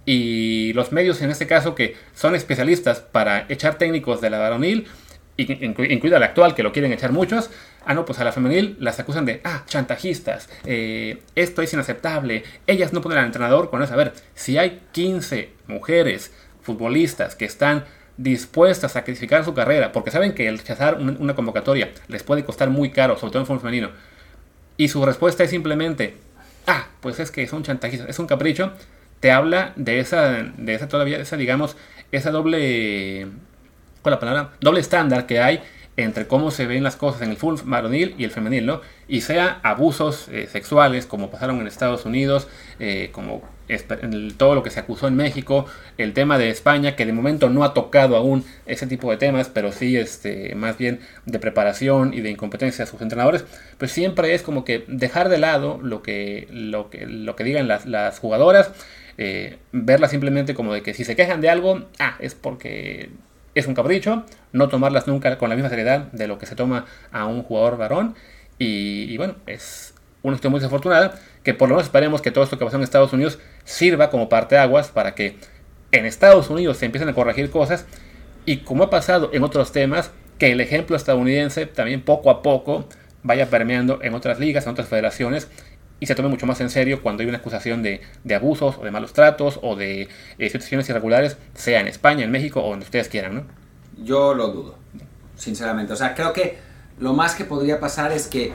Y 0.06 0.74
los 0.74 0.91
medios 0.91 1.22
en 1.22 1.30
este 1.30 1.46
caso 1.46 1.76
que 1.76 1.96
son 2.15 2.36
especialistas 2.36 3.00
para 3.00 3.46
echar 3.50 3.78
técnicos 3.78 4.20
de 4.20 4.30
la 4.32 4.39
varonil, 4.39 4.88
incluida 5.38 6.20
la 6.20 6.28
actual 6.28 6.56
que 6.56 6.63
lo 6.63 6.72
quieren 6.72 6.91
echar 6.91 7.12
muchos, 7.12 7.50
Ah, 7.84 7.94
no, 7.96 8.06
pues 8.06 8.20
a 8.20 8.24
la 8.24 8.32
femenil 8.32 8.78
las 8.80 9.00
acusan 9.00 9.26
de, 9.26 9.41
ah, 9.44 9.63
chantajistas, 9.65 10.50
eh, 10.65 11.24
esto 11.36 11.63
es 11.63 11.74
inaceptable, 11.74 12.44
ellas 12.67 12.94
no 12.94 13.02
ponen 13.02 13.17
al 13.17 13.26
entrenador 13.26 13.70
con 13.72 13.82
eso. 13.82 13.94
A 13.94 13.98
ver, 13.98 14.13
si 14.36 14.58
hay 14.58 14.84
15 14.91 15.50
mujeres 15.67 16.32
futbolistas 16.62 17.36
que 17.36 17.46
están 17.46 17.86
dispuestas 18.17 18.91
a 18.91 19.00
sacrificar 19.00 19.44
su 19.44 19.54
carrera 19.54 19.91
porque 19.91 20.12
saben 20.12 20.34
que 20.34 20.48
el 20.48 20.60
rechazar 20.60 21.00
una, 21.00 21.34
convocatoria 21.34 21.91
les 22.08 22.22
puede 22.22 22.46
costar 22.46 22.70
muy 22.70 22.91
caro, 22.91 23.17
sobre 23.17 23.32
todo 23.32 23.41
en 23.41 23.46
fútbol 23.48 23.62
femenino, 23.62 23.89
y 24.78 24.88
su 24.89 25.04
respuesta 25.04 25.44
es 25.44 25.50
simplemente, 25.50 26.17
ah, 26.67 26.88
pues 27.00 27.20
es 27.20 27.32
que 27.32 27.48
son 27.48 27.63
chantajistas, 27.63 28.10
es 28.10 28.20
un 28.20 28.28
capricho, 28.28 28.74
te 29.20 29.32
habla 29.32 29.74
de 29.76 30.00
esa, 30.00 30.44
de 30.44 30.74
esa 30.76 30.88
todavía, 30.88 31.17
esa 31.17 31.36
digamos, 31.36 31.76
esa 32.12 32.30
doble, 32.30 33.28
¿cuál 34.02 34.13
la 34.13 34.20
palabra? 34.20 34.52
Doble 34.60 34.82
estándar 34.82 35.26
que 35.26 35.39
hay 35.39 35.62
entre 36.03 36.27
cómo 36.27 36.51
se 36.51 36.67
ven 36.67 36.83
las 36.83 36.95
cosas 36.95 37.21
en 37.21 37.31
el 37.31 37.37
fútbol 37.37 37.61
varonil 37.65 38.15
y 38.17 38.23
el 38.23 38.31
femenil, 38.31 38.65
¿no? 38.65 38.81
Y 39.07 39.21
sea 39.21 39.59
abusos 39.63 40.27
eh, 40.29 40.47
sexuales 40.51 41.05
como 41.05 41.29
pasaron 41.29 41.59
en 41.59 41.67
Estados 41.67 42.05
Unidos, 42.05 42.47
eh, 42.79 43.09
como 43.11 43.41
todo 44.37 44.55
lo 44.55 44.63
que 44.63 44.69
se 44.69 44.79
acusó 44.79 45.07
en 45.07 45.15
México, 45.15 45.65
el 45.97 46.13
tema 46.13 46.37
de 46.37 46.49
España, 46.49 46.95
que 46.95 47.05
de 47.05 47.13
momento 47.13 47.49
no 47.49 47.63
ha 47.63 47.73
tocado 47.73 48.15
aún 48.15 48.43
ese 48.65 48.87
tipo 48.87 49.09
de 49.11 49.17
temas, 49.17 49.49
pero 49.49 49.71
sí 49.71 49.97
este, 49.97 50.55
más 50.55 50.77
bien 50.77 50.99
de 51.25 51.39
preparación 51.39 52.13
y 52.13 52.21
de 52.21 52.31
incompetencia 52.31 52.85
de 52.85 52.91
sus 52.91 53.01
entrenadores, 53.01 53.45
pues 53.77 53.91
siempre 53.91 54.33
es 54.33 54.41
como 54.41 54.65
que 54.65 54.83
dejar 54.87 55.29
de 55.29 55.37
lado 55.37 55.79
lo 55.81 56.01
que, 56.01 56.47
lo 56.51 56.89
que, 56.89 57.05
lo 57.05 57.35
que 57.35 57.43
digan 57.43 57.67
las, 57.67 58.19
jugadoras, 58.19 58.71
eh, 59.17 59.57
verlas 59.71 60.11
simplemente 60.11 60.53
como 60.53 60.73
de 60.73 60.81
que 60.81 60.93
si 60.93 61.05
se 61.05 61.15
quejan 61.15 61.41
de 61.41 61.49
algo, 61.49 61.85
ah, 61.99 62.17
es 62.19 62.35
porque 62.35 63.09
es 63.55 63.67
un 63.67 63.73
capricho, 63.73 64.23
no 64.51 64.69
tomarlas 64.69 65.07
nunca 65.07 65.37
con 65.37 65.49
la 65.49 65.55
misma 65.55 65.69
seriedad 65.69 66.11
de 66.11 66.27
lo 66.27 66.37
que 66.37 66.45
se 66.45 66.55
toma 66.55 66.85
a 67.11 67.25
un 67.25 67.43
jugador 67.43 67.77
varón. 67.77 68.15
Y, 68.57 69.17
bueno, 69.17 69.35
es 69.47 69.93
una 70.21 70.33
cuestión 70.33 70.51
muy 70.51 70.59
desafortunada 70.59 71.19
que 71.43 71.53
por 71.53 71.67
lo 71.67 71.75
menos 71.75 71.87
esperemos 71.87 72.21
que 72.21 72.31
todo 72.31 72.43
esto 72.43 72.57
que 72.57 72.65
pasó 72.65 72.77
en 72.77 72.83
Estados 72.83 73.11
Unidos 73.11 73.39
sirva 73.63 74.09
como 74.09 74.29
parte 74.29 74.57
aguas 74.57 74.89
para 74.89 75.15
que 75.15 75.37
en 75.91 76.05
Estados 76.05 76.49
Unidos 76.49 76.77
se 76.77 76.85
empiecen 76.85 77.09
a 77.09 77.13
corregir 77.13 77.49
cosas 77.49 77.85
y 78.45 78.57
como 78.57 78.83
ha 78.83 78.89
pasado 78.89 79.31
en 79.33 79.43
otros 79.43 79.71
temas, 79.71 80.11
que 80.37 80.51
el 80.51 80.61
ejemplo 80.61 80.95
estadounidense 80.95 81.65
también 81.65 82.01
poco 82.01 82.29
a 82.29 82.41
poco 82.41 82.87
vaya 83.23 83.49
permeando 83.49 83.99
en 84.01 84.13
otras 84.13 84.39
ligas, 84.39 84.65
en 84.65 84.71
otras 84.71 84.87
federaciones 84.87 85.49
y 86.01 86.07
se 86.07 86.15
tome 86.15 86.29
mucho 86.29 86.47
más 86.47 86.59
en 86.61 86.71
serio 86.71 87.01
cuando 87.01 87.21
hay 87.21 87.29
una 87.29 87.37
acusación 87.37 87.83
de, 87.83 88.01
abusos 88.35 88.75
o 88.79 88.83
de 88.83 88.89
malos 88.89 89.13
tratos 89.13 89.59
o 89.61 89.75
de 89.75 90.09
eh, 90.39 90.49
situaciones 90.49 90.89
irregulares, 90.89 91.37
sea 91.53 91.79
en 91.79 91.87
España, 91.87 92.25
en 92.25 92.31
México 92.31 92.61
o 92.61 92.71
donde 92.71 92.85
ustedes 92.85 93.07
quieran, 93.07 93.35
¿no? 93.35 93.43
Yo 94.03 94.33
lo 94.33 94.47
dudo, 94.47 94.77
sinceramente. 95.37 95.93
O 95.93 95.95
sea, 95.95 96.15
creo 96.15 96.33
que 96.33 96.57
lo 96.99 97.13
más 97.13 97.35
que 97.35 97.45
podría 97.45 97.79
pasar 97.79 98.11
es 98.11 98.27
que 98.27 98.51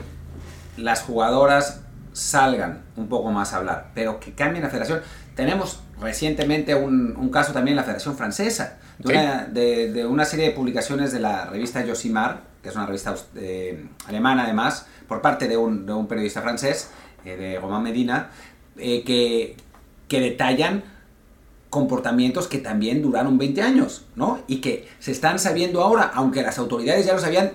las 0.76 1.02
jugadoras 1.02 1.82
salgan 2.12 2.82
un 2.96 3.08
poco 3.08 3.30
más 3.30 3.52
a 3.52 3.58
hablar, 3.58 3.90
pero 3.94 4.18
que 4.18 4.32
cambien 4.32 4.64
la 4.64 4.70
federación. 4.70 5.02
Tenemos 5.36 5.80
recientemente 6.00 6.74
un, 6.74 7.30
caso 7.32 7.52
también 7.52 7.74
en 7.74 7.76
la 7.76 7.84
Federación 7.84 8.16
Francesa, 8.16 8.78
de, 8.98 10.04
una, 10.08 10.24
serie 10.24 10.46
de 10.46 10.50
publicaciones 10.50 11.12
de 11.12 11.20
la 11.20 11.46
revista 11.46 11.84
Josimar, 11.86 12.40
que 12.60 12.70
es 12.70 12.74
una 12.74 12.86
revista 12.86 13.14
eh, 13.36 13.86
alemana 14.08 14.44
además, 14.44 14.86
por 15.06 15.20
parte 15.20 15.46
de 15.46 15.56
un, 15.56 15.86
de 15.86 15.92
un 15.92 16.08
periodista 16.08 16.42
francés, 16.42 16.90
de 17.34 17.58
Román 17.58 17.82
Medina, 17.82 18.30
eh, 18.76 19.02
que, 19.02 19.56
que 20.06 20.20
detallan 20.20 20.84
comportamientos 21.70 22.46
que 22.46 22.58
también 22.58 23.02
duraron 23.02 23.38
20 23.38 23.62
años, 23.62 24.04
¿no? 24.14 24.40
Y 24.46 24.60
que 24.60 24.86
se 25.00 25.10
están 25.10 25.38
sabiendo 25.38 25.82
ahora, 25.82 26.12
aunque 26.14 26.42
las 26.42 26.58
autoridades 26.58 27.04
ya 27.04 27.14
lo 27.14 27.18
sabían, 27.18 27.52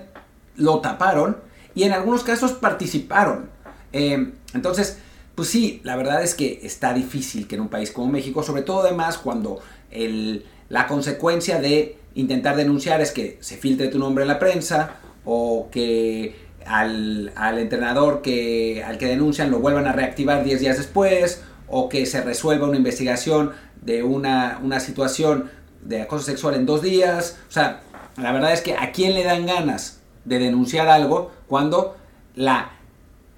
lo 0.56 0.80
taparon 0.80 1.38
y 1.74 1.84
en 1.84 1.92
algunos 1.92 2.22
casos 2.22 2.52
participaron. 2.52 3.48
Eh, 3.92 4.32
entonces, 4.54 4.98
pues 5.34 5.48
sí, 5.48 5.80
la 5.82 5.96
verdad 5.96 6.22
es 6.22 6.34
que 6.34 6.60
está 6.62 6.92
difícil 6.92 7.48
que 7.48 7.54
en 7.54 7.62
un 7.62 7.68
país 7.68 7.90
como 7.90 8.08
México, 8.08 8.42
sobre 8.42 8.62
todo 8.62 8.82
además 8.82 9.18
cuando 9.18 9.60
el, 9.90 10.44
la 10.68 10.86
consecuencia 10.86 11.60
de 11.60 11.98
intentar 12.14 12.56
denunciar 12.56 13.00
es 13.00 13.12
que 13.12 13.38
se 13.40 13.56
filtre 13.56 13.88
tu 13.88 13.98
nombre 13.98 14.22
en 14.22 14.28
la 14.28 14.38
prensa 14.38 14.96
o 15.24 15.68
que 15.70 16.34
al, 16.66 17.32
entrenador 17.58 18.22
que, 18.22 18.82
al 18.84 18.98
que 18.98 19.06
denuncian 19.06 19.50
lo 19.50 19.58
vuelvan 19.60 19.86
a 19.86 19.92
reactivar 19.92 20.44
10 20.44 20.60
días 20.60 20.76
después, 20.76 21.42
o 21.68 21.88
que 21.88 22.06
se 22.06 22.20
resuelva 22.22 22.68
una 22.68 22.76
investigación 22.76 23.52
de 23.80 24.02
una, 24.02 24.80
situación 24.80 25.50
de 25.82 26.02
acoso 26.02 26.24
sexual 26.24 26.54
en 26.54 26.66
dos 26.66 26.82
días. 26.82 27.38
O 27.48 27.52
sea, 27.52 27.80
la 28.16 28.32
verdad 28.32 28.52
es 28.52 28.60
que 28.60 28.76
a 28.76 28.92
quién 28.92 29.14
le 29.14 29.24
dan 29.24 29.46
ganas 29.46 30.00
de 30.24 30.38
denunciar 30.38 30.88
algo 30.88 31.32
cuando 31.48 31.96
la 32.36 32.72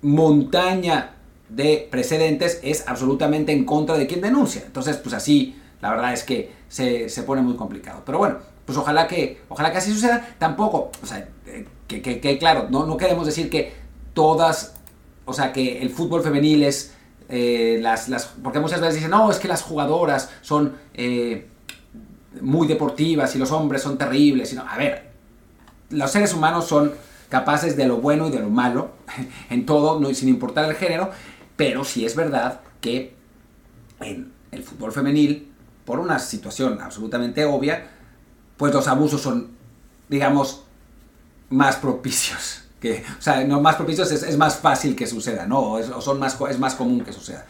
montaña 0.03 1.14
de 1.49 1.89
precedentes 1.91 2.61
es 2.62 2.87
absolutamente 2.89 3.53
en 3.53 3.64
contra 3.64 3.97
de 3.97 4.07
quien 4.07 4.20
denuncia. 4.20 4.62
Entonces, 4.66 4.97
pues 4.97 5.14
así, 5.14 5.57
la 5.81 5.91
verdad 5.91 6.12
es 6.12 6.25
que 6.25 6.53
se, 6.68 7.09
se 7.09 7.22
pone 7.22 7.41
muy 7.41 7.55
complicado. 7.55 8.03
Pero 8.05 8.18
bueno, 8.18 8.39
pues 8.64 8.77
ojalá 8.79 9.07
que, 9.07 9.43
ojalá 9.49 9.70
que 9.72 9.79
así 9.79 9.93
suceda. 9.93 10.35
Tampoco, 10.39 10.91
o 11.03 11.07
sea, 11.07 11.29
que, 11.89 12.03
que, 12.03 12.39
claro, 12.39 12.68
no, 12.70 12.87
no 12.87 12.97
queremos 12.97 13.26
decir 13.26 13.51
que 13.51 13.72
todas, 14.14 14.74
o 15.24 15.32
sea, 15.32 15.53
que 15.53 15.82
el 15.82 15.91
fútbol 15.91 16.22
femenil 16.22 16.62
es 16.62 16.95
eh, 17.28 17.78
las, 17.80 18.09
las, 18.09 18.26
porque 18.43 18.61
muchas 18.61 18.80
veces 18.80 18.97
dicen, 18.97 19.11
no, 19.11 19.30
es 19.30 19.39
que 19.39 19.49
las 19.49 19.62
jugadoras 19.62 20.30
son 20.43 20.76
eh, 20.95 21.49
muy 22.41 22.66
deportivas 22.66 23.35
y 23.35 23.39
los 23.39 23.51
hombres 23.53 23.82
son 23.82 23.99
terribles. 23.99 24.53
Y 24.53 24.57
a 24.57 24.76
ver, 24.76 25.11
los 25.91 26.11
seres 26.11 26.35
humanos 26.35 26.66
son 26.66 26.93
capaces 27.28 27.76
de 27.76 27.87
lo 27.87 27.99
bueno 27.99 28.28
y 28.28 28.30
de 28.30 28.41
lo 28.41 28.51
malo 28.51 28.91
en 29.51 29.66
todo, 29.66 30.01
no, 30.01 30.12
sin 30.14 30.28
importar 30.28 30.68
el 30.68 30.76
género, 30.76 31.11
pero 31.57 31.85
sí 31.85 32.05
es 32.05 32.16
verdad 32.16 32.61
que 32.80 33.14
en 34.01 34.32
el 34.51 34.62
fútbol 34.62 34.93
femenil, 34.93 35.51
por 35.85 35.99
una 35.99 36.18
situación 36.18 36.80
absolutamente 36.80 37.45
obvia, 37.45 37.89
pues 38.57 38.72
los 38.72 38.89
abusos 38.89 39.20
son, 39.20 39.51
digamos, 40.09 40.63
más 41.51 41.76
propicios. 41.76 42.62
Que, 42.80 43.03
o 43.18 43.22
sea, 43.22 43.45
no 43.45 43.61
más 43.61 43.76
propicios 43.76 44.11
es, 44.12 44.36
más 44.36 44.57
fácil 44.57 44.95
que 44.95 45.07
suceda, 45.07 45.47
¿no? 45.47 45.61
O, 45.61 46.01
son 46.01 46.18
más, 46.18 46.38
es 46.51 46.59
más 46.59 46.74
común 46.74 47.03
que 47.03 47.12
suceda. 47.12 47.47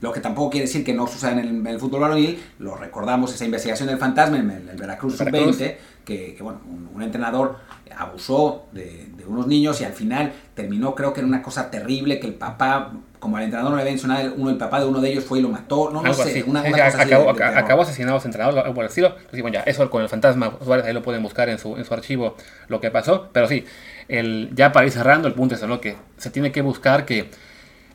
Lo 0.00 0.12
que 0.12 0.20
tampoco 0.20 0.50
quiere 0.50 0.66
decir 0.66 0.84
que 0.84 0.94
no 0.94 1.06
suceda 1.06 1.32
en 1.32 1.66
el, 1.66 1.80
fútbol 1.80 2.00
varonil, 2.00 2.40
lo 2.60 2.76
recordamos, 2.76 3.34
esa 3.34 3.44
investigación 3.44 3.88
del 3.88 3.98
fantasma 3.98 4.38
en 4.38 4.50
el, 4.50 4.76
Veracruz 4.76 5.16
Sub-20, 5.16 5.76
que, 6.04 6.36
bueno, 6.40 6.60
un, 6.94 7.02
entrenador 7.02 7.58
abusó 7.96 8.66
de, 8.72 9.12
unos 9.26 9.46
niños 9.46 9.80
y 9.80 9.84
al 9.84 9.92
final 9.92 10.32
terminó, 10.54 10.94
creo 10.94 11.12
que 11.12 11.20
era 11.20 11.26
una 11.26 11.42
cosa 11.42 11.70
terrible, 11.70 12.20
que 12.20 12.28
el 12.28 12.34
papá, 12.34 12.92
como 13.18 13.36
al 13.36 13.44
entrenador 13.44 13.70
no 13.70 13.76
le 13.76 13.82
había 13.82 13.92
mencionado, 13.92 14.34
uno, 14.36 14.50
el 14.50 14.56
papá 14.56 14.80
de 14.80 14.86
uno 14.86 15.00
de 15.00 15.10
ellos 15.10 15.24
fue 15.24 15.38
y 15.38 15.42
lo 15.42 15.48
mató, 15.48 15.90
no, 15.90 16.02
no 16.02 16.14
sé, 16.14 16.44
una, 16.46 16.62
cosa 16.62 17.02
acabó, 17.02 17.30
así 17.30 17.42
acabó 17.42 17.82
asesinado 17.82 18.16
a 18.16 18.18
ese 18.18 18.28
entrenador, 18.28 18.74
por 18.74 18.84
el 18.84 18.88
estilo. 18.88 19.14
Entonces, 19.30 19.52
ya, 19.52 19.60
eso 19.62 19.90
con 19.90 20.02
el 20.02 20.08
fantasma, 20.08 20.52
Suárez 20.64 20.86
ahí 20.86 20.92
lo 20.92 21.02
pueden 21.02 21.22
buscar 21.22 21.48
en 21.48 21.58
su, 21.58 21.76
en 21.76 21.84
su 21.84 21.94
archivo 21.94 22.36
lo 22.68 22.80
que 22.80 22.90
pasó, 22.90 23.28
pero 23.32 23.48
sí, 23.48 23.64
el, 24.08 24.50
ya 24.54 24.72
para 24.72 24.86
ir 24.86 24.92
cerrando, 24.92 25.28
el 25.28 25.34
punto 25.34 25.54
es 25.54 25.62
¿no? 25.62 25.80
que 25.80 25.96
se 26.16 26.30
tiene 26.30 26.52
que 26.52 26.62
buscar 26.62 27.04
que 27.04 27.30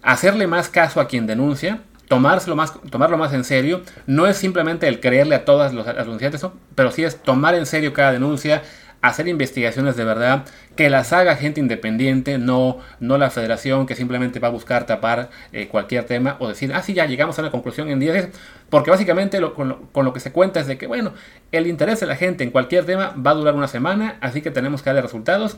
hacerle 0.01 0.47
más 0.47 0.69
caso 0.69 0.99
a 0.99 1.07
quien 1.07 1.25
denuncia, 1.25 1.81
tomárselo 2.07 2.55
más, 2.55 2.73
tomarlo 2.89 3.17
más 3.17 3.33
en 3.33 3.43
serio. 3.43 3.81
No 4.05 4.27
es 4.27 4.37
simplemente 4.37 4.87
el 4.87 4.99
creerle 4.99 5.35
a 5.35 5.45
todas 5.45 5.73
los 5.73 5.85
denunciantes, 5.85 6.45
pero 6.75 6.91
sí 6.91 7.03
es 7.03 7.17
tomar 7.17 7.55
en 7.55 7.65
serio 7.65 7.93
cada 7.93 8.11
denuncia, 8.11 8.61
hacer 9.03 9.27
investigaciones 9.27 9.97
de 9.97 10.05
verdad, 10.05 10.45
que 10.77 10.89
las 10.89 11.11
haga 11.11 11.35
gente 11.35 11.59
independiente, 11.59 12.37
no, 12.37 12.77
no 13.01 13.17
la 13.17 13.29
federación 13.29 13.85
que 13.85 13.95
simplemente 13.95 14.39
va 14.39 14.47
a 14.47 14.51
buscar 14.51 14.85
tapar 14.85 15.29
eh, 15.51 15.67
cualquier 15.67 16.05
tema 16.05 16.37
o 16.39 16.47
decir, 16.47 16.73
ah, 16.73 16.81
sí, 16.81 16.93
ya 16.93 17.05
llegamos 17.05 17.37
a 17.37 17.41
una 17.41 17.51
conclusión 17.51 17.89
en 17.89 17.99
10 17.99 18.29
porque 18.69 18.91
básicamente 18.91 19.41
con, 19.51 19.67
lo, 19.67 19.81
con, 19.91 20.05
lo, 20.05 20.13
que 20.13 20.21
se 20.21 20.31
cuenta 20.31 20.61
es 20.61 20.67
de 20.67 20.77
que, 20.77 20.87
bueno, 20.87 21.13
el 21.51 21.67
interés 21.67 21.99
de 21.99 22.07
la 22.07 22.15
gente 22.15 22.45
en 22.45 22.51
cualquier 22.51 22.85
tema 22.85 23.13
va 23.15 23.31
a 23.31 23.33
durar 23.35 23.55
una 23.55 23.67
semana, 23.67 24.17
así 24.21 24.41
que 24.41 24.51
tenemos 24.51 24.81
que 24.81 24.89
darle 24.89 25.01
resultados 25.01 25.57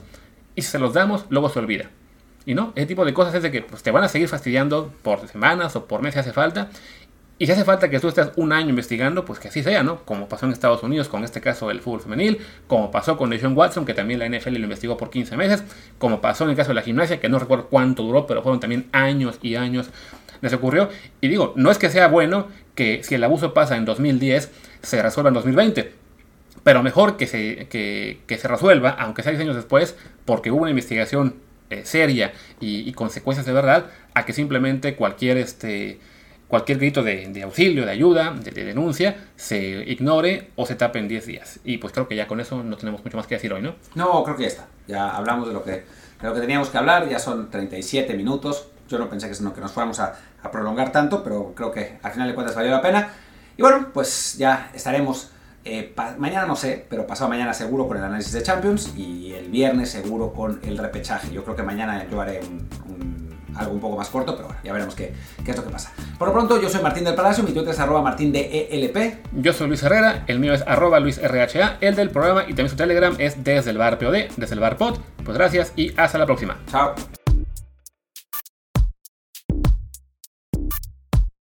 y 0.56 0.64
si 0.64 0.72
se 0.72 0.80
los 0.80 0.94
damos, 0.94 1.28
luego 1.30 1.50
se 1.50 1.60
olvida. 1.60 1.92
Y 2.48 2.56
no, 2.56 2.74
ese 2.76 2.88
tipo 2.88 3.06
de 3.06 3.14
cosas 3.14 3.36
es 3.36 3.44
de 3.44 3.52
que 3.52 3.62
pues, 3.62 3.84
te 3.84 3.92
van 3.92 4.04
a 4.04 4.08
seguir 4.08 4.28
fastidiando 4.28 4.92
por 5.04 5.28
semanas 5.28 5.76
o 5.76 5.86
por 5.86 6.02
meses 6.02 6.22
hace 6.22 6.34
falta. 6.34 6.70
Y 7.38 7.46
si 7.46 7.52
hace 7.52 7.66
falta 7.66 7.90
que 7.90 8.00
tú 8.00 8.08
estés 8.08 8.32
un 8.38 8.54
año 8.54 8.70
investigando, 8.70 9.26
pues 9.26 9.40
que 9.40 9.50
así 9.50 9.62
sea, 9.62 9.84
¿no? 9.84 10.06
Como 10.06 10.30
pasó 10.30 10.46
en 10.46 10.54
Estados 10.54 10.84
Unidos 10.84 11.10
con 11.10 11.24
este 11.26 11.42
caso 11.42 11.68
del 11.68 11.82
fútbol 11.82 12.00
femenil, 12.00 12.40
como 12.68 12.92
pasó 12.92 13.18
con 13.18 13.30
Deshaun 13.30 13.58
Watson, 13.58 13.86
que 13.86 13.94
también 13.94 14.20
la 14.20 14.30
NFL 14.30 14.54
lo 14.54 14.64
investigó 14.64 14.96
por 14.96 15.10
15 15.10 15.36
meses, 15.36 15.64
como 15.98 16.22
pasó 16.22 16.46
en 16.46 16.52
el 16.52 16.56
caso 16.56 16.70
de 16.70 16.76
la 16.76 16.82
gimnasia, 16.82 17.20
que 17.20 17.28
no 17.28 17.38
recuerdo 17.38 17.68
cuánto 17.68 18.04
duró, 18.04 18.26
pero 18.26 18.42
fueron 18.42 18.62
también 18.62 18.88
años 18.94 19.38
y 19.42 19.56
años 19.56 19.90
les 20.42 20.54
ocurrió. 20.54 20.90
Y 21.20 21.28
digo, 21.28 21.54
no 21.58 21.72
es 21.72 21.78
que 21.78 21.90
sea 21.90 22.08
bueno 22.08 22.48
que 22.74 23.04
si 23.04 23.16
el 23.16 23.24
abuso 23.24 23.54
pasa 23.54 23.76
en 23.76 23.84
2010, 23.84 24.52
se 24.82 25.02
resuelva 25.02 25.30
en 25.30 25.34
2020. 25.34 25.92
Pero 26.64 26.84
mejor 26.84 27.18
que 27.18 27.28
se, 27.28 27.68
que, 27.68 28.22
que 28.28 28.38
se 28.38 28.48
resuelva, 28.48 28.92
aunque 28.92 29.24
sea 29.24 29.32
10 29.34 29.42
años 29.42 29.56
después, 29.58 29.98
porque 30.24 30.52
hubo 30.52 30.62
una 30.62 30.72
investigación 30.72 31.36
eh, 31.72 31.82
seria 31.84 32.32
y, 32.60 32.92
consecuencias 32.94 33.46
de 33.48 33.52
verdad 33.52 33.88
a 34.14 34.24
que 34.24 34.34
simplemente 34.34 34.96
cualquier, 34.96 35.38
este, 35.38 36.00
cualquier 36.48 36.78
grito 36.78 37.04
de, 37.04 37.42
auxilio, 37.44 37.86
de 37.86 37.92
ayuda, 37.92 38.32
de, 38.32 38.52
denuncia, 38.52 39.28
se 39.36 39.58
ignore 39.58 40.52
o 40.56 40.66
se 40.66 40.76
tape 40.76 41.00
en 41.00 41.08
10 41.08 41.26
días. 41.26 41.60
Y 41.64 41.78
pues 41.78 41.94
creo 41.94 42.08
que 42.08 42.16
ya 42.16 42.28
con 42.28 42.40
eso 42.40 42.64
no 42.64 42.78
tenemos 42.78 43.04
mucho 43.04 43.18
más 43.18 43.28
que 43.28 43.36
decir 43.36 43.54
hoy, 43.54 43.62
¿no? 43.62 43.76
No, 43.96 44.24
creo 44.24 44.36
que 44.36 44.44
ya 44.44 44.50
está. 44.50 44.68
Ya 44.88 45.10
hablamos 45.10 45.48
de 45.48 45.54
lo 45.54 45.64
que, 45.64 45.72
de 45.72 45.84
lo 46.22 46.34
que 46.34 46.42
teníamos 46.42 46.70
que 46.70 46.78
hablar, 46.78 47.10
ya 47.10 47.20
son 47.20 47.50
37 47.50 48.14
minutos. 48.16 48.68
Yo 48.88 49.00
no 49.00 49.10
pensé 49.10 49.30
que, 49.30 49.36
que 49.36 49.62
nos 49.62 49.72
fuéramos 49.72 50.00
a, 50.00 50.16
a 50.44 50.52
prolongar 50.52 50.92
tanto, 50.92 51.24
pero 51.24 51.54
creo 51.56 51.72
que 51.72 51.98
al 52.04 52.12
final 52.12 52.28
de 52.28 52.36
cuentas 52.36 52.56
valió 52.56 52.72
la 52.72 52.82
pena. 52.82 53.12
Y 53.58 53.62
bueno, 53.62 53.90
pues 53.94 54.38
ya 54.38 54.70
estaremos 54.74 55.32
eh, 55.68 55.96
mañana 56.20 56.46
no 56.46 56.56
sé, 56.56 56.86
pero 56.88 57.08
pasado 57.08 57.28
mañana 57.28 57.52
seguro 57.52 57.88
con 57.88 57.98
el 57.98 58.04
análisis 58.04 58.34
de 58.34 58.44
Champions 58.44 58.94
y 58.96 59.34
el 59.34 59.50
viernes 59.50 59.90
seguro 59.90 60.32
con 60.32 60.60
el 60.64 60.78
repechaje. 60.78 61.34
Yo 61.34 61.44
creo 61.44 61.56
que 61.56 61.64
mañana 61.64 62.08
yo 62.08 62.22
haré 62.22 62.42
algo 63.56 63.74
un 63.74 63.80
poco 63.80 63.98
más 63.98 64.10
corto, 64.10 64.36
pero 64.36 64.48
bueno, 64.48 64.62
ya 64.64 64.74
veremos 64.74 64.96
qué, 64.96 65.14
qué, 65.44 65.52
es 65.52 65.58
lo 65.58 65.64
que 65.64 65.70
pasa. 65.70 65.92
Por 66.18 66.28
lo 66.28 66.34
pronto, 66.34 66.62
yo 66.62 66.70
soy 66.70 66.82
Martín 66.82 67.04
del 67.04 67.16
Palacio, 67.16 67.44
mi 67.44 67.52
Twitter 67.52 67.74
es 67.74 67.80
arroba 67.80 68.02
martín 68.02 68.32
de 68.32 68.68
ELP. 68.72 69.26
Yo 69.34 69.54
soy 69.54 69.68
Luis 69.68 69.84
Herrera, 69.84 70.24
el 70.28 70.40
mío 70.40 70.54
es 70.54 70.64
arroba 70.68 71.00
Luis 71.00 71.22
RHA, 71.22 71.78
el 71.82 71.96
del 71.96 72.10
programa 72.10 72.44
y 72.44 72.50
también 72.50 72.70
su 72.70 72.76
Telegram 72.76 73.16
es 73.18 73.44
desde 73.44 73.72
el 73.72 73.78
bar 73.78 73.98
POD, 74.00 74.36
desde 74.38 74.54
el 74.54 74.60
bar 74.60 74.78
POD. 74.78 75.00
Pues 75.24 75.38
gracias 75.38 75.74
y 75.76 75.94
hasta 75.98 76.18
la 76.18 76.26
próxima. 76.26 76.60
Chao. 76.70 76.96